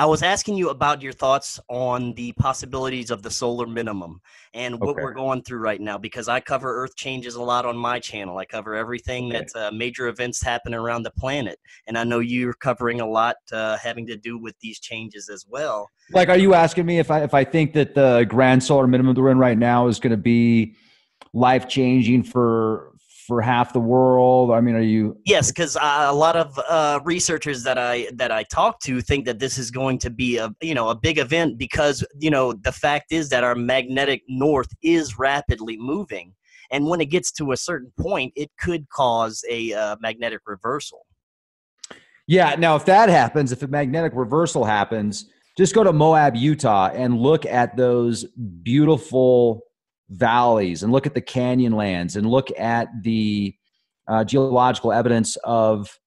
I 0.00 0.06
was 0.06 0.22
asking 0.22 0.56
you 0.56 0.70
about 0.70 1.02
your 1.02 1.12
thoughts 1.12 1.60
on 1.68 2.14
the 2.14 2.32
possibilities 2.32 3.10
of 3.10 3.22
the 3.22 3.30
solar 3.30 3.66
minimum 3.66 4.22
and 4.54 4.80
what 4.80 4.92
okay. 4.92 5.02
we're 5.02 5.12
going 5.12 5.42
through 5.42 5.58
right 5.58 5.78
now 5.78 5.98
because 5.98 6.26
I 6.26 6.40
cover 6.40 6.82
Earth 6.82 6.96
changes 6.96 7.34
a 7.34 7.42
lot 7.42 7.66
on 7.66 7.76
my 7.76 7.98
channel. 7.98 8.38
I 8.38 8.46
cover 8.46 8.74
everything 8.74 9.26
okay. 9.26 9.36
that's 9.36 9.54
uh, 9.54 9.70
major 9.72 10.08
events 10.08 10.42
happen 10.42 10.72
around 10.72 11.02
the 11.02 11.10
planet, 11.10 11.58
and 11.86 11.98
I 11.98 12.04
know 12.04 12.20
you're 12.20 12.54
covering 12.54 13.02
a 13.02 13.06
lot 13.06 13.36
uh, 13.52 13.76
having 13.76 14.06
to 14.06 14.16
do 14.16 14.38
with 14.38 14.58
these 14.60 14.80
changes 14.80 15.28
as 15.28 15.44
well. 15.46 15.86
Like, 16.12 16.30
are 16.30 16.38
you 16.38 16.54
asking 16.54 16.86
me 16.86 16.98
if 16.98 17.10
I 17.10 17.22
if 17.22 17.34
I 17.34 17.44
think 17.44 17.74
that 17.74 17.94
the 17.94 18.24
grand 18.26 18.64
solar 18.64 18.86
minimum 18.86 19.14
that 19.14 19.20
we're 19.20 19.32
in 19.32 19.38
right 19.38 19.58
now 19.58 19.86
is 19.86 20.00
going 20.00 20.12
to 20.12 20.16
be 20.16 20.76
life 21.34 21.68
changing 21.68 22.22
for 22.22 22.89
for 23.30 23.40
half 23.40 23.72
the 23.72 23.78
world? 23.78 24.50
I 24.50 24.60
mean, 24.60 24.74
are 24.74 24.80
you? 24.80 25.16
Yes, 25.24 25.52
because 25.52 25.76
uh, 25.76 26.06
a 26.08 26.12
lot 26.12 26.34
of 26.34 26.58
uh, 26.68 26.98
researchers 27.04 27.62
that 27.62 27.78
I 27.78 28.08
that 28.14 28.32
I 28.32 28.42
talk 28.42 28.80
to 28.80 29.00
think 29.00 29.24
that 29.26 29.38
this 29.38 29.56
is 29.56 29.70
going 29.70 29.98
to 30.00 30.10
be 30.10 30.36
a 30.36 30.52
you 30.60 30.74
know 30.74 30.88
a 30.88 30.96
big 30.96 31.18
event 31.18 31.56
because 31.56 32.04
you 32.18 32.28
know 32.28 32.52
the 32.52 32.72
fact 32.72 33.12
is 33.12 33.28
that 33.28 33.44
our 33.44 33.54
magnetic 33.54 34.22
north 34.28 34.66
is 34.82 35.16
rapidly 35.16 35.76
moving, 35.78 36.34
and 36.72 36.86
when 36.86 37.00
it 37.00 37.06
gets 37.06 37.30
to 37.34 37.52
a 37.52 37.56
certain 37.56 37.92
point, 38.00 38.32
it 38.34 38.50
could 38.58 38.88
cause 38.88 39.44
a 39.48 39.72
uh, 39.74 39.94
magnetic 40.00 40.40
reversal. 40.44 41.06
Yeah. 42.26 42.56
Now, 42.58 42.74
if 42.74 42.84
that 42.86 43.08
happens, 43.08 43.52
if 43.52 43.62
a 43.62 43.68
magnetic 43.68 44.12
reversal 44.16 44.64
happens, 44.64 45.26
just 45.56 45.72
go 45.72 45.84
to 45.84 45.92
Moab, 45.92 46.34
Utah, 46.34 46.90
and 46.92 47.16
look 47.16 47.46
at 47.46 47.76
those 47.76 48.24
beautiful 48.64 49.62
valleys 50.10 50.82
and 50.82 50.92
look 50.92 51.06
at 51.06 51.14
the 51.14 51.20
canyon 51.20 51.72
lands 51.72 52.16
and 52.16 52.28
look 52.28 52.48
at 52.58 52.88
the 53.02 53.54
uh, 54.08 54.24
geological 54.24 54.92
evidence 54.92 55.36
of 55.44 55.98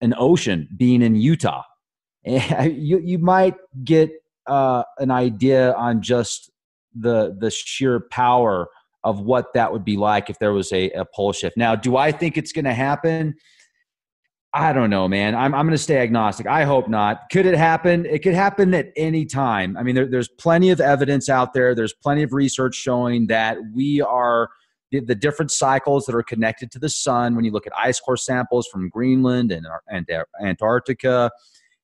an 0.00 0.14
ocean 0.18 0.68
being 0.76 1.02
in 1.02 1.14
Utah. 1.14 1.62
you, 2.24 3.00
you 3.02 3.18
might 3.18 3.54
get 3.84 4.10
uh, 4.46 4.82
an 4.98 5.10
idea 5.10 5.72
on 5.74 6.02
just 6.02 6.50
the, 6.94 7.36
the 7.38 7.50
sheer 7.50 8.00
power 8.10 8.68
of 9.04 9.20
what 9.20 9.52
that 9.54 9.72
would 9.72 9.84
be 9.84 9.96
like 9.96 10.30
if 10.30 10.38
there 10.38 10.52
was 10.52 10.72
a, 10.72 10.90
a 10.90 11.04
pole 11.04 11.32
shift. 11.32 11.56
Now, 11.56 11.74
do 11.74 11.96
I 11.96 12.10
think 12.10 12.36
it's 12.36 12.52
going 12.52 12.64
to 12.64 12.74
happen? 12.74 13.34
I 14.56 14.72
don't 14.72 14.88
know, 14.88 15.08
man. 15.08 15.34
I'm, 15.34 15.52
I'm 15.52 15.66
going 15.66 15.76
to 15.76 15.82
stay 15.82 15.98
agnostic. 15.98 16.46
I 16.46 16.62
hope 16.62 16.88
not. 16.88 17.28
Could 17.32 17.44
it 17.44 17.56
happen? 17.56 18.06
It 18.06 18.22
could 18.22 18.34
happen 18.34 18.72
at 18.72 18.92
any 18.96 19.26
time. 19.26 19.76
I 19.76 19.82
mean, 19.82 19.96
there, 19.96 20.06
there's 20.06 20.28
plenty 20.28 20.70
of 20.70 20.80
evidence 20.80 21.28
out 21.28 21.54
there. 21.54 21.74
There's 21.74 21.92
plenty 21.92 22.22
of 22.22 22.32
research 22.32 22.76
showing 22.76 23.26
that 23.26 23.58
we 23.74 24.00
are 24.00 24.48
the, 24.92 25.00
the, 25.00 25.16
different 25.16 25.50
cycles 25.50 26.06
that 26.06 26.14
are 26.14 26.22
connected 26.22 26.70
to 26.70 26.78
the 26.78 26.88
sun. 26.88 27.34
When 27.34 27.44
you 27.44 27.50
look 27.50 27.66
at 27.66 27.72
ice 27.76 27.98
core 27.98 28.16
samples 28.16 28.68
from 28.68 28.88
Greenland 28.90 29.50
and, 29.50 29.66
and 29.88 30.08
Antarctica, 30.40 31.32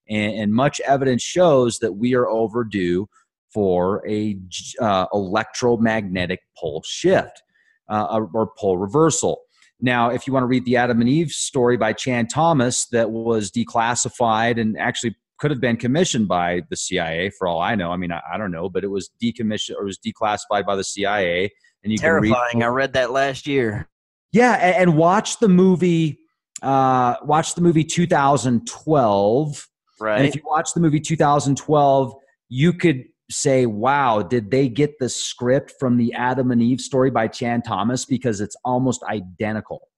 and, 0.09 0.35
and 0.35 0.53
much 0.53 0.81
evidence 0.83 1.23
shows 1.23 1.81
that 1.81 1.95
we 1.95 2.15
are 2.15 2.29
overdue 2.29 3.09
for 3.53 4.07
a 4.09 4.39
uh, 4.81 5.07
electromagnetic 5.13 6.41
pole 6.57 6.85
shift 6.87 7.43
uh, 7.89 8.21
or 8.33 8.53
pole 8.57 8.79
reversal. 8.79 9.41
Now, 9.83 10.11
if 10.11 10.27
you 10.27 10.33
want 10.33 10.43
to 10.43 10.49
read 10.49 10.65
the 10.65 10.77
Adam 10.77 11.01
and 11.01 11.09
Eve 11.09 11.31
story 11.31 11.77
by 11.77 11.93
Chan 11.93 12.29
Thomas 12.29 12.87
that 12.89 13.11
was 13.11 13.51
declassified 13.51 14.61
and 14.61 14.79
actually 14.79 15.17
could 15.39 15.51
have 15.51 15.61
been 15.61 15.77
commissioned 15.77 16.29
by 16.29 16.61
the 16.69 16.77
CIA 16.77 17.31
for 17.31 17.49
all 17.49 17.61
I 17.61 17.75
know. 17.75 17.91
I 17.91 17.97
mean, 17.97 18.13
I, 18.13 18.21
I 18.33 18.37
don't 18.37 18.53
know, 18.53 18.69
but 18.69 18.85
it 18.85 18.89
was 18.89 19.11
decommissioned 19.23 19.77
or 19.77 19.85
was 19.85 19.99
declassified 19.99 20.67
by 20.67 20.77
the 20.77 20.85
CIA. 20.85 21.51
And 21.83 21.93
you 21.93 21.99
terrifying. 21.99 22.35
Can 22.51 22.61
read, 22.61 22.67
I 22.67 22.69
read 22.69 22.93
that 22.93 23.11
last 23.11 23.47
year. 23.47 23.89
Yeah, 24.33 24.53
and, 24.53 24.77
and 24.77 24.97
watch 24.97 25.39
the 25.39 25.49
movie. 25.49 26.19
Uh, 26.63 27.17
watch 27.23 27.55
the 27.55 27.63
movie 27.63 27.85
2012. 27.85 29.69
Right. 29.99 30.19
And 30.19 30.29
if 30.29 30.35
you 30.35 30.43
watch 30.45 30.75
the 30.75 30.81
movie 30.81 31.01
2012, 31.01 32.15
you 32.51 32.73
could 32.75 33.05
say, 33.31 33.65
wow, 33.67 34.23
did 34.23 34.51
they 34.51 34.69
get 34.69 34.99
the 34.99 35.09
script 35.09 35.75
from 35.79 35.97
the 35.97 36.13
Adam 36.15 36.51
and 36.51 36.61
Eve 36.61 36.81
story 36.81 37.11
by 37.11 37.29
Chan 37.29 37.63
Thomas? 37.63 38.05
Because 38.05 38.41
it's 38.41 38.57
almost 38.65 39.03
identical. 39.05 39.89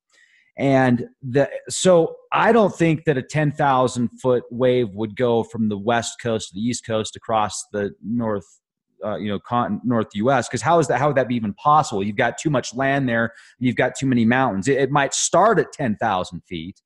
And 0.59 1.07
the, 1.23 1.51
so 1.69 2.17
I 2.33 2.53
don't 2.53 2.75
think 2.75 3.05
that 3.07 3.17
a 3.17 3.23
10,000 3.23 4.09
foot 4.21 4.45
wave 4.51 4.91
would 4.95 5.17
go 5.17 5.45
from 5.45 5.69
the 5.69 5.79
west 5.79 6.21
coast 6.23 6.51
to 6.51 6.55
the 6.55 6.61
east 6.61 6.87
coast 6.87 7.17
across 7.17 7.65
the 7.73 7.95
north, 8.05 8.45
uh, 9.03 9.17
you 9.17 9.29
know, 9.29 9.79
north 9.83 10.09
U.S. 10.15 10.49
Because 10.49 10.61
how 10.61 10.79
is 10.79 10.89
that? 10.89 10.99
How 10.99 11.07
would 11.07 11.17
that 11.17 11.29
be 11.29 11.37
even 11.37 11.55
possible? 11.55 12.05
You've 12.05 12.17
got 12.17 12.37
too 12.37 12.51
much 12.51 12.75
land 12.75 13.09
there. 13.09 13.33
You've 13.59 13.77
got 13.77 13.95
too 13.99 14.07
many 14.07 14.27
mountains. 14.27 14.69
It, 14.69 14.77
it 14.77 14.91
might 14.91 15.15
start 15.15 15.59
at 15.59 15.73
10,000 15.73 16.43
feet, 16.47 16.83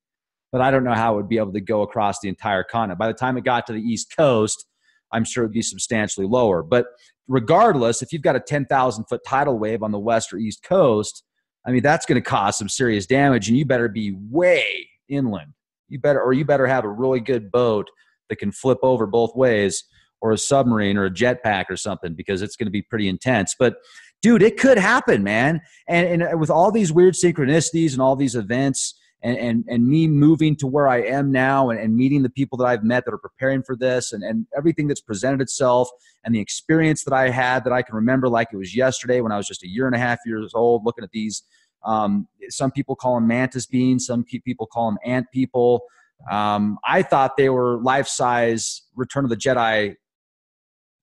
but 0.53 0.61
I 0.61 0.71
don't 0.71 0.85
know 0.85 0.93
how 0.93 1.13
it 1.13 1.17
would 1.17 1.29
be 1.29 1.37
able 1.37 1.53
to 1.53 1.61
go 1.61 1.81
across 1.81 2.21
the 2.21 2.29
entire 2.29 2.63
continent. 2.63 2.99
By 2.99 3.07
the 3.07 3.13
time 3.13 3.37
it 3.37 3.43
got 3.43 3.67
to 3.67 3.73
the 3.73 3.81
east 3.81 4.15
coast, 4.15 4.65
I'm 5.11 5.23
sure 5.23 5.43
it'd 5.43 5.53
be 5.53 5.61
substantially 5.61 6.27
lower. 6.27 6.63
But 6.63 6.87
regardless, 7.27 8.01
if 8.01 8.11
you've 8.11 8.21
got 8.21 8.35
a 8.35 8.39
10,000 8.39 9.05
foot 9.05 9.21
tidal 9.25 9.59
wave 9.59 9.83
on 9.83 9.91
the 9.91 9.99
west 9.99 10.33
or 10.33 10.37
east 10.37 10.63
coast, 10.63 11.23
I 11.65 11.71
mean, 11.71 11.83
that's 11.83 12.05
going 12.05 12.21
to 12.21 12.27
cause 12.27 12.57
some 12.57 12.69
serious 12.69 13.05
damage, 13.05 13.49
and 13.49 13.57
you 13.57 13.65
better 13.65 13.89
be 13.89 14.15
way 14.29 14.87
inland. 15.09 15.53
You 15.89 15.99
better, 15.99 16.21
or 16.21 16.33
you 16.33 16.45
better 16.45 16.67
have 16.67 16.85
a 16.85 16.89
really 16.89 17.19
good 17.19 17.51
boat 17.51 17.89
that 18.29 18.37
can 18.37 18.51
flip 18.51 18.79
over 18.83 19.05
both 19.05 19.35
ways, 19.35 19.83
or 20.21 20.31
a 20.31 20.37
submarine, 20.37 20.97
or 20.97 21.05
a 21.05 21.11
jetpack, 21.11 21.65
or 21.69 21.75
something, 21.75 22.13
because 22.13 22.41
it's 22.41 22.55
going 22.55 22.67
to 22.67 22.71
be 22.71 22.81
pretty 22.81 23.09
intense. 23.09 23.53
But 23.57 23.75
dude, 24.21 24.41
it 24.41 24.57
could 24.57 24.77
happen, 24.77 25.23
man. 25.23 25.61
And, 25.87 26.07
and 26.07 26.33
uh, 26.33 26.37
with 26.37 26.49
all 26.49 26.71
these 26.71 26.91
weird 26.91 27.13
synchronicities 27.13 27.93
and 27.93 28.01
all 28.01 28.15
these 28.15 28.35
events, 28.35 28.97
and, 29.23 29.37
and, 29.37 29.65
and 29.67 29.87
me 29.87 30.07
moving 30.07 30.55
to 30.57 30.67
where 30.67 30.87
I 30.87 31.01
am 31.01 31.31
now 31.31 31.69
and, 31.69 31.79
and 31.79 31.95
meeting 31.95 32.23
the 32.23 32.29
people 32.29 32.57
that 32.59 32.65
I've 32.65 32.83
met 32.83 33.05
that 33.05 33.13
are 33.13 33.19
preparing 33.19 33.63
for 33.63 33.75
this 33.75 34.13
and, 34.13 34.23
and 34.23 34.45
everything 34.55 34.87
that's 34.87 35.01
presented 35.01 35.41
itself 35.41 35.89
and 36.23 36.35
the 36.35 36.39
experience 36.39 37.03
that 37.03 37.13
I 37.13 37.29
had 37.29 37.63
that 37.63 37.73
I 37.73 37.81
can 37.81 37.95
remember 37.95 38.29
like 38.29 38.49
it 38.53 38.57
was 38.57 38.75
yesterday 38.75 39.21
when 39.21 39.31
I 39.31 39.37
was 39.37 39.47
just 39.47 39.63
a 39.63 39.67
year 39.67 39.87
and 39.87 39.95
a 39.95 39.99
half 39.99 40.19
years 40.25 40.53
old 40.53 40.85
looking 40.85 41.03
at 41.03 41.11
these. 41.11 41.43
Um, 41.83 42.27
some 42.49 42.71
people 42.71 42.95
call 42.95 43.15
them 43.15 43.27
mantis 43.27 43.65
beings, 43.65 44.05
some 44.05 44.23
people 44.23 44.67
call 44.67 44.91
them 44.91 44.97
ant 45.03 45.27
people. 45.33 45.81
Um, 46.29 46.77
I 46.85 47.01
thought 47.01 47.37
they 47.37 47.49
were 47.49 47.81
life 47.81 48.07
size 48.07 48.83
Return 48.95 49.23
of 49.23 49.29
the 49.29 49.37
Jedi 49.37 49.95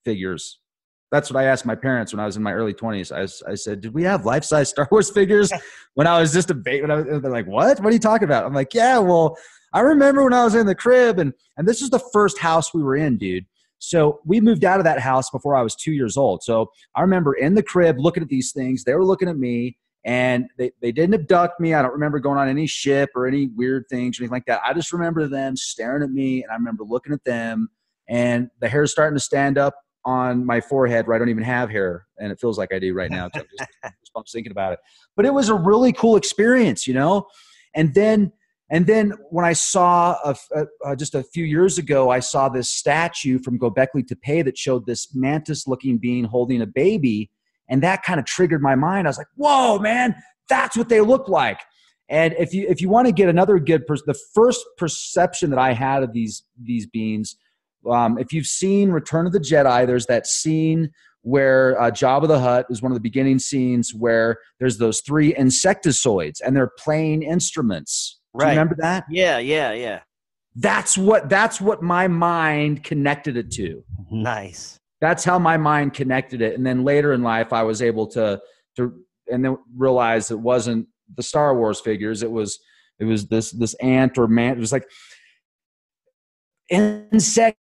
figures 0.05 0.61
that's 1.15 1.31
what 1.31 1.43
I 1.43 1.47
asked 1.47 1.65
my 1.65 1.77
parents 1.77 2.13
when 2.13 2.19
I 2.19 2.27
was 2.27 2.37
in 2.37 2.43
my 2.43 2.53
early 2.53 2.75
20s. 2.75 3.13
I, 3.13 3.51
I 3.51 3.55
said, 3.55 3.81
Did 3.81 3.95
we 3.95 4.03
have 4.03 4.27
life 4.27 4.43
size 4.43 4.71
Star 4.71 4.89
Wars 4.91 5.11
figures 5.11 5.53
when 5.95 6.09
I 6.09 6.19
was 6.19 6.33
just 6.33 6.51
a 6.51 6.55
baby? 6.55 6.87
They're 6.87 7.21
like, 7.21 7.47
What? 7.47 7.79
What 7.79 7.91
are 7.91 7.93
you 7.93 8.01
talking 8.01 8.25
about? 8.25 8.45
I'm 8.45 8.53
like, 8.53 8.75
Yeah, 8.75 8.99
well, 8.99 9.39
I 9.73 9.81
remember 9.81 10.25
when 10.25 10.33
I 10.33 10.45
was 10.45 10.57
in 10.57 10.67
the 10.67 10.75
crib, 10.75 11.21
and, 11.21 11.33
and 11.57 11.69
this 11.69 11.83
is 11.83 11.91
the 11.91 12.01
first 12.13 12.39
house 12.39 12.75
we 12.75 12.83
were 12.83 12.97
in, 12.97 13.17
dude. 13.17 13.47
So 13.79 14.21
we 14.25 14.41
moved 14.41 14.65
out 14.65 14.81
of 14.81 14.85
that 14.85 14.99
house 14.99 15.31
before 15.31 15.55
I 15.55 15.63
was 15.63 15.77
two 15.77 15.93
years 15.93 16.17
old. 16.17 16.43
So 16.43 16.71
I 16.97 17.03
remember 17.03 17.35
in 17.35 17.55
the 17.55 17.63
crib 17.63 17.97
looking 17.99 18.23
at 18.23 18.29
these 18.29 18.53
things. 18.53 18.83
They 18.83 18.95
were 18.95 19.05
looking 19.05 19.29
at 19.29 19.37
me, 19.37 19.77
And 20.05 20.47
they, 20.59 20.73
they 20.81 20.91
didn't 20.91 21.15
abduct 21.15 21.61
me. 21.61 21.75
I 21.75 21.83
don't 21.83 21.93
remember 21.93 22.19
going 22.19 22.39
on 22.39 22.49
any 22.49 22.67
ship 22.67 23.11
or 23.15 23.27
any 23.27 23.49
weird 23.55 23.85
things 23.89 24.19
or 24.19 24.23
anything 24.23 24.35
like 24.35 24.47
that. 24.47 24.63
I 24.65 24.73
just 24.75 24.93
remember 24.93 25.29
them 25.29 25.57
staring 25.57 26.03
at 26.03 26.11
me 26.11 26.43
and 26.43 26.51
I 26.51 26.55
remember 26.55 26.85
looking 26.85 27.13
at 27.13 27.25
them 27.25 27.69
and 28.09 28.51
the 28.61 28.69
hair 28.69 28.87
starting 28.87 29.17
to 29.17 29.23
stand 29.23 29.59
up 29.59 29.75
on 30.05 30.45
my 30.45 30.61
forehead 30.61 31.07
where 31.07 31.17
I 31.17 31.19
don't 31.19 31.29
even 31.29 31.45
have 31.45 31.71
hair, 31.71 32.07
and 32.19 32.31
it 32.31 32.41
feels 32.41 32.59
like 32.59 32.73
I 32.73 32.79
do 32.79 32.95
right 32.95 33.11
now. 33.11 33.25
I'm 33.25 33.31
just, 33.35 33.71
just 34.25 34.33
thinking 34.33 34.53
about 34.53 34.75
it. 34.75 34.79
But 35.17 35.27
it 35.27 35.33
was 35.33 35.49
a 35.49 35.55
really 35.55 35.93
cool 35.93 36.17
experience, 36.17 36.87
you 36.87 36.95
know. 36.95 37.27
And 37.75 37.95
then, 37.95 38.33
and 38.71 38.87
then 38.87 39.13
when 39.31 39.45
I 39.45 39.53
saw 39.53 40.17
a, 40.25 40.37
a, 40.55 40.61
uh, 40.61 40.65
uh, 40.85 40.97
just 40.97 41.15
a 41.15 41.23
few 41.23 41.45
years 41.45 41.79
ago, 41.79 42.11
I 42.11 42.21
saw 42.21 42.49
this 42.49 42.71
statue 42.71 43.39
from 43.39 43.59
Gobekli 43.59 44.07
Tepe 44.07 44.45
that 44.45 44.59
showed 44.59 44.87
this 44.87 45.15
mantis-looking 45.15 45.99
being 45.99 46.25
holding 46.25 46.63
a 46.63 46.67
baby, 46.67 47.31
and 47.69 47.83
that 47.83 48.03
kind 48.03 48.21
of 48.21 48.27
triggered 48.27 48.63
my 48.63 48.75
mind. 48.75 49.07
I 49.07 49.11
was 49.11 49.19
like, 49.19 49.29
"Whoa, 49.37 49.79
man, 49.79 50.15
that's 50.49 50.77
what 50.77 50.89
they 50.89 51.01
look 51.01 51.29
like." 51.29 51.61
And 52.11 52.35
if 52.39 52.53
you 52.53 52.67
if 52.69 52.83
you 52.83 52.89
want 52.91 53.07
to 53.07 53.13
get 53.13 53.29
another 53.29 53.59
good, 53.59 53.87
pers- 53.87 54.03
the 54.05 54.19
first 54.35 54.65
perception 54.77 55.51
that 55.51 55.59
I 55.59 55.73
had 55.73 56.03
of 56.03 56.13
these 56.13 56.43
these 56.63 56.87
beings 56.87 57.37
um, 57.91 58.19
if 58.19 58.33
you've 58.33 58.47
seen 58.47 58.91
Return 58.91 59.27
of 59.27 59.33
the 59.33 59.41
Jedi, 59.41 59.87
there's 59.87 60.07
that 60.07 60.27
scene 60.27 60.91
where 61.23 61.81
uh, 61.81 61.91
Jabba 61.91 62.29
the 62.29 62.39
Hutt 62.39 62.67
is 62.69 62.83
one 62.83 62.93
of 62.93 62.97
the 62.97 63.01
beginning 63.01 63.39
scenes 63.39 63.95
where 63.95 64.39
there's 64.61 64.77
those 64.77 65.01
three 65.01 65.33
insectoids 65.35 66.41
and 66.45 66.55
they're 66.55 66.73
playing 66.79 67.23
instruments. 67.23 68.21
Right. 68.35 68.51
remember 68.51 68.77
that? 68.81 69.05
Yeah, 69.09 69.39
yeah, 69.39 69.73
yeah. 69.73 70.01
That's 70.57 70.99
what 70.99 71.29
that's 71.29 71.61
what 71.61 71.83
my 71.83 72.09
mind 72.09 72.85
connected 72.85 73.37
it 73.37 73.51
to. 73.53 73.83
Nice. 74.11 74.79
That's 75.01 75.25
how 75.25 75.39
my 75.39 75.57
mind 75.57 75.95
connected 75.95 76.43
it. 76.43 76.55
And 76.55 76.65
then 76.65 76.85
later 76.85 77.13
in 77.13 77.23
life 77.23 77.53
I 77.53 77.63
was 77.63 77.83
able 77.83 78.07
to 78.09 78.41
to 78.77 78.95
and 79.31 79.45
then 79.45 79.57
realize 79.75 80.31
it 80.31 80.39
wasn't 80.39 80.87
the 81.17 81.23
Star 81.23 81.57
Wars 81.57 81.81
figures. 81.81 82.23
It 82.23 82.31
was 82.31 82.59
it 82.99 83.05
was 83.05 83.27
this 83.27 83.51
this 83.51 83.75
ant 83.75 84.19
or 84.19 84.29
man. 84.29 84.57
It 84.57 84.61
was 84.61 84.73
like 84.73 84.89
insect 86.69 87.59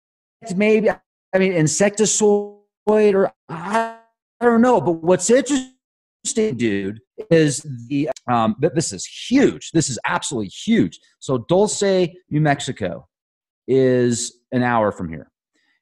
maybe 0.54 0.90
I 0.90 1.38
mean 1.38 1.52
insectoid 1.52 3.14
or 3.14 3.32
I 3.48 3.96
don't 4.40 4.62
know. 4.62 4.80
But 4.80 4.92
what's 4.92 5.30
interesting, 5.30 6.56
dude, 6.56 7.00
is 7.30 7.66
the 7.88 8.10
um, 8.30 8.56
this 8.60 8.92
is 8.92 9.04
huge. 9.04 9.70
This 9.72 9.88
is 9.88 9.98
absolutely 10.04 10.48
huge. 10.48 10.98
So 11.18 11.38
Dulce, 11.38 11.82
New 11.82 12.40
Mexico, 12.40 13.08
is 13.68 14.40
an 14.52 14.62
hour 14.62 14.92
from 14.92 15.08
here. 15.08 15.30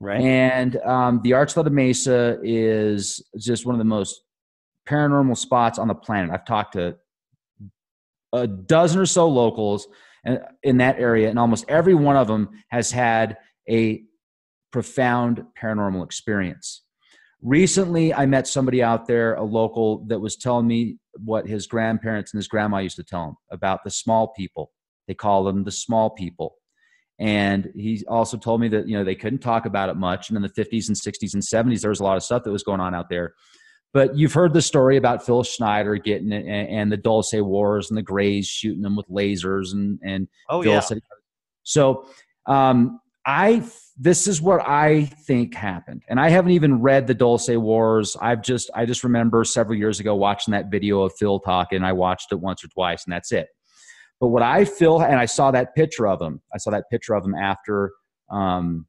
Right. 0.00 0.20
And 0.20 0.76
um, 0.82 1.20
the 1.24 1.32
Archuleta 1.32 1.72
Mesa 1.72 2.38
is 2.42 3.20
just 3.36 3.66
one 3.66 3.74
of 3.74 3.80
the 3.80 3.84
most 3.84 4.22
paranormal 4.88 5.36
spots 5.36 5.78
on 5.78 5.88
the 5.88 5.94
planet. 5.94 6.30
I've 6.32 6.44
talked 6.44 6.74
to 6.74 6.96
a 8.32 8.46
dozen 8.46 9.00
or 9.00 9.06
so 9.06 9.28
locals 9.28 9.88
in 10.62 10.76
that 10.78 10.98
area, 10.98 11.30
and 11.30 11.38
almost 11.38 11.64
every 11.68 11.94
one 11.94 12.16
of 12.16 12.26
them 12.26 12.50
has 12.68 12.90
had 12.90 13.38
a 13.68 14.02
profound 14.72 15.44
paranormal 15.60 16.04
experience. 16.04 16.82
Recently, 17.40 18.12
I 18.12 18.26
met 18.26 18.48
somebody 18.48 18.82
out 18.82 19.06
there, 19.06 19.34
a 19.34 19.44
local, 19.44 20.04
that 20.08 20.18
was 20.18 20.36
telling 20.36 20.66
me 20.66 20.98
what 21.24 21.46
his 21.46 21.66
grandparents 21.66 22.32
and 22.32 22.38
his 22.38 22.48
grandma 22.48 22.78
used 22.78 22.96
to 22.96 23.04
tell 23.04 23.28
him 23.28 23.36
about 23.50 23.84
the 23.84 23.90
small 23.90 24.28
people. 24.28 24.72
They 25.06 25.14
call 25.14 25.44
them 25.44 25.64
the 25.64 25.70
small 25.70 26.10
people. 26.10 26.56
And 27.20 27.70
he 27.74 28.04
also 28.08 28.36
told 28.36 28.60
me 28.60 28.68
that, 28.68 28.88
you 28.88 28.96
know, 28.96 29.04
they 29.04 29.14
couldn't 29.14 29.40
talk 29.40 29.66
about 29.66 29.88
it 29.88 29.96
much. 29.96 30.28
And 30.28 30.36
in 30.36 30.42
the 30.42 30.48
50s 30.48 30.88
and 30.88 30.96
60s 30.96 31.34
and 31.34 31.42
70s, 31.42 31.80
there 31.80 31.90
was 31.90 32.00
a 32.00 32.04
lot 32.04 32.16
of 32.16 32.22
stuff 32.22 32.44
that 32.44 32.52
was 32.52 32.62
going 32.62 32.80
on 32.80 32.94
out 32.94 33.08
there. 33.08 33.34
But 33.92 34.16
you've 34.16 34.34
heard 34.34 34.52
the 34.52 34.62
story 34.62 34.96
about 34.96 35.24
Phil 35.24 35.42
Schneider 35.42 35.96
getting 35.96 36.30
it 36.30 36.44
and, 36.46 36.68
and 36.68 36.92
the 36.92 36.96
Dulce 36.96 37.32
Wars 37.34 37.90
and 37.90 37.96
the 37.96 38.02
Greys 38.02 38.46
shooting 38.46 38.82
them 38.82 38.96
with 38.96 39.08
lasers 39.08 39.72
and, 39.72 39.98
and 40.04 40.28
oh, 40.48 40.62
yeah. 40.62 40.82
So 41.62 42.06
um, 42.46 43.00
I 43.28 43.62
this 43.98 44.26
is 44.26 44.40
what 44.40 44.66
I 44.66 45.04
think 45.04 45.54
happened. 45.54 46.02
And 46.08 46.18
I 46.18 46.30
haven't 46.30 46.52
even 46.52 46.80
read 46.80 47.06
the 47.06 47.14
Dulce 47.14 47.50
Wars. 47.50 48.16
I've 48.22 48.42
just 48.42 48.70
I 48.74 48.86
just 48.86 49.04
remember 49.04 49.44
several 49.44 49.76
years 49.78 50.00
ago 50.00 50.14
watching 50.14 50.52
that 50.52 50.70
video 50.70 51.02
of 51.02 51.12
Phil 51.18 51.38
talking. 51.38 51.82
I 51.84 51.92
watched 51.92 52.32
it 52.32 52.40
once 52.40 52.64
or 52.64 52.68
twice, 52.68 53.04
and 53.04 53.12
that's 53.12 53.30
it. 53.30 53.48
But 54.18 54.28
what 54.28 54.42
I 54.42 54.64
feel, 54.64 55.02
and 55.02 55.16
I 55.16 55.26
saw 55.26 55.50
that 55.50 55.74
picture 55.74 56.08
of 56.08 56.22
him. 56.22 56.40
I 56.54 56.58
saw 56.58 56.70
that 56.70 56.84
picture 56.90 57.14
of 57.14 57.22
him 57.22 57.34
after 57.34 57.92
um, 58.30 58.86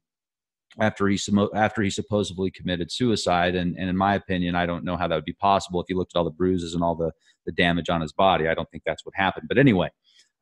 after 0.80 1.06
he 1.06 1.18
after 1.54 1.82
he 1.82 1.90
supposedly 1.90 2.50
committed 2.50 2.90
suicide. 2.90 3.54
And, 3.54 3.76
and 3.76 3.90
in 3.90 3.96
my 3.96 4.14
opinion, 4.14 4.54
I 4.54 4.64
don't 4.64 4.84
know 4.84 4.96
how 4.96 5.06
that 5.06 5.16
would 5.16 5.24
be 5.26 5.34
possible 5.34 5.82
if 5.82 5.90
you 5.90 5.98
looked 5.98 6.12
at 6.16 6.18
all 6.18 6.24
the 6.24 6.30
bruises 6.30 6.72
and 6.72 6.82
all 6.82 6.94
the 6.94 7.10
the 7.44 7.52
damage 7.52 7.90
on 7.90 8.00
his 8.00 8.12
body. 8.12 8.48
I 8.48 8.54
don't 8.54 8.70
think 8.70 8.84
that's 8.86 9.04
what 9.04 9.14
happened. 9.14 9.48
But 9.48 9.58
anyway, 9.58 9.90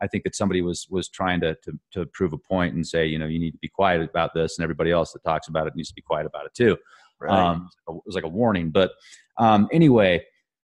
I 0.01 0.07
think 0.07 0.25
that 0.25 0.35
somebody 0.35 0.63
was 0.63 0.87
was 0.91 1.09
trying 1.09 1.41
to, 1.41 1.55
to 1.65 1.79
to 1.93 2.07
prove 2.07 2.33
a 2.33 2.39
point 2.39 2.75
and 2.75 2.87
say, 2.87 3.07
you 3.07 3.19
know, 3.19 3.27
you 3.27 3.39
need 3.39 3.53
to 3.53 3.59
be 3.59 3.69
quiet 3.69 4.03
about 4.03 4.35
this, 4.35 4.59
and 4.59 4.63
everybody 4.63 4.91
else 4.91 5.13
that 5.13 5.25
talks 5.25 5.49
about 5.49 5.67
it 5.67 5.75
needs 5.75 5.89
to 5.89 5.95
be 5.95 6.03
quiet 6.03 6.27
about 6.27 6.47
it 6.47 6.55
too. 6.55 6.77
Right. 7.21 7.33
Um, 7.33 7.69
it 7.89 8.01
was 8.07 8.15
like 8.15 8.25
a 8.25 8.29
warning, 8.29 8.71
but 8.71 8.93
um, 9.39 9.69
anyway. 9.73 10.25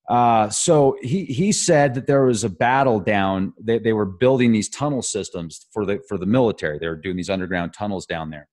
Uh, 0.08 0.48
so 0.48 0.96
he 1.02 1.24
he 1.24 1.50
said 1.50 1.94
that 1.94 2.06
there 2.06 2.24
was 2.24 2.44
a 2.44 2.48
battle 2.48 3.00
down. 3.00 3.52
They 3.60 3.80
they 3.80 3.92
were 3.92 4.04
building 4.04 4.52
these 4.52 4.68
tunnel 4.68 5.02
systems 5.02 5.66
for 5.72 5.84
the 5.84 5.98
for 6.08 6.16
the 6.16 6.26
military. 6.26 6.78
They 6.78 6.86
were 6.86 6.94
doing 6.94 7.16
these 7.16 7.28
underground 7.28 7.74
tunnels 7.74 8.06
down 8.06 8.30
there, 8.30 8.46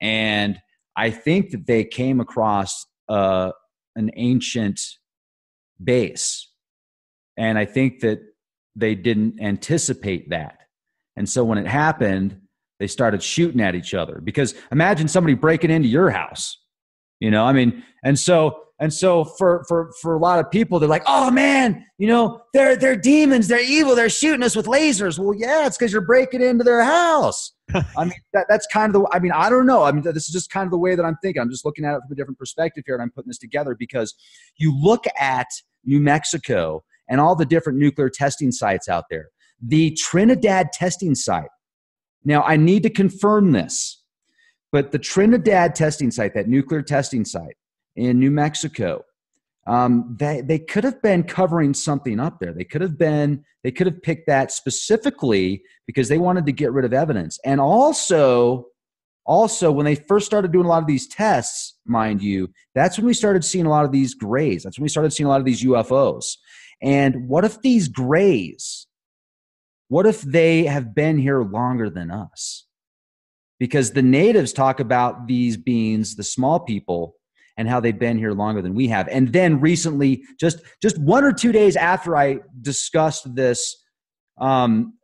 and 0.00 0.60
I 0.96 1.10
think 1.10 1.50
that 1.50 1.68
they 1.68 1.84
came 1.84 2.18
across 2.18 2.84
uh, 3.08 3.52
an 3.94 4.10
ancient 4.16 4.80
base, 5.80 6.50
and 7.36 7.56
I 7.56 7.64
think 7.64 8.00
that 8.00 8.18
they 8.78 8.94
didn't 8.94 9.40
anticipate 9.40 10.30
that. 10.30 10.60
And 11.16 11.28
so 11.28 11.44
when 11.44 11.58
it 11.58 11.66
happened, 11.66 12.40
they 12.78 12.86
started 12.86 13.22
shooting 13.22 13.60
at 13.60 13.74
each 13.74 13.92
other 13.92 14.20
because 14.22 14.54
imagine 14.70 15.08
somebody 15.08 15.34
breaking 15.34 15.70
into 15.70 15.88
your 15.88 16.10
house. 16.10 16.58
You 17.20 17.30
know, 17.32 17.44
I 17.44 17.52
mean, 17.52 17.82
and 18.04 18.16
so 18.16 18.60
and 18.78 18.94
so 18.94 19.24
for 19.24 19.64
for 19.66 19.90
for 20.00 20.14
a 20.14 20.18
lot 20.18 20.38
of 20.38 20.48
people, 20.52 20.78
they're 20.78 20.88
like, 20.88 21.02
"Oh 21.06 21.32
man, 21.32 21.84
you 21.98 22.06
know, 22.06 22.40
they're 22.54 22.76
they're 22.76 22.94
demons, 22.94 23.48
they're 23.48 23.60
evil, 23.60 23.96
they're 23.96 24.08
shooting 24.08 24.44
us 24.44 24.54
with 24.54 24.66
lasers." 24.66 25.18
Well, 25.18 25.34
yeah, 25.36 25.66
it's 25.66 25.76
because 25.76 25.92
you're 25.92 26.06
breaking 26.06 26.42
into 26.42 26.62
their 26.62 26.84
house. 26.84 27.52
I 27.74 28.04
mean, 28.04 28.12
that, 28.32 28.46
that's 28.48 28.68
kind 28.68 28.94
of 28.94 29.02
the. 29.02 29.08
I 29.12 29.18
mean, 29.18 29.32
I 29.32 29.50
don't 29.50 29.66
know. 29.66 29.82
I 29.82 29.90
mean, 29.90 30.04
this 30.04 30.28
is 30.28 30.32
just 30.32 30.50
kind 30.50 30.64
of 30.64 30.70
the 30.70 30.78
way 30.78 30.94
that 30.94 31.04
I'm 31.04 31.16
thinking. 31.20 31.42
I'm 31.42 31.50
just 31.50 31.64
looking 31.64 31.84
at 31.84 31.94
it 31.94 32.02
from 32.06 32.12
a 32.12 32.14
different 32.14 32.38
perspective 32.38 32.84
here, 32.86 32.94
and 32.94 33.02
I'm 33.02 33.10
putting 33.10 33.28
this 33.28 33.38
together 33.38 33.74
because 33.76 34.14
you 34.58 34.72
look 34.80 35.04
at 35.18 35.48
New 35.84 36.00
Mexico 36.00 36.84
and 37.08 37.20
all 37.20 37.34
the 37.34 37.46
different 37.46 37.78
nuclear 37.78 38.08
testing 38.08 38.52
sites 38.52 38.88
out 38.88 39.04
there. 39.10 39.28
The 39.60 39.92
Trinidad 39.92 40.72
testing 40.72 41.14
site. 41.14 41.48
Now, 42.24 42.42
I 42.42 42.56
need 42.56 42.82
to 42.82 42.90
confirm 42.90 43.52
this, 43.52 44.02
but 44.70 44.92
the 44.92 44.98
Trinidad 44.98 45.74
testing 45.74 46.10
site, 46.10 46.34
that 46.34 46.48
nuclear 46.48 46.82
testing 46.82 47.24
site 47.24 47.56
in 47.96 48.18
New 48.18 48.30
Mexico, 48.30 49.04
um, 49.66 50.16
they, 50.18 50.40
they 50.40 50.58
could 50.58 50.84
have 50.84 51.00
been 51.02 51.22
covering 51.22 51.74
something 51.74 52.18
up 52.18 52.38
there. 52.40 52.52
They 52.52 52.64
could 52.64 52.80
have 52.80 52.96
been, 52.96 53.44
they 53.62 53.70
could 53.70 53.86
have 53.86 54.00
picked 54.02 54.26
that 54.26 54.50
specifically 54.50 55.62
because 55.86 56.08
they 56.08 56.18
wanted 56.18 56.46
to 56.46 56.52
get 56.52 56.72
rid 56.72 56.86
of 56.86 56.94
evidence. 56.94 57.38
And 57.44 57.60
also, 57.60 58.66
also 59.26 59.70
when 59.70 59.84
they 59.84 59.94
first 59.94 60.24
started 60.24 60.52
doing 60.52 60.64
a 60.64 60.68
lot 60.68 60.82
of 60.82 60.86
these 60.86 61.06
tests, 61.06 61.78
mind 61.84 62.22
you, 62.22 62.48
that's 62.74 62.96
when 62.96 63.06
we 63.06 63.12
started 63.12 63.44
seeing 63.44 63.66
a 63.66 63.70
lot 63.70 63.84
of 63.84 63.92
these 63.92 64.14
grays. 64.14 64.62
That's 64.62 64.78
when 64.78 64.84
we 64.84 64.88
started 64.88 65.12
seeing 65.12 65.26
a 65.26 65.30
lot 65.30 65.40
of 65.40 65.46
these 65.46 65.62
UFOs. 65.62 66.24
And 66.82 67.28
what 67.28 67.44
if 67.44 67.60
these 67.60 67.88
grays, 67.88 68.86
what 69.88 70.06
if 70.06 70.22
they 70.22 70.64
have 70.64 70.94
been 70.94 71.18
here 71.18 71.42
longer 71.42 71.90
than 71.90 72.10
us? 72.10 72.66
Because 73.58 73.92
the 73.92 74.02
natives 74.02 74.52
talk 74.52 74.78
about 74.78 75.26
these 75.26 75.56
beings, 75.56 76.14
the 76.14 76.22
small 76.22 76.60
people, 76.60 77.16
and 77.56 77.68
how 77.68 77.80
they've 77.80 77.98
been 77.98 78.18
here 78.18 78.32
longer 78.32 78.62
than 78.62 78.74
we 78.74 78.86
have. 78.86 79.08
And 79.08 79.32
then 79.32 79.60
recently, 79.60 80.22
just 80.38 80.60
just 80.80 80.96
one 80.98 81.24
or 81.24 81.32
two 81.32 81.50
days 81.50 81.74
after 81.74 82.16
I 82.16 82.38
discussed 82.62 83.34
this 83.34 83.76
um, 84.40 84.94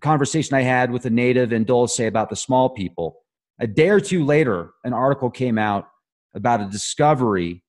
conversation 0.00 0.54
I 0.54 0.62
had 0.62 0.90
with 0.90 1.04
a 1.04 1.10
native 1.10 1.52
in 1.52 1.64
Dulce 1.64 2.00
about 2.00 2.30
the 2.30 2.36
small 2.36 2.70
people, 2.70 3.18
a 3.60 3.66
day 3.66 3.90
or 3.90 4.00
two 4.00 4.24
later, 4.24 4.70
an 4.84 4.94
article 4.94 5.30
came 5.30 5.58
out 5.58 5.88
about 6.34 6.62
a 6.62 6.66
discovery 6.66 7.62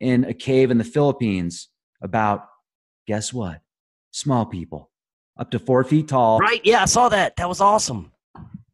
in 0.00 0.24
a 0.24 0.34
cave 0.34 0.70
in 0.70 0.78
the 0.78 0.84
Philippines 0.84 1.68
about 2.02 2.46
guess 3.06 3.32
what? 3.32 3.60
Small 4.10 4.46
people, 4.46 4.90
up 5.38 5.50
to 5.50 5.58
four 5.58 5.84
feet 5.84 6.08
tall. 6.08 6.38
Right. 6.38 6.60
Yeah, 6.64 6.82
I 6.82 6.86
saw 6.86 7.08
that. 7.08 7.36
That 7.36 7.48
was 7.48 7.60
awesome. 7.60 8.12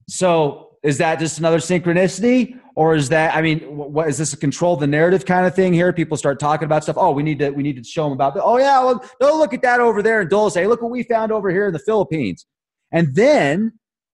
So 0.09 0.77
is 0.83 0.99
that 0.99 1.19
just 1.19 1.39
another 1.39 1.59
synchronicity? 1.59 2.59
Or 2.75 2.95
is 2.95 3.09
that, 3.09 3.35
I 3.35 3.43
mean, 3.43 3.61
what 3.77 4.09
is 4.09 4.19
this 4.19 4.33
a 4.33 4.37
control 4.37 4.77
the 4.77 4.87
narrative 4.87 5.27
kind 5.27 5.45
of 5.47 5.55
thing 5.57 5.73
here? 5.73 5.93
People 5.93 6.17
start 6.17 6.39
talking 6.39 6.65
about 6.67 6.85
stuff. 6.85 6.97
Oh, 6.97 7.11
we 7.11 7.25
need 7.25 7.41
to, 7.41 7.51
we 7.51 7.65
need 7.65 7.77
to 7.77 7.83
show 7.83 8.05
them 8.05 8.13
about 8.13 8.35
that. 8.35 8.45
Oh 8.45 8.57
yeah, 8.57 8.85
well, 8.85 9.05
go 9.21 9.37
look 9.37 9.53
at 9.53 9.63
that 9.63 9.81
over 9.81 10.01
there 10.01 10.21
in 10.21 10.29
Dulce. 10.29 10.55
Hey, 10.55 10.69
look 10.69 10.81
what 10.81 10.93
we 10.93 11.03
found 11.03 11.33
over 11.33 11.51
here 11.51 11.67
in 11.67 11.73
the 11.73 11.81
Philippines. 11.81 12.47
And 12.93 13.17
then, 13.17 13.73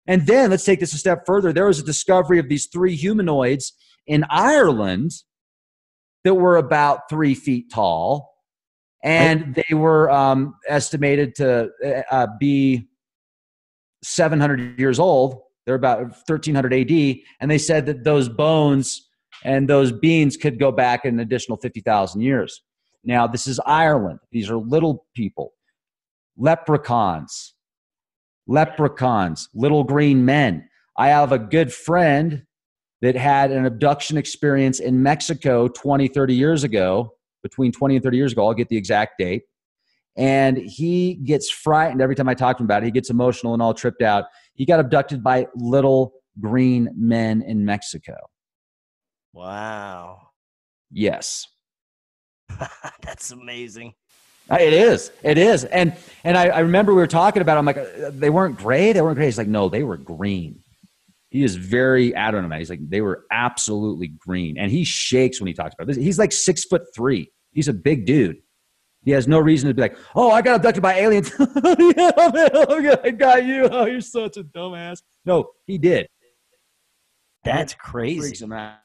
and 0.06 0.26
then 0.28 0.50
let's 0.50 0.64
take 0.64 0.78
this 0.78 0.94
a 0.94 0.98
step 0.98 1.24
further. 1.26 1.52
There 1.52 1.66
was 1.66 1.80
a 1.80 1.84
discovery 1.84 2.38
of 2.38 2.48
these 2.48 2.66
three 2.66 2.94
humanoids 2.94 3.72
in 4.06 4.24
Ireland 4.30 5.10
that 6.22 6.34
were 6.34 6.56
about 6.56 7.08
three 7.10 7.34
feet 7.34 7.72
tall 7.72 8.31
and 9.02 9.54
they 9.54 9.74
were 9.74 10.10
um, 10.10 10.54
estimated 10.68 11.34
to 11.36 11.70
uh, 12.10 12.26
be 12.38 12.88
700 14.02 14.78
years 14.78 14.98
old. 14.98 15.40
They're 15.66 15.74
about 15.74 16.00
1300 16.00 16.74
AD, 16.74 17.16
and 17.40 17.50
they 17.50 17.58
said 17.58 17.86
that 17.86 18.04
those 18.04 18.28
bones 18.28 19.08
and 19.44 19.68
those 19.68 19.92
beans 19.92 20.36
could 20.36 20.58
go 20.58 20.70
back 20.70 21.04
an 21.04 21.20
additional 21.20 21.56
50,000 21.56 22.20
years. 22.20 22.62
Now, 23.04 23.26
this 23.26 23.46
is 23.46 23.60
Ireland. 23.66 24.20
These 24.30 24.50
are 24.50 24.56
little 24.56 25.06
people, 25.14 25.52
leprechauns, 26.36 27.54
leprechauns, 28.46 29.48
little 29.54 29.84
green 29.84 30.24
men. 30.24 30.68
I 30.96 31.08
have 31.08 31.32
a 31.32 31.38
good 31.38 31.72
friend 31.72 32.44
that 33.00 33.16
had 33.16 33.50
an 33.50 33.66
abduction 33.66 34.16
experience 34.16 34.78
in 34.78 35.02
Mexico 35.02 35.66
20, 35.66 36.06
30 36.08 36.34
years 36.34 36.62
ago, 36.62 37.14
between 37.42 37.72
20 37.72 37.96
and 37.96 38.02
30 38.02 38.16
years 38.16 38.32
ago. 38.32 38.46
I'll 38.46 38.54
get 38.54 38.68
the 38.68 38.76
exact 38.76 39.18
date. 39.18 39.42
And 40.16 40.58
he 40.58 41.14
gets 41.14 41.50
frightened 41.50 42.02
every 42.02 42.14
time 42.14 42.28
I 42.28 42.34
talk 42.34 42.58
to 42.58 42.62
him 42.62 42.66
about 42.66 42.82
it. 42.82 42.86
He 42.86 42.92
gets 42.92 43.10
emotional 43.10 43.54
and 43.54 43.62
all 43.62 43.72
tripped 43.72 44.02
out. 44.02 44.26
He 44.54 44.66
got 44.66 44.78
abducted 44.78 45.22
by 45.22 45.46
little 45.54 46.12
green 46.40 46.90
men 46.94 47.42
in 47.42 47.64
Mexico. 47.64 48.16
Wow. 49.32 50.28
Yes. 50.90 51.46
That's 53.02 53.30
amazing. 53.30 53.94
It 54.50 54.72
is. 54.74 55.10
It 55.22 55.38
is. 55.38 55.64
And 55.64 55.94
and 56.24 56.36
I, 56.36 56.48
I 56.48 56.58
remember 56.60 56.92
we 56.92 57.00
were 57.00 57.06
talking 57.06 57.40
about. 57.40 57.56
It, 57.56 57.58
I'm 57.60 57.64
like, 57.64 57.78
uh, 57.78 58.10
they 58.10 58.28
weren't 58.28 58.58
gray. 58.58 58.92
They 58.92 59.00
weren't 59.00 59.16
gray. 59.16 59.26
He's 59.26 59.38
like, 59.38 59.48
no, 59.48 59.68
they 59.68 59.82
were 59.82 59.96
green. 59.96 60.62
He 61.32 61.44
is 61.44 61.56
very 61.56 62.14
adamant 62.14 62.44
on 62.44 62.50
that. 62.50 62.58
He's 62.58 62.68
like, 62.68 62.86
they 62.90 63.00
were 63.00 63.24
absolutely 63.30 64.08
green, 64.08 64.58
and 64.58 64.70
he 64.70 64.84
shakes 64.84 65.40
when 65.40 65.46
he 65.46 65.54
talks 65.54 65.72
about 65.72 65.86
this. 65.86 65.96
He's 65.96 66.18
like 66.18 66.30
six 66.30 66.62
foot 66.66 66.82
three. 66.94 67.32
He's 67.52 67.68
a 67.68 67.72
big 67.72 68.04
dude. 68.04 68.36
He 69.02 69.12
has 69.12 69.26
no 69.26 69.38
reason 69.38 69.68
to 69.68 69.74
be 69.74 69.80
like, 69.80 69.96
oh, 70.14 70.30
I 70.30 70.42
got 70.42 70.56
abducted 70.56 70.82
by 70.82 70.92
aliens. 70.92 71.32
yeah, 71.38 72.10
man, 72.34 72.98
I 73.02 73.14
got 73.16 73.46
you. 73.46 73.64
Oh, 73.64 73.86
you're 73.86 74.02
such 74.02 74.36
a 74.36 74.44
dumbass. 74.44 75.00
No, 75.24 75.48
he 75.66 75.78
did. 75.78 76.06
That's 77.44 77.74
Freaks 77.82 78.20
crazy. 78.20 78.44
him 78.44 78.52
out. 78.52 78.81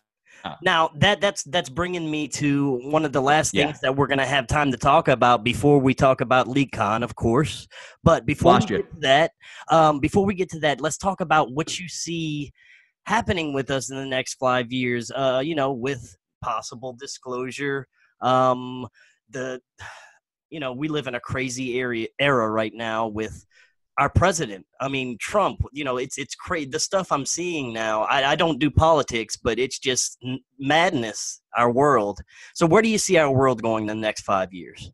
Now 0.61 0.91
that 0.95 1.21
that's 1.21 1.43
that's 1.43 1.69
bringing 1.69 2.09
me 2.09 2.27
to 2.29 2.79
one 2.89 3.05
of 3.05 3.11
the 3.11 3.21
last 3.21 3.53
Yeah. 3.53 3.65
things 3.67 3.79
that 3.81 3.95
we're 3.95 4.07
gonna 4.07 4.25
have 4.25 4.47
time 4.47 4.71
to 4.71 4.77
talk 4.77 5.07
about 5.07 5.43
before 5.43 5.79
we 5.79 5.93
talk 5.93 6.21
about 6.21 6.47
LeakCon, 6.47 7.03
of 7.03 7.15
course. 7.15 7.67
But 8.03 8.25
before 8.25 8.53
Lost 8.53 8.69
we 8.69 8.77
you. 8.77 8.81
get 8.83 8.93
to 8.93 8.99
that, 9.01 9.31
um, 9.69 9.99
before 9.99 10.25
we 10.25 10.33
get 10.35 10.49
to 10.51 10.59
that, 10.61 10.81
let's 10.81 10.97
talk 10.97 11.21
about 11.21 11.51
what 11.51 11.79
you 11.79 11.87
see 11.87 12.51
happening 13.05 13.53
with 13.53 13.71
us 13.71 13.89
in 13.89 13.97
the 13.97 14.05
next 14.05 14.35
five 14.35 14.71
years. 14.71 15.11
Uh, 15.11 15.41
you 15.43 15.55
know, 15.55 15.71
with 15.71 16.15
possible 16.41 16.93
disclosure. 16.93 17.87
Um, 18.21 18.87
the 19.29 19.61
you 20.49 20.59
know 20.61 20.71
we 20.71 20.87
live 20.87 21.07
in 21.07 21.15
a 21.15 21.19
crazy 21.19 21.77
area 21.79 22.07
era 22.19 22.49
right 22.49 22.73
now 22.73 23.07
with 23.07 23.45
our 23.97 24.09
president. 24.09 24.65
I 24.79 24.87
mean, 24.87 25.17
Trump. 25.19 25.61
You 25.71 25.83
know, 25.83 25.97
it's 25.97 26.17
it's 26.17 26.35
crazy. 26.35 26.69
The 26.69 26.79
stuff 26.79 27.11
I'm 27.11 27.25
seeing 27.25 27.73
now. 27.73 28.03
I, 28.03 28.31
I 28.31 28.35
don't 28.35 28.59
do 28.59 28.69
politics, 28.69 29.35
but 29.35 29.59
it's 29.59 29.79
just 29.79 30.23
madness. 30.59 31.41
Our 31.57 31.71
world. 31.71 32.19
So, 32.53 32.67
where 32.67 32.83
do 32.83 32.89
you 32.89 32.99
see 32.99 33.17
our 33.17 33.31
world 33.31 33.63
going 33.63 33.83
in 33.83 33.87
the 33.87 33.95
next 33.95 34.21
five 34.21 34.53
years? 34.53 34.91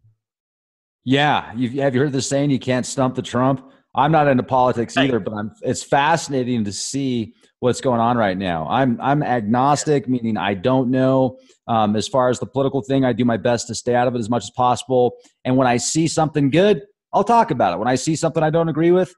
Yeah, 1.04 1.52
you've, 1.54 1.74
have 1.74 1.94
you 1.94 2.02
heard 2.02 2.14
the 2.14 2.22
saying? 2.22 2.52
You 2.52 2.60
can't 2.60 2.86
stump 2.86 3.16
the 3.16 3.22
Trump. 3.22 3.70
I'm 3.96 4.12
not 4.12 4.28
into 4.28 4.44
politics 4.44 4.96
either, 4.96 5.20
but 5.20 5.34
I'm. 5.34 5.52
It's 5.62 5.84
fascinating 5.84 6.64
to 6.64 6.72
see 6.72 7.34
what's 7.60 7.82
going 7.82 8.00
on 8.00 8.18
right 8.18 8.38
now. 8.38 8.68
I'm 8.70 9.00
I'm 9.02 9.22
agnostic, 9.22 10.08
meaning 10.08 10.38
I 10.38 10.54
don't 10.54 10.90
know. 10.90 11.38
Um, 11.68 11.96
as 11.96 12.08
far 12.08 12.30
as 12.30 12.40
the 12.40 12.46
political 12.46 12.82
thing, 12.82 13.06
I 13.06 13.14
do 13.14 13.26
my 13.26 13.38
best 13.38 13.68
to 13.68 13.76
stay 13.76 13.96
out 13.96 14.08
of 14.08 14.16
it 14.16 14.20
as 14.20 14.30
much 14.30 14.44
as 14.44 14.52
possible. 14.52 15.14
And 15.46 15.58
when 15.58 15.68
I 15.68 15.78
see 15.78 16.08
something 16.08 16.50
good, 16.50 16.82
I'll 17.14 17.24
talk 17.24 17.52
about 17.52 17.74
it. 17.74 17.80
When 17.80 17.88
I 17.88 17.96
see 17.96 18.16
something 18.16 18.42
I 18.44 18.50
don't 18.50 18.70
agree 18.70 18.92
with, 18.92 19.14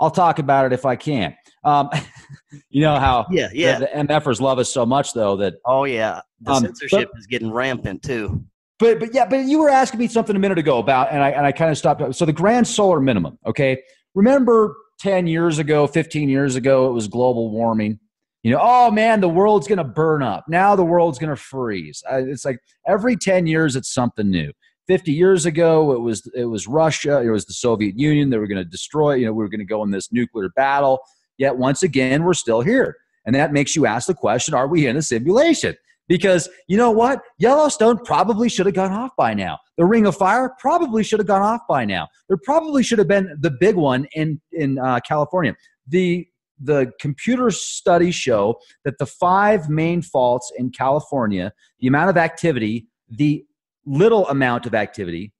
I'll 0.00 0.10
talk 0.10 0.38
about 0.38 0.66
it 0.66 0.72
if 0.72 0.84
I 0.86 0.96
can. 0.96 1.36
Um, 1.64 1.90
you 2.70 2.80
know 2.80 2.98
how 2.98 3.26
Yeah, 3.30 3.48
yeah. 3.52 3.78
the, 3.78 3.86
the 3.92 4.14
MFers 4.14 4.40
love 4.40 4.58
us 4.58 4.72
so 4.72 4.84
much, 4.86 5.12
though 5.12 5.36
that 5.36 5.54
Oh 5.66 5.84
yeah, 5.84 6.20
the 6.40 6.52
Um, 6.52 6.62
censorship 6.64 7.10
is 7.18 7.26
getting 7.26 7.52
rampant 7.52 8.02
too. 8.02 8.42
but 8.78 8.98
but 8.98 9.14
yeah, 9.14 9.26
but 9.26 9.44
you 9.44 9.58
were 9.58 9.68
asking 9.70 10.00
me 10.00 10.08
something 10.08 10.34
a 10.34 10.38
minute 10.38 10.58
ago 10.58 10.78
about, 10.78 11.12
and 11.12 11.22
I 11.22 11.30
and 11.30 11.44
I 11.46 11.52
kind 11.52 11.70
of 11.70 11.78
stopped. 11.78 12.14
So 12.14 12.24
the 12.24 12.32
grand 12.32 12.66
solar 12.66 13.00
minimum. 13.00 13.38
Okay, 13.46 13.82
remember 14.14 14.74
ten 14.98 15.26
years 15.26 15.58
ago, 15.58 15.86
fifteen 15.86 16.28
years 16.30 16.56
ago, 16.56 16.88
it 16.88 16.92
was 16.92 17.06
global 17.06 17.50
warming. 17.50 17.98
You 18.42 18.52
know, 18.52 18.58
oh 18.62 18.90
man, 18.90 19.20
the 19.20 19.28
world's 19.28 19.68
going 19.68 19.76
to 19.78 19.84
burn 19.84 20.22
up. 20.22 20.46
Now 20.48 20.74
the 20.74 20.82
world's 20.84 21.18
going 21.18 21.28
to 21.28 21.36
freeze. 21.36 22.02
It's 22.10 22.46
like 22.46 22.58
every 22.88 23.16
ten 23.16 23.46
years, 23.46 23.76
it's 23.76 23.92
something 23.92 24.30
new. 24.30 24.50
Fifty 24.90 25.12
years 25.12 25.46
ago, 25.46 25.92
it 25.92 26.00
was 26.00 26.28
it 26.34 26.46
was 26.46 26.66
Russia. 26.66 27.20
It 27.20 27.30
was 27.30 27.44
the 27.44 27.52
Soviet 27.52 27.96
Union. 27.96 28.28
They 28.28 28.38
were 28.38 28.48
going 28.48 28.58
to 28.58 28.68
destroy. 28.68 29.14
You 29.14 29.26
know, 29.26 29.32
we 29.32 29.44
were 29.44 29.48
going 29.48 29.60
to 29.60 29.64
go 29.64 29.84
in 29.84 29.92
this 29.92 30.10
nuclear 30.10 30.48
battle. 30.56 30.98
Yet 31.38 31.56
once 31.56 31.84
again, 31.84 32.24
we're 32.24 32.34
still 32.34 32.60
here, 32.60 32.96
and 33.24 33.32
that 33.36 33.52
makes 33.52 33.76
you 33.76 33.86
ask 33.86 34.08
the 34.08 34.14
question: 34.14 34.52
Are 34.52 34.66
we 34.66 34.88
in 34.88 34.96
a 34.96 35.02
simulation? 35.02 35.76
Because 36.08 36.48
you 36.66 36.76
know 36.76 36.90
what? 36.90 37.22
Yellowstone 37.38 37.98
probably 38.04 38.48
should 38.48 38.66
have 38.66 38.74
gone 38.74 38.90
off 38.90 39.12
by 39.16 39.32
now. 39.32 39.60
The 39.78 39.84
Ring 39.84 40.06
of 40.06 40.16
Fire 40.16 40.56
probably 40.58 41.04
should 41.04 41.20
have 41.20 41.28
gone 41.28 41.42
off 41.42 41.60
by 41.68 41.84
now. 41.84 42.08
There 42.26 42.38
probably 42.42 42.82
should 42.82 42.98
have 42.98 43.06
been 43.06 43.38
the 43.38 43.52
big 43.52 43.76
one 43.76 44.08
in 44.16 44.40
in 44.50 44.76
uh, 44.80 44.98
California. 45.06 45.54
The 45.86 46.26
the 46.58 46.90
computer 47.00 47.52
studies 47.52 48.16
show 48.16 48.58
that 48.84 48.98
the 48.98 49.06
five 49.06 49.68
main 49.68 50.02
faults 50.02 50.52
in 50.58 50.70
California, 50.70 51.52
the 51.78 51.86
amount 51.86 52.10
of 52.10 52.16
activity, 52.16 52.88
the 53.08 53.44
little 53.86 54.28
amount 54.28 54.66
of 54.66 54.74
activity, 54.74 55.32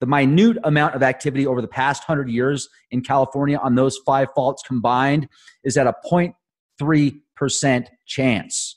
the 0.00 0.06
minute 0.06 0.58
amount 0.64 0.94
of 0.94 1.02
activity 1.02 1.46
over 1.46 1.60
the 1.60 1.68
past 1.68 2.08
100 2.08 2.30
years 2.30 2.68
in 2.90 3.02
California 3.02 3.58
on 3.58 3.74
those 3.74 3.98
five 4.06 4.28
faults 4.34 4.62
combined 4.66 5.28
is 5.64 5.76
at 5.76 5.86
a 5.86 5.94
0.3% 6.10 7.86
chance 8.06 8.76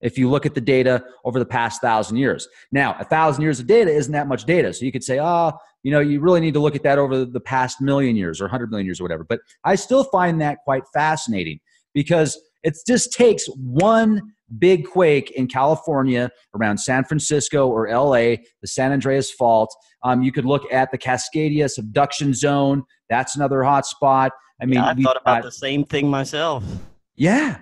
if 0.00 0.16
you 0.16 0.30
look 0.30 0.46
at 0.46 0.54
the 0.54 0.60
data 0.60 1.04
over 1.24 1.38
the 1.38 1.44
past 1.44 1.80
thousand 1.80 2.16
years. 2.16 2.48
Now, 2.70 2.96
a 2.98 3.04
thousand 3.04 3.42
years 3.42 3.60
of 3.60 3.66
data 3.66 3.90
isn't 3.90 4.12
that 4.12 4.28
much 4.28 4.44
data. 4.44 4.72
So 4.72 4.84
you 4.84 4.92
could 4.92 5.02
say, 5.02 5.18
oh, 5.20 5.52
you 5.82 5.90
know, 5.90 6.00
you 6.00 6.20
really 6.20 6.40
need 6.40 6.54
to 6.54 6.60
look 6.60 6.76
at 6.76 6.82
that 6.84 6.98
over 6.98 7.24
the 7.24 7.40
past 7.40 7.80
million 7.80 8.16
years 8.16 8.40
or 8.40 8.44
100 8.44 8.70
million 8.70 8.86
years 8.86 9.00
or 9.00 9.04
whatever. 9.04 9.24
But 9.24 9.40
I 9.64 9.74
still 9.74 10.04
find 10.04 10.40
that 10.40 10.58
quite 10.64 10.84
fascinating 10.92 11.60
because 11.94 12.40
it 12.62 12.76
just 12.86 13.12
takes 13.12 13.46
one 13.56 14.34
big 14.58 14.86
quake 14.86 15.30
in 15.32 15.46
California 15.46 16.30
around 16.54 16.78
San 16.78 17.04
Francisco 17.04 17.68
or 17.68 17.88
LA, 17.88 18.36
the 18.62 18.66
San 18.66 18.92
Andreas 18.92 19.30
Fault. 19.32 19.74
Um, 20.04 20.22
you 20.22 20.32
could 20.32 20.44
look 20.46 20.70
at 20.72 20.90
the 20.90 20.98
Cascadia 20.98 21.68
subduction 21.68 22.32
zone. 22.32 22.82
That's 23.10 23.36
another 23.36 23.62
hot 23.62 23.84
spot. 23.86 24.32
I 24.60 24.64
mean, 24.66 24.74
Yeah, 24.76 24.86
I 24.86 24.94
thought 24.94 25.16
about 25.20 25.42
got- 25.42 25.42
the 25.44 25.52
same 25.52 25.84
thing 25.84 26.08
myself. 26.08 26.64
yeah. 27.16 27.58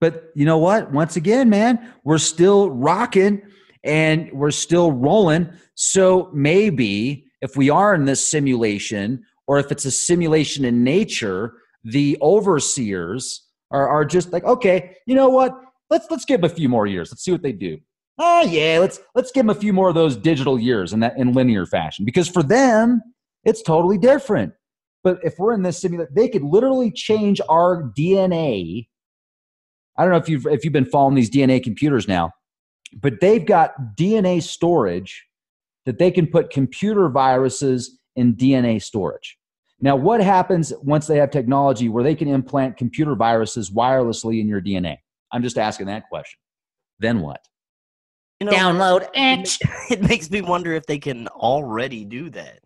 But 0.00 0.30
you 0.34 0.46
know 0.46 0.58
what? 0.58 0.92
Once 0.92 1.16
again, 1.16 1.50
man, 1.50 1.92
we're 2.04 2.18
still 2.18 2.70
rocking 2.70 3.42
and 3.84 4.30
we're 4.32 4.50
still 4.50 4.92
rolling. 4.92 5.50
So 5.74 6.30
maybe 6.32 7.26
if 7.42 7.54
we 7.56 7.68
are 7.70 7.94
in 7.94 8.06
this 8.06 8.26
simulation, 8.26 9.22
or 9.46 9.58
if 9.58 9.70
it's 9.70 9.84
a 9.84 9.90
simulation 9.90 10.64
in 10.64 10.84
nature, 10.84 11.54
the 11.84 12.16
overseers 12.22 13.46
are, 13.70 13.88
are 13.88 14.04
just 14.04 14.32
like, 14.32 14.44
okay, 14.44 14.96
you 15.06 15.14
know 15.14 15.28
what? 15.28 15.52
Let's 15.90 16.06
let's 16.10 16.24
give 16.24 16.40
them 16.40 16.50
a 16.50 16.54
few 16.54 16.68
more 16.68 16.86
years. 16.86 17.10
Let's 17.10 17.24
see 17.24 17.32
what 17.32 17.42
they 17.42 17.52
do. 17.52 17.78
Oh 18.18 18.42
yeah, 18.42 18.78
let's 18.80 19.00
let's 19.14 19.32
give 19.32 19.44
them 19.46 19.50
a 19.50 19.58
few 19.58 19.72
more 19.72 19.88
of 19.88 19.94
those 19.94 20.16
digital 20.16 20.58
years 20.58 20.92
in 20.92 21.00
that 21.00 21.16
in 21.16 21.32
linear 21.32 21.66
fashion. 21.66 22.04
Because 22.04 22.28
for 22.28 22.42
them, 22.42 23.00
it's 23.44 23.62
totally 23.62 23.98
different. 23.98 24.52
But 25.02 25.18
if 25.22 25.38
we're 25.38 25.54
in 25.54 25.62
this 25.62 25.78
simulation, 25.78 26.14
they 26.14 26.28
could 26.28 26.42
literally 26.42 26.90
change 26.90 27.40
our 27.48 27.90
DNA. 27.98 28.88
I 29.96 30.02
don't 30.02 30.12
know 30.12 30.18
if 30.18 30.28
you've 30.28 30.46
if 30.46 30.64
you've 30.64 30.72
been 30.72 30.84
following 30.84 31.14
these 31.14 31.30
DNA 31.30 31.62
computers 31.62 32.06
now, 32.06 32.32
but 33.00 33.20
they've 33.20 33.44
got 33.44 33.72
DNA 33.98 34.42
storage 34.42 35.26
that 35.86 35.98
they 35.98 36.10
can 36.10 36.26
put 36.26 36.50
computer 36.50 37.08
viruses 37.08 37.98
in 38.16 38.36
DNA 38.36 38.82
storage. 38.82 39.38
Now, 39.80 39.96
what 39.96 40.22
happens 40.22 40.72
once 40.82 41.06
they 41.06 41.16
have 41.16 41.30
technology 41.30 41.88
where 41.88 42.04
they 42.04 42.14
can 42.14 42.28
implant 42.28 42.76
computer 42.76 43.14
viruses 43.14 43.70
wirelessly 43.70 44.40
in 44.40 44.48
your 44.48 44.60
DNA? 44.60 44.98
I'm 45.32 45.42
just 45.42 45.58
asking 45.58 45.86
that 45.86 46.08
question. 46.08 46.38
Then 46.98 47.20
what? 47.20 47.40
You 48.40 48.46
know, 48.46 48.52
Download 48.52 49.08
it. 49.14 49.58
It 49.90 50.02
makes 50.02 50.30
me 50.30 50.40
wonder 50.40 50.72
if 50.72 50.86
they 50.86 50.98
can 50.98 51.28
already 51.28 52.04
do 52.04 52.30
that. 52.30 52.60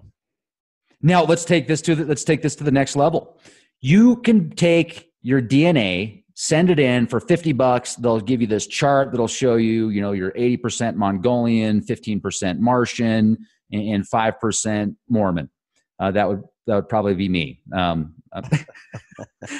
Now 1.00 1.24
let's 1.24 1.44
take 1.44 1.68
this 1.68 1.80
to 1.82 1.94
the, 1.94 2.04
let's 2.04 2.24
take 2.24 2.42
this 2.42 2.56
to 2.56 2.64
the 2.64 2.70
next 2.70 2.96
level. 2.96 3.38
You 3.80 4.16
can 4.16 4.50
take 4.50 5.10
your 5.22 5.40
DNA, 5.40 6.24
send 6.34 6.70
it 6.70 6.78
in 6.78 7.06
for 7.06 7.20
50 7.20 7.52
bucks. 7.52 7.94
They'll 7.96 8.20
give 8.20 8.40
you 8.40 8.46
this 8.46 8.66
chart 8.66 9.10
that'll 9.10 9.28
show 9.28 9.56
you, 9.56 9.90
you 9.90 10.00
know, 10.00 10.12
you're 10.12 10.32
80% 10.32 10.96
Mongolian, 10.96 11.80
15% 11.80 12.58
Martian, 12.58 13.38
and 13.72 13.82
and 13.82 14.04
5% 14.08 14.96
Mormon. 15.08 15.50
Uh, 15.98 16.10
that 16.10 16.28
would 16.28 16.42
that 16.66 16.74
would 16.74 16.88
probably 16.88 17.14
be 17.14 17.28
me. 17.28 17.60
Um, 17.74 18.14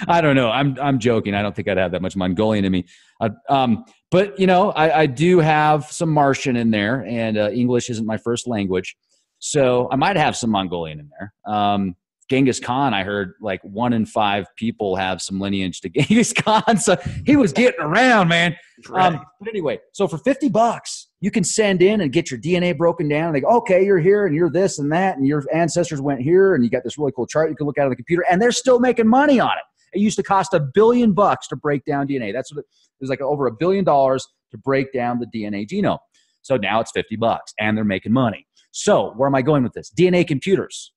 I 0.08 0.20
don't 0.20 0.36
know. 0.36 0.50
I'm 0.50 0.76
I'm 0.80 0.98
joking. 0.98 1.34
I 1.34 1.42
don't 1.42 1.54
think 1.54 1.68
I'd 1.68 1.76
have 1.76 1.92
that 1.92 2.02
much 2.02 2.16
Mongolian 2.16 2.64
in 2.64 2.72
me. 2.72 2.86
Uh, 3.20 3.30
um, 3.48 3.84
but 4.10 4.38
you 4.38 4.46
know, 4.46 4.70
I, 4.72 5.00
I, 5.02 5.06
do 5.06 5.38
have 5.38 5.84
some 5.90 6.10
Martian 6.10 6.56
in 6.56 6.70
there, 6.70 7.04
and 7.06 7.38
uh, 7.38 7.50
English 7.50 7.90
isn't 7.90 8.06
my 8.06 8.16
first 8.16 8.46
language, 8.46 8.96
so 9.38 9.88
I 9.92 9.96
might 9.96 10.16
have 10.16 10.36
some 10.36 10.50
Mongolian 10.50 11.00
in 11.00 11.10
there. 11.18 11.34
Um, 11.46 11.94
Genghis 12.30 12.58
Khan, 12.58 12.94
I 12.94 13.04
heard 13.04 13.34
like 13.40 13.60
one 13.62 13.92
in 13.92 14.06
five 14.06 14.46
people 14.56 14.96
have 14.96 15.20
some 15.20 15.38
lineage 15.38 15.80
to 15.82 15.88
Genghis 15.94 16.32
Khan, 16.32 16.76
so 16.78 16.96
he 17.26 17.36
was 17.36 17.52
getting 17.52 17.80
around, 17.80 18.28
man. 18.28 18.56
Right. 18.88 19.14
Um, 19.14 19.20
but 19.40 19.48
anyway, 19.48 19.80
so 19.92 20.08
for 20.08 20.18
fifty 20.18 20.48
bucks, 20.48 21.03
you 21.24 21.30
can 21.30 21.42
send 21.42 21.80
in 21.80 22.02
and 22.02 22.12
get 22.12 22.30
your 22.30 22.38
DNA 22.38 22.76
broken 22.76 23.08
down. 23.08 23.28
And 23.28 23.34
they 23.34 23.40
go, 23.40 23.48
okay, 23.56 23.82
you're 23.82 23.98
here 23.98 24.26
and 24.26 24.36
you're 24.36 24.50
this 24.50 24.78
and 24.78 24.92
that, 24.92 25.16
and 25.16 25.26
your 25.26 25.42
ancestors 25.54 25.98
went 25.98 26.20
here, 26.20 26.54
and 26.54 26.62
you 26.62 26.68
got 26.68 26.84
this 26.84 26.98
really 26.98 27.12
cool 27.12 27.26
chart 27.26 27.48
you 27.48 27.56
can 27.56 27.66
look 27.66 27.78
at 27.78 27.84
on 27.84 27.88
the 27.88 27.96
computer, 27.96 28.26
and 28.30 28.42
they're 28.42 28.52
still 28.52 28.78
making 28.78 29.08
money 29.08 29.40
on 29.40 29.52
it. 29.52 29.96
It 29.96 30.02
used 30.02 30.18
to 30.18 30.22
cost 30.22 30.52
a 30.52 30.60
billion 30.60 31.14
bucks 31.14 31.48
to 31.48 31.56
break 31.56 31.82
down 31.86 32.06
DNA. 32.08 32.30
That's 32.30 32.52
what 32.52 32.58
it, 32.58 32.66
it 32.68 33.00
was 33.00 33.08
like 33.08 33.22
over 33.22 33.46
a 33.46 33.52
billion 33.52 33.86
dollars 33.86 34.28
to 34.50 34.58
break 34.58 34.92
down 34.92 35.18
the 35.18 35.26
DNA 35.26 35.66
genome. 35.66 35.98
So 36.42 36.58
now 36.58 36.80
it's 36.80 36.90
50 36.90 37.16
bucks 37.16 37.54
and 37.58 37.74
they're 37.74 37.84
making 37.84 38.12
money. 38.12 38.46
So 38.72 39.14
where 39.16 39.26
am 39.26 39.34
I 39.34 39.40
going 39.40 39.62
with 39.62 39.72
this? 39.72 39.90
DNA 39.96 40.28
computers. 40.28 40.92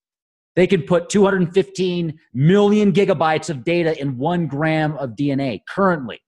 They 0.56 0.66
can 0.66 0.82
put 0.82 1.08
215 1.08 2.18
million 2.34 2.92
gigabytes 2.92 3.48
of 3.48 3.64
data 3.64 3.98
in 3.98 4.18
one 4.18 4.46
gram 4.46 4.94
of 4.98 5.10
DNA 5.10 5.60
currently. 5.66 6.20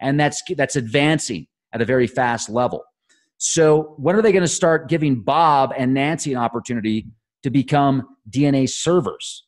And 0.00 0.18
that's, 0.18 0.42
that's 0.56 0.74
advancing 0.74 1.46
at 1.72 1.80
a 1.80 1.84
very 1.84 2.08
fast 2.08 2.48
level. 2.48 2.82
So, 3.46 3.92
when 3.98 4.16
are 4.16 4.22
they 4.22 4.32
going 4.32 4.40
to 4.40 4.48
start 4.48 4.88
giving 4.88 5.20
Bob 5.20 5.74
and 5.76 5.92
Nancy 5.92 6.32
an 6.32 6.38
opportunity 6.38 7.08
to 7.42 7.50
become 7.50 8.16
DNA 8.30 8.66
servers? 8.70 9.44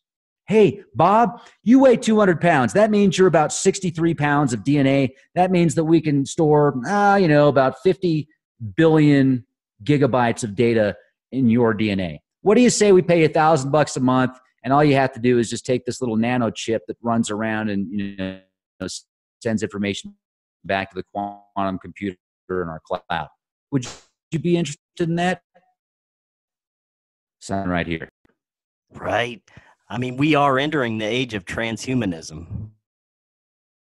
Hey, 0.46 0.82
Bob, 0.94 1.40
you 1.62 1.78
weigh 1.78 1.96
200 1.96 2.38
pounds. 2.38 2.74
That 2.74 2.90
means 2.90 3.16
you're 3.16 3.26
about 3.26 3.54
63 3.54 4.12
pounds 4.12 4.52
of 4.52 4.60
DNA. 4.60 5.12
That 5.34 5.50
means 5.50 5.74
that 5.76 5.84
we 5.84 6.02
can 6.02 6.26
store, 6.26 6.78
ah, 6.86 7.16
you 7.16 7.26
know, 7.26 7.48
about 7.48 7.76
50 7.82 8.28
billion 8.76 9.46
gigabytes 9.82 10.44
of 10.44 10.54
data 10.54 10.94
in 11.32 11.48
your 11.48 11.74
DNA. 11.74 12.18
What 12.42 12.56
do 12.56 12.60
you 12.60 12.68
say 12.68 12.92
we 12.92 13.00
pay 13.00 13.24
a 13.24 13.30
thousand 13.30 13.70
bucks 13.70 13.96
a 13.96 14.00
month, 14.00 14.38
and 14.62 14.74
all 14.74 14.84
you 14.84 14.94
have 14.96 15.12
to 15.12 15.20
do 15.20 15.38
is 15.38 15.48
just 15.48 15.64
take 15.64 15.86
this 15.86 16.02
little 16.02 16.16
nano 16.16 16.50
chip 16.50 16.82
that 16.86 16.98
runs 17.00 17.30
around 17.30 17.70
and 17.70 17.88
you 17.90 18.14
know 18.18 18.40
sends 19.42 19.62
information 19.62 20.14
back 20.66 20.90
to 20.90 20.96
the 20.96 21.04
quantum 21.14 21.78
computer 21.78 22.18
in 22.50 22.68
our 22.68 22.82
cloud. 22.84 23.28
Would 23.76 23.86
you 24.30 24.38
be 24.38 24.56
interested 24.56 24.80
in 25.00 25.16
that? 25.16 25.42
Sign 27.40 27.68
right 27.68 27.86
here. 27.86 28.08
Right. 28.94 29.42
I 29.90 29.98
mean, 29.98 30.16
we 30.16 30.34
are 30.34 30.58
entering 30.58 30.96
the 30.96 31.04
age 31.04 31.34
of 31.34 31.44
transhumanism. 31.44 32.70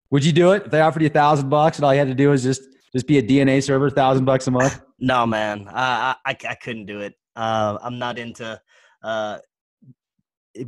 Would 0.10 0.24
you 0.24 0.32
do 0.32 0.54
it 0.54 0.68
if 0.68 0.72
they 0.72 0.80
offered 0.80 1.02
you 1.02 1.10
a 1.10 1.12
thousand 1.12 1.50
bucks 1.50 1.78
and 1.80 1.84
all 1.84 1.94
you 1.94 2.00
had 2.00 2.08
to 2.08 2.16
do 2.16 2.30
was 2.30 2.44
just 2.44 2.62
just 2.94 3.08
be 3.08 3.18
a 3.18 3.22
DNA 3.22 3.62
server, 3.62 3.90
thousand 3.90 4.24
bucks 4.24 4.48
a 4.48 4.52
month? 4.52 4.80
No, 5.00 5.26
man, 5.26 5.68
I, 5.70 6.16
I 6.26 6.38
I 6.48 6.56
couldn't 6.56 6.86
do 6.86 7.02
it. 7.02 7.14
Uh, 7.36 7.78
I'm 7.82 8.00
not 8.00 8.18
into 8.18 8.62
uh, 9.04 9.40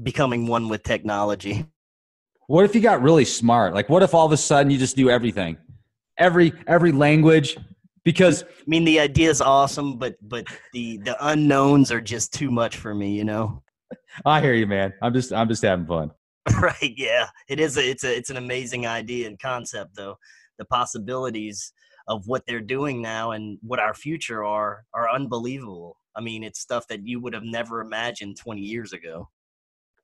becoming 0.03 0.47
one 0.47 0.67
with 0.67 0.83
technology. 0.83 1.65
What 2.47 2.65
if 2.65 2.75
you 2.75 2.81
got 2.81 3.01
really 3.01 3.23
smart? 3.23 3.73
Like, 3.73 3.87
what 3.87 4.03
if 4.03 4.13
all 4.13 4.25
of 4.25 4.33
a 4.33 4.37
sudden 4.37 4.71
you 4.71 4.77
just 4.77 4.97
knew 4.97 5.09
everything, 5.09 5.55
every 6.17 6.51
every 6.67 6.91
language? 6.91 7.55
Because 8.05 8.43
I 8.43 8.63
mean, 8.67 8.85
the 8.85 8.99
idea 8.99 9.29
is 9.29 9.41
awesome, 9.41 9.97
but 9.97 10.15
but 10.21 10.45
the 10.71 10.97
the 10.97 11.17
unknowns 11.27 11.91
are 11.91 11.99
just 11.99 12.33
too 12.33 12.51
much 12.51 12.77
for 12.77 12.95
me. 12.95 13.17
You 13.17 13.25
know. 13.25 13.63
I 14.25 14.39
hear 14.39 14.53
you, 14.53 14.67
man. 14.67 14.93
I'm 15.01 15.13
just 15.13 15.33
I'm 15.33 15.49
just 15.49 15.63
having 15.63 15.85
fun. 15.85 16.11
Right? 16.61 16.93
Yeah, 16.95 17.25
it 17.49 17.59
is. 17.59 17.75
A, 17.77 17.89
it's 17.89 18.03
a 18.03 18.15
it's 18.15 18.29
an 18.29 18.37
amazing 18.37 18.85
idea 18.85 19.27
and 19.27 19.39
concept, 19.39 19.95
though. 19.95 20.15
The 20.59 20.65
possibilities 20.65 21.73
of 22.07 22.27
what 22.27 22.43
they're 22.45 22.61
doing 22.61 23.01
now 23.01 23.31
and 23.31 23.57
what 23.63 23.79
our 23.79 23.95
future 23.95 24.45
are 24.45 24.85
are 24.93 25.09
unbelievable. 25.09 25.97
I 26.15 26.21
mean, 26.21 26.43
it's 26.43 26.59
stuff 26.59 26.87
that 26.87 27.05
you 27.05 27.19
would 27.19 27.33
have 27.33 27.43
never 27.43 27.81
imagined 27.81 28.37
20 28.37 28.61
years 28.61 28.93
ago. 28.93 29.29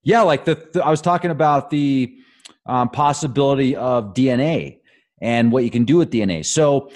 Yeah, 0.03 0.23
like 0.23 0.45
the, 0.45 0.67
the 0.73 0.83
I 0.83 0.89
was 0.89 0.99
talking 0.99 1.29
about 1.29 1.69
the 1.69 2.17
um, 2.65 2.89
possibility 2.89 3.75
of 3.75 4.13
DNA 4.13 4.79
and 5.21 5.51
what 5.51 5.63
you 5.63 5.69
can 5.69 5.85
do 5.85 5.97
with 5.97 6.09
DNA. 6.09 6.43
So 6.43 6.91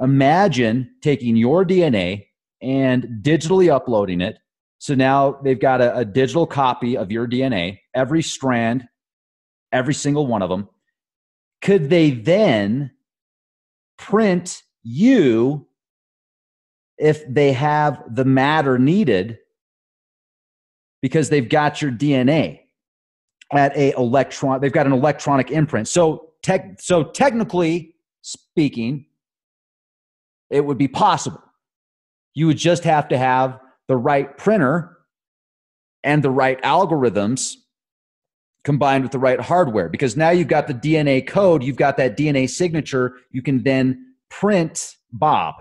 imagine 0.00 0.90
taking 1.02 1.36
your 1.36 1.64
DNA 1.64 2.26
and 2.62 3.06
digitally 3.22 3.70
uploading 3.72 4.20
it. 4.20 4.38
So 4.78 4.94
now 4.94 5.38
they've 5.42 5.58
got 5.58 5.80
a, 5.80 5.98
a 5.98 6.04
digital 6.04 6.46
copy 6.46 6.96
of 6.96 7.10
your 7.10 7.26
DNA, 7.26 7.78
every 7.94 8.22
strand, 8.22 8.86
every 9.72 9.94
single 9.94 10.26
one 10.26 10.42
of 10.42 10.50
them. 10.50 10.68
Could 11.62 11.90
they 11.90 12.10
then 12.10 12.90
print 13.98 14.62
you 14.82 15.66
if 16.98 17.22
they 17.28 17.52
have 17.52 18.02
the 18.08 18.24
matter 18.24 18.78
needed 18.78 19.38
because 21.02 21.28
they've 21.28 21.48
got 21.48 21.82
your 21.82 21.90
DNA 21.90 22.60
at 23.52 23.76
a 23.76 23.92
electron 23.92 24.60
they've 24.60 24.72
got 24.72 24.86
an 24.86 24.92
electronic 24.92 25.50
imprint 25.50 25.86
so 25.86 26.30
tech 26.42 26.80
so 26.80 27.04
technically 27.04 27.94
speaking 28.22 29.06
it 30.50 30.64
would 30.64 30.78
be 30.78 30.88
possible 30.88 31.42
you 32.34 32.46
would 32.46 32.58
just 32.58 32.84
have 32.84 33.08
to 33.08 33.18
have 33.18 33.58
the 33.88 33.96
right 33.96 34.36
printer 34.36 34.96
and 36.04 36.22
the 36.22 36.30
right 36.30 36.60
algorithms 36.62 37.54
combined 38.64 39.02
with 39.04 39.12
the 39.12 39.18
right 39.18 39.40
hardware 39.40 39.88
because 39.88 40.16
now 40.16 40.30
you've 40.30 40.48
got 40.48 40.66
the 40.66 40.74
DNA 40.74 41.26
code 41.26 41.62
you've 41.62 41.76
got 41.76 41.96
that 41.96 42.16
DNA 42.16 42.48
signature 42.48 43.14
you 43.30 43.42
can 43.42 43.62
then 43.62 44.14
print 44.28 44.96
Bob 45.12 45.54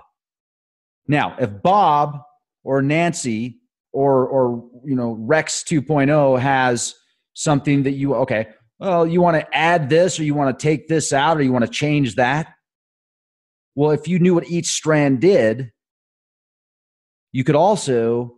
now, 1.07 1.35
if 1.39 1.61
Bob 1.61 2.19
or 2.63 2.81
Nancy 2.81 3.59
or 3.91 4.27
or 4.27 4.69
you 4.83 4.95
know 4.95 5.17
Rex 5.19 5.63
2.0 5.63 6.39
has 6.39 6.95
something 7.33 7.83
that 7.83 7.91
you 7.91 8.15
okay, 8.15 8.47
well, 8.79 9.05
you 9.05 9.21
want 9.21 9.39
to 9.39 9.55
add 9.57 9.89
this 9.89 10.19
or 10.19 10.23
you 10.23 10.33
want 10.33 10.57
to 10.57 10.63
take 10.63 10.87
this 10.87 11.13
out 11.13 11.37
or 11.37 11.41
you 11.41 11.51
want 11.51 11.65
to 11.65 11.71
change 11.71 12.15
that. 12.15 12.54
Well, 13.75 13.91
if 13.91 14.07
you 14.07 14.19
knew 14.19 14.33
what 14.33 14.49
each 14.49 14.67
strand 14.67 15.19
did, 15.19 15.71
you 17.31 17.43
could 17.43 17.55
also 17.55 18.35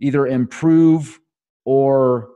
either 0.00 0.26
improve 0.26 1.20
or 1.64 2.30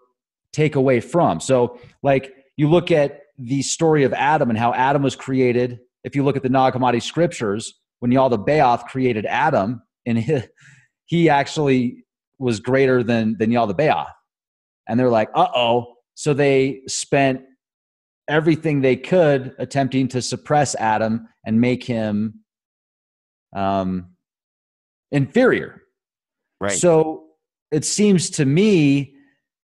take 0.52 0.76
away 0.76 1.00
from. 1.00 1.40
So, 1.40 1.80
like 2.02 2.32
you 2.56 2.68
look 2.68 2.90
at 2.90 3.20
the 3.38 3.62
story 3.62 4.04
of 4.04 4.12
Adam 4.12 4.50
and 4.50 4.58
how 4.58 4.72
Adam 4.72 5.02
was 5.02 5.16
created. 5.16 5.78
If 6.04 6.14
you 6.14 6.24
look 6.24 6.36
at 6.36 6.42
the 6.42 6.48
Nag 6.48 6.74
Hammadi 6.74 7.02
scriptures, 7.02 7.74
when 8.00 8.10
Yaldabaoth 8.10 8.84
created 8.86 9.26
Adam, 9.26 9.82
and 10.04 10.18
he, 10.18 10.40
he 11.06 11.28
actually 11.28 12.04
was 12.38 12.60
greater 12.60 13.02
than 13.02 13.36
than 13.38 13.50
Yaldabaoth. 13.50 14.12
And 14.88 14.98
they're 15.00 15.10
like, 15.10 15.30
uh 15.34 15.48
oh. 15.54 15.94
So 16.14 16.32
they 16.32 16.82
spent 16.86 17.42
everything 18.28 18.80
they 18.80 18.96
could 18.96 19.54
attempting 19.58 20.08
to 20.08 20.22
suppress 20.22 20.74
Adam 20.76 21.28
and 21.44 21.60
make 21.60 21.84
him 21.84 22.40
um, 23.54 24.10
inferior. 25.12 25.82
Right. 26.60 26.72
So 26.72 27.24
it 27.70 27.84
seems 27.84 28.30
to 28.30 28.44
me 28.44 29.14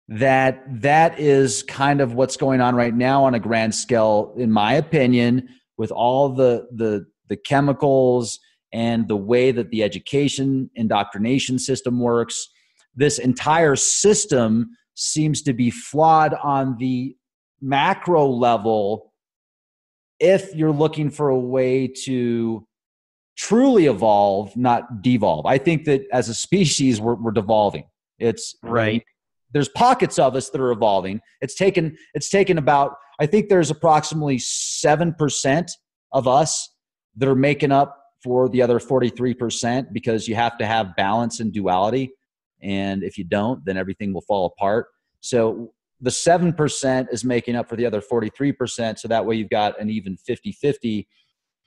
that 0.09 0.65
that 0.83 1.19
is 1.21 1.63
kind 1.63 2.01
of 2.01 2.15
what's 2.15 2.37
going 2.37 2.61
on 2.61 2.75
right 2.75 2.95
now 2.95 3.25
on 3.25 3.35
a 3.35 3.41
grand 3.41 3.75
scale, 3.75 4.35
in 4.37 4.51
my 4.51 4.75
opinion, 4.75 5.49
with 5.79 5.93
all 5.93 6.29
the 6.31 6.67
the 6.75 7.07
the 7.29 7.37
chemicals 7.37 8.41
and 8.73 9.07
the 9.09 9.17
way 9.17 9.53
that 9.53 9.71
the 9.71 9.83
education 9.83 10.71
indoctrination 10.75 11.59
system 11.59 12.01
works. 12.01 12.49
This 12.95 13.19
entire 13.19 13.77
system 13.77 14.71
seems 14.95 15.43
to 15.43 15.53
be 15.53 15.71
flawed 15.71 16.35
on 16.35 16.77
the 16.79 17.17
macro 17.61 18.27
level 18.27 19.13
if 20.19 20.55
you're 20.55 20.73
looking 20.73 21.11
for 21.11 21.31
a 21.31 21.39
way 21.39 21.89
to 21.89 22.67
truly 23.37 23.87
evolve, 23.87 24.55
not 24.57 25.01
devolve. 25.03 25.47
I 25.47 25.57
think 25.57 25.87
that 25.87 26.03
as 26.13 26.29
a 26.29 26.35
species, 26.35 27.01
we're, 27.01 27.15
we're 27.15 27.31
devolving. 27.31 27.85
It's 28.19 28.55
right. 28.63 29.03
There's 29.53 29.71
pockets 29.71 30.19
of 30.19 30.37
us 30.37 30.51
that 30.51 30.61
are 30.61 30.71
evolving. 30.71 31.21
It's 31.41 31.55
taken. 31.55 31.97
It's 32.15 32.29
taken 32.29 32.59
about. 32.59 32.97
I 33.19 33.27
think 33.27 33.49
there's 33.49 33.71
approximately 33.71 34.39
seven 34.39 35.15
percent 35.15 35.73
of 36.13 36.29
us 36.29 36.69
that 37.17 37.29
are 37.29 37.35
making 37.35 37.73
up 37.73 37.97
for 38.23 38.49
the 38.51 38.61
other 38.61 38.79
43% 38.79 39.93
because 39.93 40.29
you 40.29 40.35
have 40.35 40.59
to 40.59 40.67
have 40.67 40.95
balance 40.97 41.41
and 41.41 41.53
duality. 41.53 42.13
And 42.63 43.03
if 43.03 43.17
you 43.17 43.25
don't, 43.25 43.65
then 43.65 43.77
everything 43.77 44.13
will 44.13 44.21
fall 44.23 44.47
apart. 44.47 44.89
So 45.21 45.73
the 46.01 46.11
7% 46.11 47.13
is 47.13 47.25
making 47.25 47.57
up 47.57 47.69
for 47.69 47.77
the 47.77 47.87
other 47.87 48.01
43%. 48.01 48.99
So 48.99 49.09
that 49.09 49.25
way 49.25 49.37
you've 49.37 49.51
got 49.51 49.81
an 49.81 49.91
even 49.91 50.17
50 50.17 50.53
50. 50.53 51.09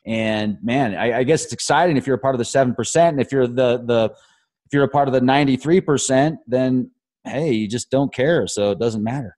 And 0.05 0.57
man, 0.61 0.95
I, 0.95 1.19
I, 1.19 1.23
guess 1.23 1.43
it's 1.43 1.53
exciting 1.53 1.95
if 1.95 2.05
you're 2.05 2.17
a 2.17 2.19
part 2.19 2.35
of 2.35 2.39
the 2.39 2.45
7%. 2.45 3.09
And 3.09 3.21
if 3.21 3.31
you're 3.31 3.47
the, 3.47 3.77
the, 3.85 4.13
if 4.65 4.73
you're 4.73 4.83
a 4.83 4.89
part 4.89 5.07
of 5.07 5.13
the 5.13 5.21
93%, 5.21 6.37
then 6.47 6.91
hey, 7.23 7.51
you 7.51 7.67
just 7.67 7.89
don't 7.89 8.13
care, 8.13 8.47
so 8.47 8.71
it 8.71 8.79
doesn't 8.79 9.03
matter. 9.03 9.37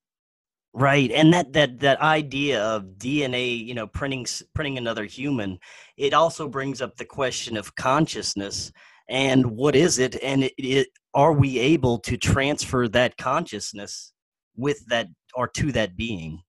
Right, 0.74 1.10
and 1.12 1.34
that 1.34 1.54
that 1.54 1.80
that 1.80 2.02
idea 2.02 2.62
of 2.62 2.84
DNA, 2.98 3.66
you 3.66 3.74
know, 3.74 3.88
printing 3.88 4.26
printing 4.54 4.78
another 4.78 5.06
human, 5.06 5.58
it 5.96 6.14
also 6.14 6.50
brings 6.50 6.82
up 6.82 6.98
the 6.98 7.06
question 7.06 7.56
of 7.56 7.76
consciousness 7.76 8.74
and 9.08 9.46
what 9.46 9.76
is 9.76 10.00
it, 10.00 10.22
and 10.22 10.44
it, 10.44 10.54
it 10.58 10.88
are 11.14 11.32
we 11.32 11.60
able 11.60 12.00
to 12.00 12.18
transfer 12.18 12.90
that 12.90 13.16
consciousness 13.18 14.12
with 14.58 14.86
that 14.88 15.08
or 15.34 15.48
to 15.50 15.72
that 15.74 15.96
being? 15.96 16.42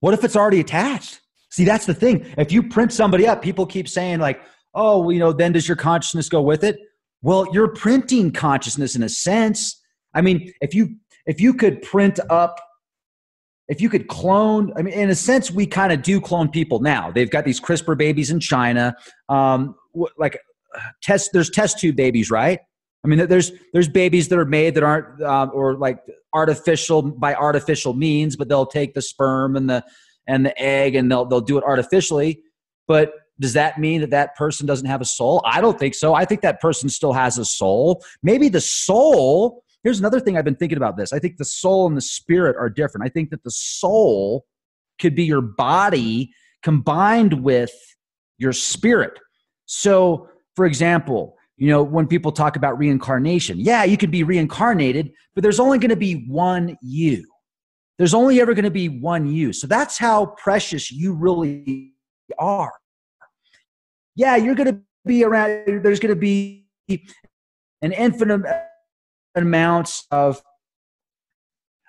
What 0.00 0.14
if 0.14 0.24
it's 0.24 0.36
already 0.36 0.60
attached? 0.60 1.20
See, 1.50 1.64
that's 1.64 1.86
the 1.86 1.94
thing. 1.94 2.26
If 2.38 2.52
you 2.52 2.62
print 2.62 2.92
somebody 2.92 3.26
up, 3.26 3.42
people 3.42 3.66
keep 3.66 3.88
saying 3.88 4.20
like, 4.20 4.40
"Oh, 4.74 5.10
you 5.10 5.18
know, 5.18 5.32
then 5.32 5.52
does 5.52 5.68
your 5.68 5.76
consciousness 5.76 6.28
go 6.28 6.40
with 6.40 6.64
it?" 6.64 6.78
Well, 7.22 7.46
you're 7.52 7.68
printing 7.68 8.32
consciousness 8.32 8.96
in 8.96 9.02
a 9.02 9.08
sense. 9.08 9.80
I 10.14 10.20
mean, 10.20 10.52
if 10.60 10.74
you 10.74 10.96
if 11.26 11.40
you 11.40 11.54
could 11.54 11.82
print 11.82 12.18
up 12.30 12.60
if 13.70 13.80
you 13.80 13.88
could 13.88 14.08
clone, 14.08 14.72
I 14.76 14.82
mean, 14.82 14.94
in 14.94 15.10
a 15.10 15.14
sense, 15.14 15.52
we 15.52 15.64
kind 15.64 15.92
of 15.92 16.02
do 16.02 16.20
clone 16.20 16.48
people 16.48 16.80
now. 16.80 17.12
They've 17.12 17.30
got 17.30 17.44
these 17.44 17.60
CRISPR 17.60 17.96
babies 17.96 18.28
in 18.28 18.40
China. 18.40 18.96
Um, 19.28 19.76
like 20.18 20.40
test, 21.04 21.30
there's 21.32 21.48
test 21.48 21.78
tube 21.78 21.94
babies, 21.94 22.32
right? 22.32 22.58
I 23.04 23.08
mean, 23.08 23.26
there's 23.28 23.52
there's 23.72 23.88
babies 23.88 24.28
that 24.28 24.38
are 24.38 24.44
made 24.44 24.74
that 24.74 24.82
aren't 24.82 25.22
um, 25.22 25.50
or 25.54 25.74
like 25.74 26.00
artificial 26.34 27.02
by 27.02 27.34
artificial 27.34 27.94
means, 27.94 28.36
but 28.36 28.48
they'll 28.48 28.66
take 28.66 28.94
the 28.94 29.02
sperm 29.02 29.56
and 29.56 29.70
the 29.70 29.84
and 30.26 30.44
the 30.44 30.60
egg 30.60 30.94
and 30.94 31.10
they'll 31.10 31.24
they'll 31.24 31.40
do 31.40 31.56
it 31.56 31.64
artificially. 31.64 32.42
But 32.86 33.12
does 33.40 33.54
that 33.54 33.78
mean 33.78 34.02
that 34.02 34.10
that 34.10 34.36
person 34.36 34.66
doesn't 34.66 34.86
have 34.86 35.00
a 35.00 35.06
soul? 35.06 35.40
I 35.46 35.62
don't 35.62 35.78
think 35.78 35.94
so. 35.94 36.14
I 36.14 36.26
think 36.26 36.42
that 36.42 36.60
person 36.60 36.90
still 36.90 37.14
has 37.14 37.38
a 37.38 37.44
soul. 37.44 38.04
Maybe 38.22 38.48
the 38.48 38.60
soul 38.60 39.64
Here's 39.82 39.98
another 39.98 40.20
thing 40.20 40.36
I've 40.36 40.44
been 40.44 40.56
thinking 40.56 40.76
about 40.76 40.96
this. 40.96 41.12
I 41.12 41.18
think 41.18 41.38
the 41.38 41.44
soul 41.44 41.86
and 41.86 41.96
the 41.96 42.02
spirit 42.02 42.56
are 42.58 42.68
different. 42.68 43.06
I 43.06 43.08
think 43.08 43.30
that 43.30 43.42
the 43.44 43.50
soul 43.50 44.44
could 45.00 45.14
be 45.14 45.24
your 45.24 45.40
body 45.40 46.32
combined 46.62 47.42
with 47.42 47.72
your 48.36 48.52
spirit. 48.52 49.18
So, 49.64 50.28
for 50.54 50.66
example, 50.66 51.36
you 51.60 51.68
know, 51.68 51.82
when 51.82 52.06
people 52.06 52.32
talk 52.32 52.56
about 52.56 52.78
reincarnation, 52.78 53.60
yeah, 53.60 53.84
you 53.84 53.98
could 53.98 54.10
be 54.10 54.22
reincarnated, 54.22 55.12
but 55.34 55.42
there's 55.42 55.60
only 55.60 55.78
going 55.78 55.90
to 55.90 55.96
be 55.96 56.26
one 56.26 56.74
you. 56.80 57.22
There's 57.98 58.14
only 58.14 58.40
ever 58.40 58.54
going 58.54 58.64
to 58.64 58.70
be 58.70 58.88
one 58.88 59.26
you. 59.26 59.52
So 59.52 59.66
that's 59.66 59.98
how 59.98 60.34
precious 60.38 60.90
you 60.90 61.12
really 61.12 61.92
are. 62.38 62.72
Yeah, 64.16 64.36
you're 64.36 64.54
going 64.54 64.74
to 64.74 64.80
be 65.04 65.22
around, 65.22 65.84
there's 65.84 66.00
going 66.00 66.14
to 66.14 66.20
be 66.20 66.66
an 66.88 67.92
infinite 67.92 68.40
amounts 69.34 70.06
of 70.10 70.42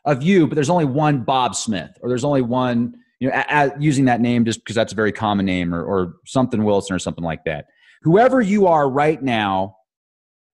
of 0.03 0.21
you, 0.21 0.47
but 0.47 0.55
there's 0.55 0.69
only 0.69 0.85
one 0.85 1.23
Bob 1.23 1.55
Smith, 1.55 1.91
or 2.01 2.09
there's 2.09 2.23
only 2.23 2.41
one, 2.41 2.95
you 3.19 3.29
know, 3.29 3.35
a, 3.35 3.67
a, 3.67 3.79
using 3.79 4.05
that 4.05 4.19
name 4.19 4.43
just 4.43 4.59
because 4.59 4.75
that's 4.75 4.91
a 4.93 4.95
very 4.95 5.11
common 5.11 5.45
name, 5.45 5.73
or, 5.73 5.83
or 5.83 6.15
something 6.25 6.63
Wilson, 6.63 6.95
or 6.95 6.99
something 6.99 7.23
like 7.23 7.45
that. 7.45 7.67
Whoever 8.03 8.41
you 8.41 8.67
are 8.67 8.89
right 8.89 9.21
now, 9.21 9.75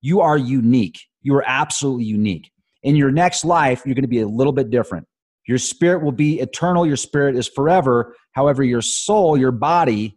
you 0.02 0.22
are 0.22 0.38
unique. 0.38 1.00
You 1.22 1.36
are 1.36 1.43
absolutely 1.48 2.06
unique. 2.06 2.52
In 2.84 2.95
your 2.95 3.12
next 3.12 3.45
life, 3.45 3.84
you're 3.86 3.95
going 3.95 4.04
to 4.04 4.10
be 4.10 4.22
a 4.22 4.28
little 4.28 4.54
bit 4.54 4.70
different. 4.70 5.08
Your 5.48 5.58
spirit 5.58 6.04
will 6.04 6.12
be 6.12 6.39
eternal. 6.39 6.86
Your 6.86 6.98
spirit 6.98 7.36
is 7.36 7.48
forever. 7.48 8.16
However, 8.34 8.64
your 8.64 8.82
soul, 8.82 9.38
your 9.38 9.52
body, 9.52 10.16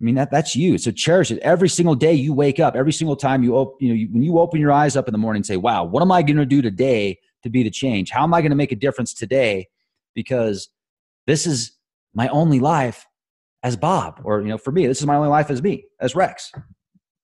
I 0.00 0.04
mean 0.04 0.14
that 0.14 0.30
that's 0.30 0.56
you. 0.56 0.78
So 0.78 0.90
cherish 0.90 1.30
it. 1.30 1.38
Every 1.40 1.68
single 1.68 1.94
day 1.94 2.14
you 2.14 2.32
wake 2.32 2.58
up, 2.58 2.74
every 2.74 2.92
single 2.92 3.16
time 3.16 3.42
you 3.42 3.56
open, 3.56 3.76
you 3.80 3.88
know, 3.88 3.94
you, 3.94 4.08
when 4.10 4.22
you 4.22 4.38
open 4.38 4.60
your 4.60 4.72
eyes 4.72 4.96
up 4.96 5.08
in 5.08 5.12
the 5.12 5.18
morning, 5.18 5.40
and 5.40 5.46
say, 5.46 5.58
"Wow, 5.58 5.84
what 5.84 6.02
am 6.02 6.10
I 6.10 6.22
going 6.22 6.38
to 6.38 6.46
do 6.46 6.62
today 6.62 7.18
to 7.42 7.50
be 7.50 7.62
the 7.62 7.70
change? 7.70 8.10
How 8.10 8.22
am 8.22 8.32
I 8.32 8.40
going 8.40 8.50
to 8.50 8.56
make 8.56 8.72
a 8.72 8.76
difference 8.76 9.12
today?" 9.12 9.68
Because 10.14 10.70
this 11.26 11.46
is 11.46 11.72
my 12.14 12.28
only 12.28 12.60
life 12.60 13.06
as 13.62 13.76
Bob, 13.76 14.20
or 14.24 14.40
you 14.40 14.48
know, 14.48 14.58
for 14.58 14.72
me, 14.72 14.86
this 14.86 15.00
is 15.00 15.06
my 15.06 15.16
only 15.16 15.28
life 15.28 15.50
as 15.50 15.62
me, 15.62 15.84
as 16.00 16.14
Rex. 16.14 16.50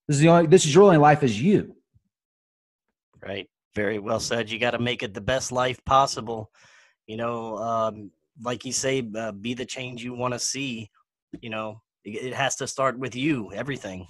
This 0.09 0.16
is 0.16 0.20
the 0.20 0.28
only. 0.28 0.47
This 0.47 0.64
is 0.66 0.74
your 0.74 0.84
only 0.84 0.99
life 0.99 1.22
as 1.22 1.41
you. 1.41 1.76
Right. 3.22 3.49
Very 3.74 3.99
well 3.99 4.20
said. 4.20 4.51
You 4.51 4.59
got 4.59 4.72
to 4.72 4.78
make 4.78 5.03
it 5.03 5.14
the 5.14 5.20
best 5.20 5.53
life 5.53 5.84
possible. 5.84 6.51
You 7.07 7.16
know, 7.16 7.57
um, 7.59 8.11
like 8.43 8.64
you 8.64 8.72
say, 8.72 9.09
uh, 9.16 9.32
be 9.32 9.55
the 9.55 9.66
change 9.66 10.05
you 10.05 10.14
want 10.14 10.34
to 10.34 10.39
see. 10.39 10.91
You 11.41 11.51
know, 11.51 11.80
it 12.07 12.34
has 12.34 12.57
to 12.57 12.66
start 12.66 12.99
with 12.99 13.16
you 13.16 13.53
everything 13.53 14.07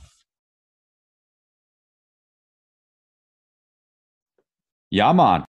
yeah 4.90 5.12
man 5.12 5.44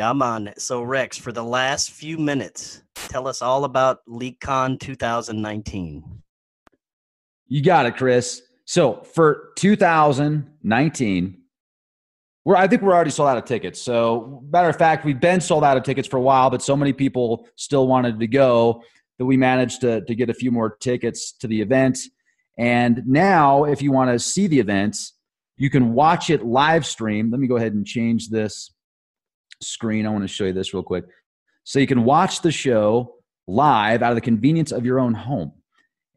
yeah 0.00 0.14
man 0.14 0.50
so 0.56 0.80
rex 0.80 1.18
for 1.18 1.30
the 1.30 1.44
last 1.44 1.90
few 1.90 2.16
minutes 2.16 2.82
tell 2.94 3.28
us 3.28 3.42
all 3.42 3.64
about 3.64 3.98
leakcon 4.08 4.80
2019 4.80 6.22
you 7.48 7.62
got 7.62 7.84
it 7.84 7.94
chris 7.98 8.40
so 8.64 9.02
for 9.02 9.50
2019 9.56 11.36
we're, 12.46 12.56
I 12.56 12.66
think 12.66 12.80
we're 12.80 12.94
already 12.94 13.10
sold 13.10 13.28
out 13.28 13.36
of 13.36 13.44
tickets. 13.44 13.82
So, 13.82 14.42
matter 14.50 14.70
of 14.70 14.76
fact, 14.78 15.04
we've 15.04 15.20
been 15.20 15.42
sold 15.42 15.62
out 15.62 15.76
of 15.76 15.82
tickets 15.82 16.08
for 16.08 16.16
a 16.16 16.22
while, 16.22 16.48
but 16.48 16.62
so 16.62 16.74
many 16.74 16.94
people 16.94 17.46
still 17.56 17.86
wanted 17.86 18.18
to 18.18 18.26
go 18.26 18.82
that 19.18 19.26
we 19.26 19.36
managed 19.36 19.82
to, 19.82 20.00
to 20.06 20.14
get 20.14 20.30
a 20.30 20.34
few 20.34 20.50
more 20.50 20.74
tickets 20.76 21.32
to 21.32 21.46
the 21.46 21.60
event. 21.60 21.98
And 22.56 23.02
now, 23.06 23.64
if 23.64 23.82
you 23.82 23.92
want 23.92 24.10
to 24.10 24.18
see 24.18 24.46
the 24.46 24.58
events, 24.58 25.12
you 25.58 25.68
can 25.68 25.92
watch 25.92 26.30
it 26.30 26.42
live 26.42 26.86
stream. 26.86 27.30
Let 27.30 27.40
me 27.40 27.46
go 27.46 27.56
ahead 27.56 27.74
and 27.74 27.86
change 27.86 28.30
this 28.30 28.72
screen. 29.62 30.06
I 30.06 30.10
want 30.10 30.22
to 30.22 30.28
show 30.28 30.44
you 30.44 30.52
this 30.52 30.74
real 30.74 30.82
quick. 30.82 31.04
So 31.64 31.78
you 31.78 31.86
can 31.86 32.04
watch 32.04 32.42
the 32.42 32.52
show 32.52 33.14
live 33.46 34.02
out 34.02 34.10
of 34.10 34.16
the 34.16 34.22
convenience 34.22 34.72
of 34.72 34.84
your 34.84 35.00
own 35.00 35.14
home. 35.14 35.52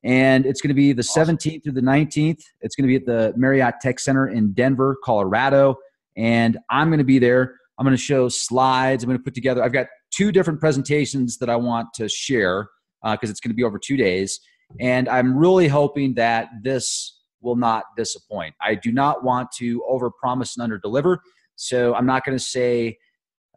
And 0.03 0.45
it's 0.45 0.61
going 0.61 0.69
to 0.69 0.75
be 0.75 0.91
the 0.91 1.01
17th 1.01 1.63
through 1.63 1.73
the 1.73 1.81
19th. 1.81 2.41
It's 2.61 2.75
going 2.75 2.87
to 2.87 2.87
be 2.87 2.95
at 2.95 3.05
the 3.05 3.33
Marriott 3.37 3.75
Tech 3.81 3.99
Center 3.99 4.27
in 4.27 4.51
Denver, 4.53 4.97
Colorado. 5.03 5.77
And 6.17 6.57
I'm 6.69 6.89
going 6.89 6.99
to 6.99 7.05
be 7.05 7.19
there. 7.19 7.55
I'm 7.77 7.85
going 7.85 7.95
to 7.95 8.01
show 8.01 8.29
slides. 8.29 9.03
I'm 9.03 9.07
going 9.07 9.17
to 9.17 9.23
put 9.23 9.33
together, 9.33 9.63
I've 9.63 9.73
got 9.73 9.87
two 10.11 10.31
different 10.31 10.59
presentations 10.59 11.37
that 11.37 11.49
I 11.49 11.55
want 11.55 11.87
to 11.95 12.07
share 12.07 12.67
because 13.01 13.29
uh, 13.29 13.31
it's 13.31 13.39
going 13.39 13.51
to 13.51 13.55
be 13.55 13.63
over 13.63 13.79
two 13.79 13.97
days. 13.97 14.39
And 14.79 15.09
I'm 15.09 15.37
really 15.37 15.67
hoping 15.67 16.13
that 16.15 16.49
this 16.61 17.21
will 17.41 17.55
not 17.55 17.83
disappoint. 17.97 18.55
I 18.61 18.75
do 18.75 18.91
not 18.91 19.23
want 19.23 19.51
to 19.57 19.83
overpromise 19.89 20.57
and 20.57 20.71
underdeliver. 20.71 21.17
So 21.55 21.93
I'm 21.93 22.05
not 22.05 22.25
going 22.25 22.37
to 22.37 22.43
say 22.43 22.97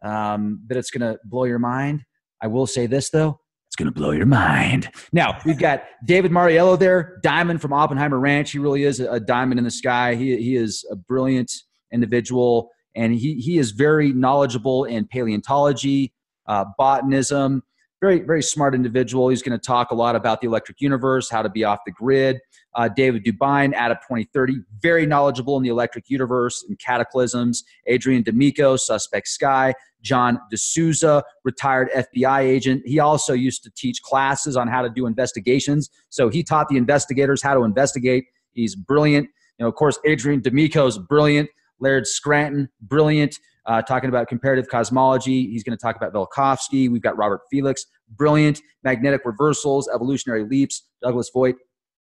um, 0.03 0.61
that 0.67 0.77
it's 0.77 0.91
going 0.91 1.01
to 1.01 1.19
blow 1.23 1.45
your 1.45 1.59
mind. 1.59 2.03
I 2.41 2.47
will 2.47 2.67
say 2.67 2.87
this, 2.87 3.09
though. 3.09 3.39
It's 3.67 3.75
going 3.75 3.87
to 3.87 3.99
blow 3.99 4.11
your 4.11 4.25
mind. 4.25 4.89
Now, 5.11 5.39
we've 5.45 5.59
got 5.59 5.83
David 6.05 6.31
Mariello 6.31 6.79
there, 6.79 7.19
Diamond 7.21 7.61
from 7.61 7.73
Oppenheimer 7.73 8.19
Ranch. 8.19 8.51
He 8.51 8.59
really 8.59 8.83
is 8.83 8.99
a 8.99 9.19
diamond 9.19 9.57
in 9.59 9.65
the 9.65 9.71
sky. 9.71 10.15
He, 10.15 10.37
he 10.37 10.55
is 10.55 10.85
a 10.89 10.95
brilliant 10.95 11.51
individual, 11.91 12.71
and 12.95 13.13
he, 13.13 13.35
he 13.35 13.57
is 13.57 13.71
very 13.71 14.13
knowledgeable 14.13 14.85
in 14.85 15.05
paleontology, 15.05 16.13
uh, 16.47 16.65
botanism, 16.77 17.63
very 17.99 18.19
very 18.19 18.43
smart 18.43 18.75
individual. 18.75 19.29
He's 19.29 19.41
going 19.41 19.57
to 19.57 19.63
talk 19.63 19.91
a 19.91 19.95
lot 19.95 20.15
about 20.15 20.41
the 20.41 20.47
electric 20.47 20.81
universe 20.81 21.29
how 21.29 21.41
to 21.41 21.49
be 21.49 21.63
off 21.63 21.79
the 21.85 21.91
grid. 21.91 22.39
Uh, 22.75 22.87
david 22.87 23.25
DuByne 23.25 23.73
out 23.73 23.91
of 23.91 23.97
2030 23.97 24.57
very 24.81 25.05
knowledgeable 25.05 25.57
in 25.57 25.63
the 25.63 25.69
electric 25.69 26.09
universe 26.09 26.63
and 26.67 26.77
cataclysms. 26.79 27.63
Adrian 27.87 28.23
d'amico 28.23 28.75
suspect 28.75 29.27
sky. 29.27 29.73
John 30.03 30.39
DeSouza 30.53 31.23
retired 31.43 31.89
fbi 31.91 32.41
agent. 32.41 32.83
He 32.85 32.99
also 32.99 33.33
used 33.33 33.63
to 33.63 33.71
teach 33.75 34.01
classes 34.03 34.55
on 34.55 34.67
how 34.67 34.81
to 34.83 34.89
do 34.89 35.07
investigations. 35.07 35.89
So 36.09 36.29
he 36.29 36.43
taught 36.43 36.67
the 36.69 36.77
investigators 36.77 37.41
how 37.41 37.55
to 37.55 37.63
investigate. 37.63 38.25
He's 38.53 38.75
brilliant. 38.75 39.27
You 39.57 39.63
know 39.63 39.69
of 39.69 39.75
course 39.75 39.97
adrian 40.05 40.41
d'amico 40.41 40.85
is 40.85 40.99
brilliant. 40.99 41.49
Laird 41.79 42.05
scranton 42.07 42.69
brilliant 42.81 43.39
uh, 43.67 43.81
talking 43.81 44.09
about 44.09 44.27
comparative 44.27 44.67
cosmology. 44.69 45.47
He's 45.47 45.63
going 45.63 45.77
to 45.77 45.81
talk 45.81 45.95
about 45.95 46.13
Velikovsky. 46.13 46.89
We've 46.89 47.01
got 47.01 47.17
Robert 47.17 47.41
Felix, 47.51 47.85
brilliant 48.09 48.61
magnetic 48.83 49.21
reversals, 49.25 49.89
evolutionary 49.93 50.45
leaps. 50.45 50.83
Douglas 51.03 51.29
Vogt, 51.33 51.59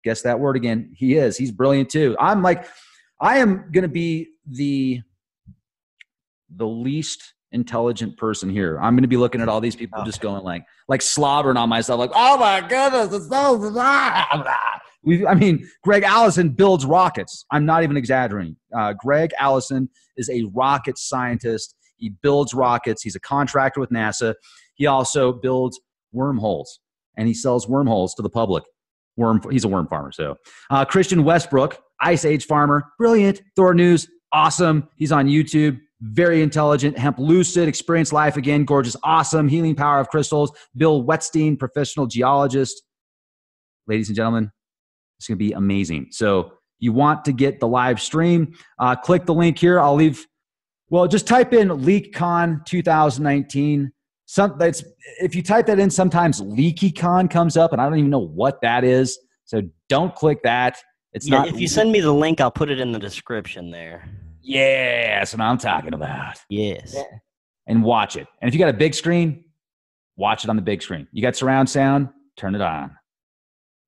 guess 0.03 0.21
that 0.21 0.39
word 0.39 0.55
again. 0.55 0.91
He 0.95 1.15
is. 1.15 1.37
He's 1.37 1.51
brilliant 1.51 1.89
too. 1.89 2.15
I'm 2.19 2.41
like, 2.41 2.65
I 3.19 3.37
am 3.37 3.69
going 3.71 3.83
to 3.83 3.89
be 3.89 4.29
the 4.49 5.01
the 6.55 6.67
least 6.67 7.33
intelligent 7.51 8.17
person 8.17 8.49
here. 8.49 8.79
I'm 8.79 8.95
going 8.95 9.03
to 9.03 9.07
be 9.07 9.17
looking 9.17 9.41
at 9.41 9.49
all 9.49 9.61
these 9.61 9.75
people 9.75 9.99
okay. 9.99 10.05
just 10.05 10.21
going 10.21 10.43
like, 10.43 10.65
like 10.87 11.01
slobbering 11.01 11.57
on 11.57 11.69
myself, 11.69 11.99
like, 11.99 12.11
oh 12.13 12.37
my 12.37 12.61
goodness, 12.61 13.13
it's 13.13 13.29
so. 13.29 13.57
Blah, 13.57 13.71
blah. 14.31 14.79
We, 15.03 15.25
I 15.25 15.33
mean, 15.33 15.67
Greg 15.83 16.03
Allison 16.03 16.49
builds 16.49 16.85
rockets. 16.85 17.45
I'm 17.51 17.65
not 17.65 17.83
even 17.83 17.97
exaggerating. 17.97 18.55
Uh, 18.75 18.93
Greg 18.93 19.31
Allison 19.39 19.89
is 20.17 20.29
a 20.29 20.43
rocket 20.53 20.97
scientist. 20.97 21.75
He 21.97 22.09
builds 22.21 22.53
rockets. 22.53 23.01
He's 23.01 23.15
a 23.15 23.19
contractor 23.19 23.79
with 23.79 23.89
NASA. 23.89 24.35
He 24.75 24.85
also 24.87 25.33
builds 25.33 25.79
wormholes, 26.11 26.79
and 27.17 27.27
he 27.27 27.33
sells 27.33 27.67
wormholes 27.67 28.13
to 28.15 28.21
the 28.21 28.29
public. 28.29 28.63
Worm. 29.17 29.41
He's 29.51 29.63
a 29.63 29.67
worm 29.67 29.87
farmer. 29.87 30.11
So, 30.11 30.35
uh, 30.69 30.85
Christian 30.85 31.23
Westbrook, 31.23 31.79
Ice 31.99 32.25
Age 32.25 32.45
farmer, 32.45 32.85
brilliant. 32.97 33.41
Thor 33.55 33.73
News, 33.73 34.07
awesome. 34.31 34.87
He's 34.95 35.11
on 35.11 35.27
YouTube. 35.27 35.79
very 36.01 36.41
intelligent. 36.41 36.97
Hemp 36.97 37.19
Lucid, 37.19 37.67
experience 37.67 38.11
life 38.11 38.35
again, 38.37 38.65
gorgeous, 38.65 38.95
awesome, 39.03 39.47
healing 39.47 39.75
power 39.75 39.99
of 39.99 40.09
crystals. 40.09 40.51
Bill 40.75 41.03
Wetstein, 41.03 41.57
professional 41.57 42.07
geologist. 42.07 42.83
Ladies 43.87 44.09
and 44.09 44.15
gentlemen, 44.15 44.51
it's 45.21 45.27
going 45.27 45.37
to 45.37 45.45
be 45.45 45.51
amazing. 45.51 46.07
So 46.09 46.53
you 46.79 46.91
want 46.93 47.23
to 47.25 47.31
get 47.31 47.59
the 47.59 47.67
live 47.67 48.01
stream, 48.01 48.55
uh, 48.79 48.95
click 48.95 49.27
the 49.27 49.35
link 49.35 49.59
here. 49.59 49.79
I'll 49.79 49.93
leave, 49.93 50.25
well, 50.89 51.07
just 51.07 51.27
type 51.27 51.53
in 51.53 51.67
LeakCon 51.69 52.65
2019. 52.65 53.91
Some, 54.25 54.55
that's, 54.57 54.83
if 55.21 55.35
you 55.35 55.43
type 55.43 55.67
that 55.67 55.77
in, 55.77 55.91
sometimes 55.91 56.41
LeakyCon 56.41 57.29
comes 57.29 57.55
up, 57.55 57.71
and 57.71 57.79
I 57.79 57.87
don't 57.87 57.99
even 57.99 58.09
know 58.09 58.25
what 58.25 58.61
that 58.61 58.83
is. 58.83 59.19
So 59.45 59.61
don't 59.89 60.15
click 60.15 60.41
that. 60.41 60.81
It's 61.13 61.29
yeah, 61.29 61.37
not. 61.37 61.49
if 61.49 61.59
you 61.59 61.67
send 61.67 61.91
me 61.91 61.99
the 61.99 62.11
link, 62.11 62.41
I'll 62.41 62.49
put 62.49 62.71
it 62.71 62.79
in 62.79 62.91
the 62.91 62.97
description 62.97 63.69
there. 63.69 64.09
Yeah, 64.41 65.19
that's 65.19 65.33
what 65.33 65.41
I'm 65.41 65.59
talking 65.59 65.93
about. 65.93 66.39
Yes. 66.49 66.97
And 67.67 67.83
watch 67.83 68.15
it. 68.15 68.25
And 68.41 68.49
if 68.49 68.55
you 68.55 68.59
got 68.59 68.69
a 68.69 68.73
big 68.73 68.95
screen, 68.95 69.43
watch 70.15 70.45
it 70.45 70.49
on 70.49 70.55
the 70.55 70.63
big 70.63 70.81
screen. 70.81 71.07
You 71.11 71.21
got 71.21 71.35
surround 71.35 71.69
sound, 71.69 72.09
turn 72.37 72.55
it 72.55 72.61
on. 72.61 72.97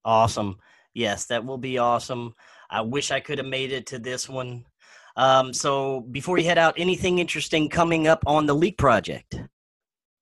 Awesome. 0.05 0.57
Yes, 0.93 1.25
that 1.25 1.45
will 1.45 1.57
be 1.57 1.77
awesome. 1.77 2.33
I 2.69 2.81
wish 2.81 3.11
I 3.11 3.19
could 3.19 3.37
have 3.37 3.47
made 3.47 3.71
it 3.71 3.87
to 3.87 3.99
this 3.99 4.29
one. 4.29 4.65
Um, 5.15 5.53
so 5.53 6.01
before 6.11 6.37
you 6.37 6.45
head 6.45 6.57
out, 6.57 6.73
anything 6.77 7.19
interesting 7.19 7.69
coming 7.69 8.07
up 8.07 8.23
on 8.25 8.45
the 8.45 8.53
Leak 8.53 8.77
Project? 8.77 9.39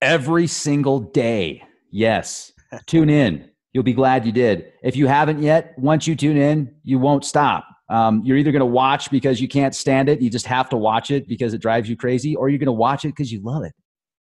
Every 0.02 0.48
single 0.48 1.00
day. 1.00 1.64
Yes. 1.92 2.52
tune 2.88 3.10
in. 3.10 3.50
You'll 3.74 3.84
be 3.84 3.94
glad 3.94 4.26
you 4.26 4.32
did. 4.32 4.74
If 4.84 4.96
you 4.96 5.08
haven't 5.08 5.42
yet, 5.42 5.74
once 5.78 6.08
you 6.08 6.16
tune 6.16 6.38
in, 6.38 6.74
you 6.84 7.00
won't 7.00 7.24
stop. 7.24 7.66
Um, 7.90 8.22
you're 8.24 8.38
either 8.38 8.52
going 8.52 8.62
to 8.62 8.66
watch 8.66 9.12
because 9.12 9.42
you 9.42 9.48
can't 9.48 9.76
stand 9.76 10.08
it, 10.08 10.22
you 10.22 10.30
just 10.30 10.46
have 10.46 10.70
to 10.70 10.78
watch 10.78 11.12
it 11.12 11.28
because 11.28 11.54
it 11.54 11.62
drives 11.62 11.90
you 11.90 11.98
crazy, 11.98 12.36
or 12.36 12.48
you're 12.50 12.58
going 12.58 12.68
to 12.68 12.72
watch 12.72 13.04
it 13.04 13.10
because 13.10 13.32
you 13.32 13.42
love 13.44 13.64
it. 13.64 13.74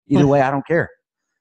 Either 0.08 0.26
way, 0.26 0.40
I 0.40 0.50
don't 0.50 0.66
care. 0.66 0.88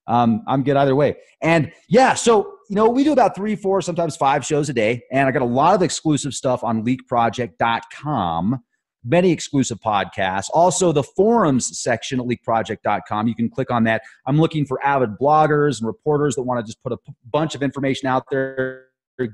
Um, 0.07 0.43
I'm 0.47 0.63
good 0.63 0.77
either 0.77 0.95
way. 0.95 1.17
And 1.41 1.71
yeah, 1.89 2.13
so 2.13 2.57
you 2.69 2.75
know, 2.75 2.89
we 2.89 3.03
do 3.03 3.13
about 3.13 3.35
three, 3.35 3.55
four, 3.55 3.81
sometimes 3.81 4.15
five 4.15 4.45
shows 4.45 4.69
a 4.69 4.73
day, 4.73 5.03
and 5.11 5.27
I 5.27 5.31
got 5.31 5.41
a 5.41 5.45
lot 5.45 5.75
of 5.75 5.81
exclusive 5.81 6.33
stuff 6.33 6.63
on 6.63 6.83
leakproject.com. 6.83 8.63
Many 9.05 9.31
exclusive 9.31 9.79
podcasts. 9.79 10.49
Also, 10.53 10.91
the 10.91 11.03
forums 11.03 11.79
section 11.79 12.19
at 12.19 12.25
leakproject.com. 12.25 13.27
You 13.27 13.35
can 13.35 13.49
click 13.49 13.71
on 13.71 13.85
that. 13.85 14.01
I'm 14.25 14.37
looking 14.37 14.65
for 14.65 14.83
avid 14.85 15.11
bloggers 15.21 15.79
and 15.79 15.87
reporters 15.87 16.35
that 16.35 16.41
want 16.41 16.59
to 16.59 16.69
just 16.69 16.83
put 16.83 16.91
a 16.91 16.97
p- 16.97 17.13
bunch 17.31 17.55
of 17.55 17.63
information 17.63 18.09
out 18.09 18.25
there, 18.29 18.87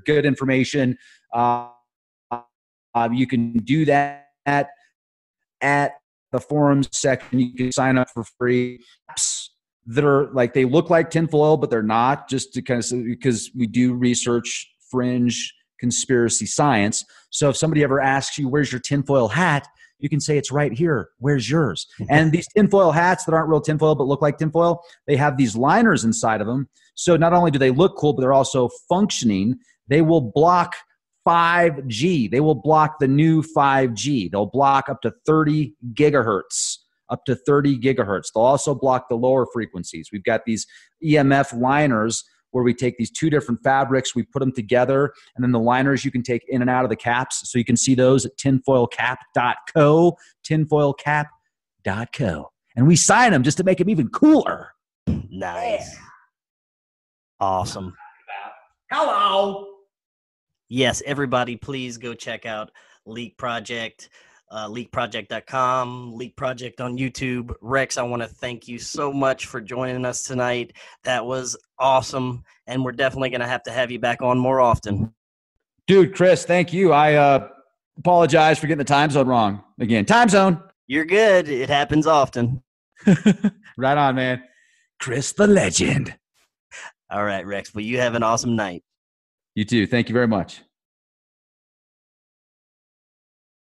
good 0.06 0.26
information. 0.26 0.96
Uh, 1.32 1.70
uh, 2.94 3.08
you 3.12 3.26
can 3.26 3.54
do 3.54 3.84
that 3.86 4.28
at, 4.46 4.68
at 5.60 5.92
the 6.30 6.38
forums 6.38 6.88
section. 6.92 7.40
You 7.40 7.52
can 7.54 7.72
sign 7.72 7.98
up 7.98 8.08
for 8.10 8.22
free. 8.38 8.78
That 9.86 10.04
are 10.04 10.32
like 10.32 10.54
they 10.54 10.64
look 10.64 10.90
like 10.90 11.10
tinfoil, 11.10 11.56
but 11.56 11.70
they're 11.70 11.82
not. 11.82 12.28
Just 12.28 12.52
to 12.54 12.62
kind 12.62 12.82
of 12.82 13.04
because 13.04 13.50
we 13.54 13.66
do 13.66 13.94
research 13.94 14.70
fringe 14.90 15.54
conspiracy 15.80 16.46
science. 16.46 17.04
So 17.30 17.50
if 17.50 17.56
somebody 17.56 17.82
ever 17.82 18.00
asks 18.00 18.38
you, 18.38 18.48
"Where's 18.48 18.72
your 18.72 18.80
tinfoil 18.80 19.28
hat?" 19.28 19.66
you 20.04 20.08
can 20.10 20.20
say 20.20 20.36
it's 20.36 20.52
right 20.52 20.72
here. 20.72 21.08
Where's 21.18 21.48
yours? 21.48 21.86
and 22.10 22.30
these 22.30 22.46
tinfoil 22.54 22.92
hats 22.92 23.24
that 23.24 23.32
aren't 23.32 23.48
real 23.48 23.60
tinfoil 23.60 23.94
but 23.94 24.06
look 24.06 24.20
like 24.20 24.36
tinfoil, 24.36 24.82
they 25.06 25.16
have 25.16 25.38
these 25.38 25.56
liners 25.56 26.04
inside 26.04 26.40
of 26.40 26.46
them. 26.46 26.68
So 26.94 27.16
not 27.16 27.32
only 27.32 27.50
do 27.50 27.58
they 27.58 27.70
look 27.70 27.96
cool, 27.96 28.12
but 28.12 28.20
they're 28.20 28.32
also 28.34 28.68
functioning. 28.88 29.56
They 29.88 30.02
will 30.02 30.20
block 30.20 30.74
5G. 31.26 32.30
They 32.30 32.40
will 32.40 32.54
block 32.54 32.98
the 33.00 33.08
new 33.08 33.42
5G. 33.42 34.30
They'll 34.30 34.46
block 34.46 34.88
up 34.88 35.00
to 35.02 35.12
30 35.26 35.74
gigahertz, 35.94 36.76
up 37.14 37.24
to 37.24 37.34
30 37.34 37.78
gigahertz. 37.78 38.26
They'll 38.34 38.44
also 38.44 38.74
block 38.74 39.08
the 39.08 39.14
lower 39.14 39.46
frequencies. 39.52 40.10
We've 40.12 40.24
got 40.24 40.44
these 40.44 40.66
EMF 41.02 41.58
liners 41.58 42.22
where 42.50 42.62
we 42.62 42.74
take 42.74 42.98
these 42.98 43.10
two 43.10 43.30
different 43.30 43.62
fabrics, 43.64 44.14
we 44.14 44.22
put 44.22 44.40
them 44.40 44.52
together, 44.52 45.14
and 45.34 45.42
then 45.42 45.50
the 45.50 45.58
liners 45.58 46.04
you 46.04 46.10
can 46.10 46.22
take 46.22 46.44
in 46.48 46.60
and 46.60 46.68
out 46.70 46.84
of 46.84 46.90
the 46.90 46.96
caps. 46.96 47.50
So 47.50 47.58
you 47.58 47.64
can 47.64 47.76
see 47.76 47.94
those 47.96 48.26
at 48.26 48.36
tinfoilcap.co, 48.36 50.16
tinfoilcap.co. 50.48 52.50
And 52.76 52.86
we 52.86 52.96
sign 52.96 53.32
them 53.32 53.42
just 53.42 53.56
to 53.56 53.64
make 53.64 53.78
them 53.78 53.88
even 53.88 54.08
cooler. 54.08 54.74
Nice. 55.30 55.96
Awesome. 57.40 57.94
Hello. 58.90 59.66
Yes, 60.68 61.02
everybody, 61.04 61.56
please 61.56 61.98
go 61.98 62.14
check 62.14 62.46
out 62.46 62.70
Leak 63.06 63.36
Project, 63.36 64.08
uh, 64.50 64.68
leakproject.com, 64.68 66.14
Leak 66.14 66.36
Project 66.36 66.80
on 66.80 66.96
YouTube. 66.96 67.54
Rex, 67.60 67.98
I 67.98 68.02
want 68.02 68.22
to 68.22 68.28
thank 68.28 68.68
you 68.68 68.78
so 68.78 69.12
much 69.12 69.46
for 69.46 69.60
joining 69.60 70.04
us 70.04 70.22
tonight. 70.22 70.72
That 71.04 71.24
was 71.24 71.56
awesome. 71.78 72.44
And 72.66 72.84
we're 72.84 72.92
definitely 72.92 73.30
going 73.30 73.40
to 73.40 73.46
have 73.46 73.62
to 73.64 73.72
have 73.72 73.90
you 73.90 73.98
back 73.98 74.22
on 74.22 74.38
more 74.38 74.60
often. 74.60 75.12
Dude, 75.86 76.14
Chris, 76.14 76.44
thank 76.44 76.72
you. 76.72 76.92
I 76.92 77.14
uh, 77.14 77.48
apologize 77.98 78.58
for 78.58 78.66
getting 78.66 78.78
the 78.78 78.84
time 78.84 79.10
zone 79.10 79.26
wrong 79.26 79.62
again. 79.78 80.04
Time 80.04 80.28
zone. 80.28 80.62
You're 80.86 81.04
good. 81.04 81.48
It 81.48 81.68
happens 81.68 82.06
often. 82.06 82.62
right 83.76 83.98
on, 83.98 84.14
man. 84.14 84.42
Chris 84.98 85.32
the 85.32 85.46
legend. 85.46 86.14
All 87.10 87.24
right, 87.24 87.46
Rex. 87.46 87.74
Well, 87.74 87.84
you 87.84 87.98
have 87.98 88.14
an 88.14 88.22
awesome 88.22 88.56
night. 88.56 88.82
You 89.54 89.64
too. 89.64 89.86
Thank 89.86 90.08
you 90.08 90.12
very 90.12 90.28
much. 90.28 90.62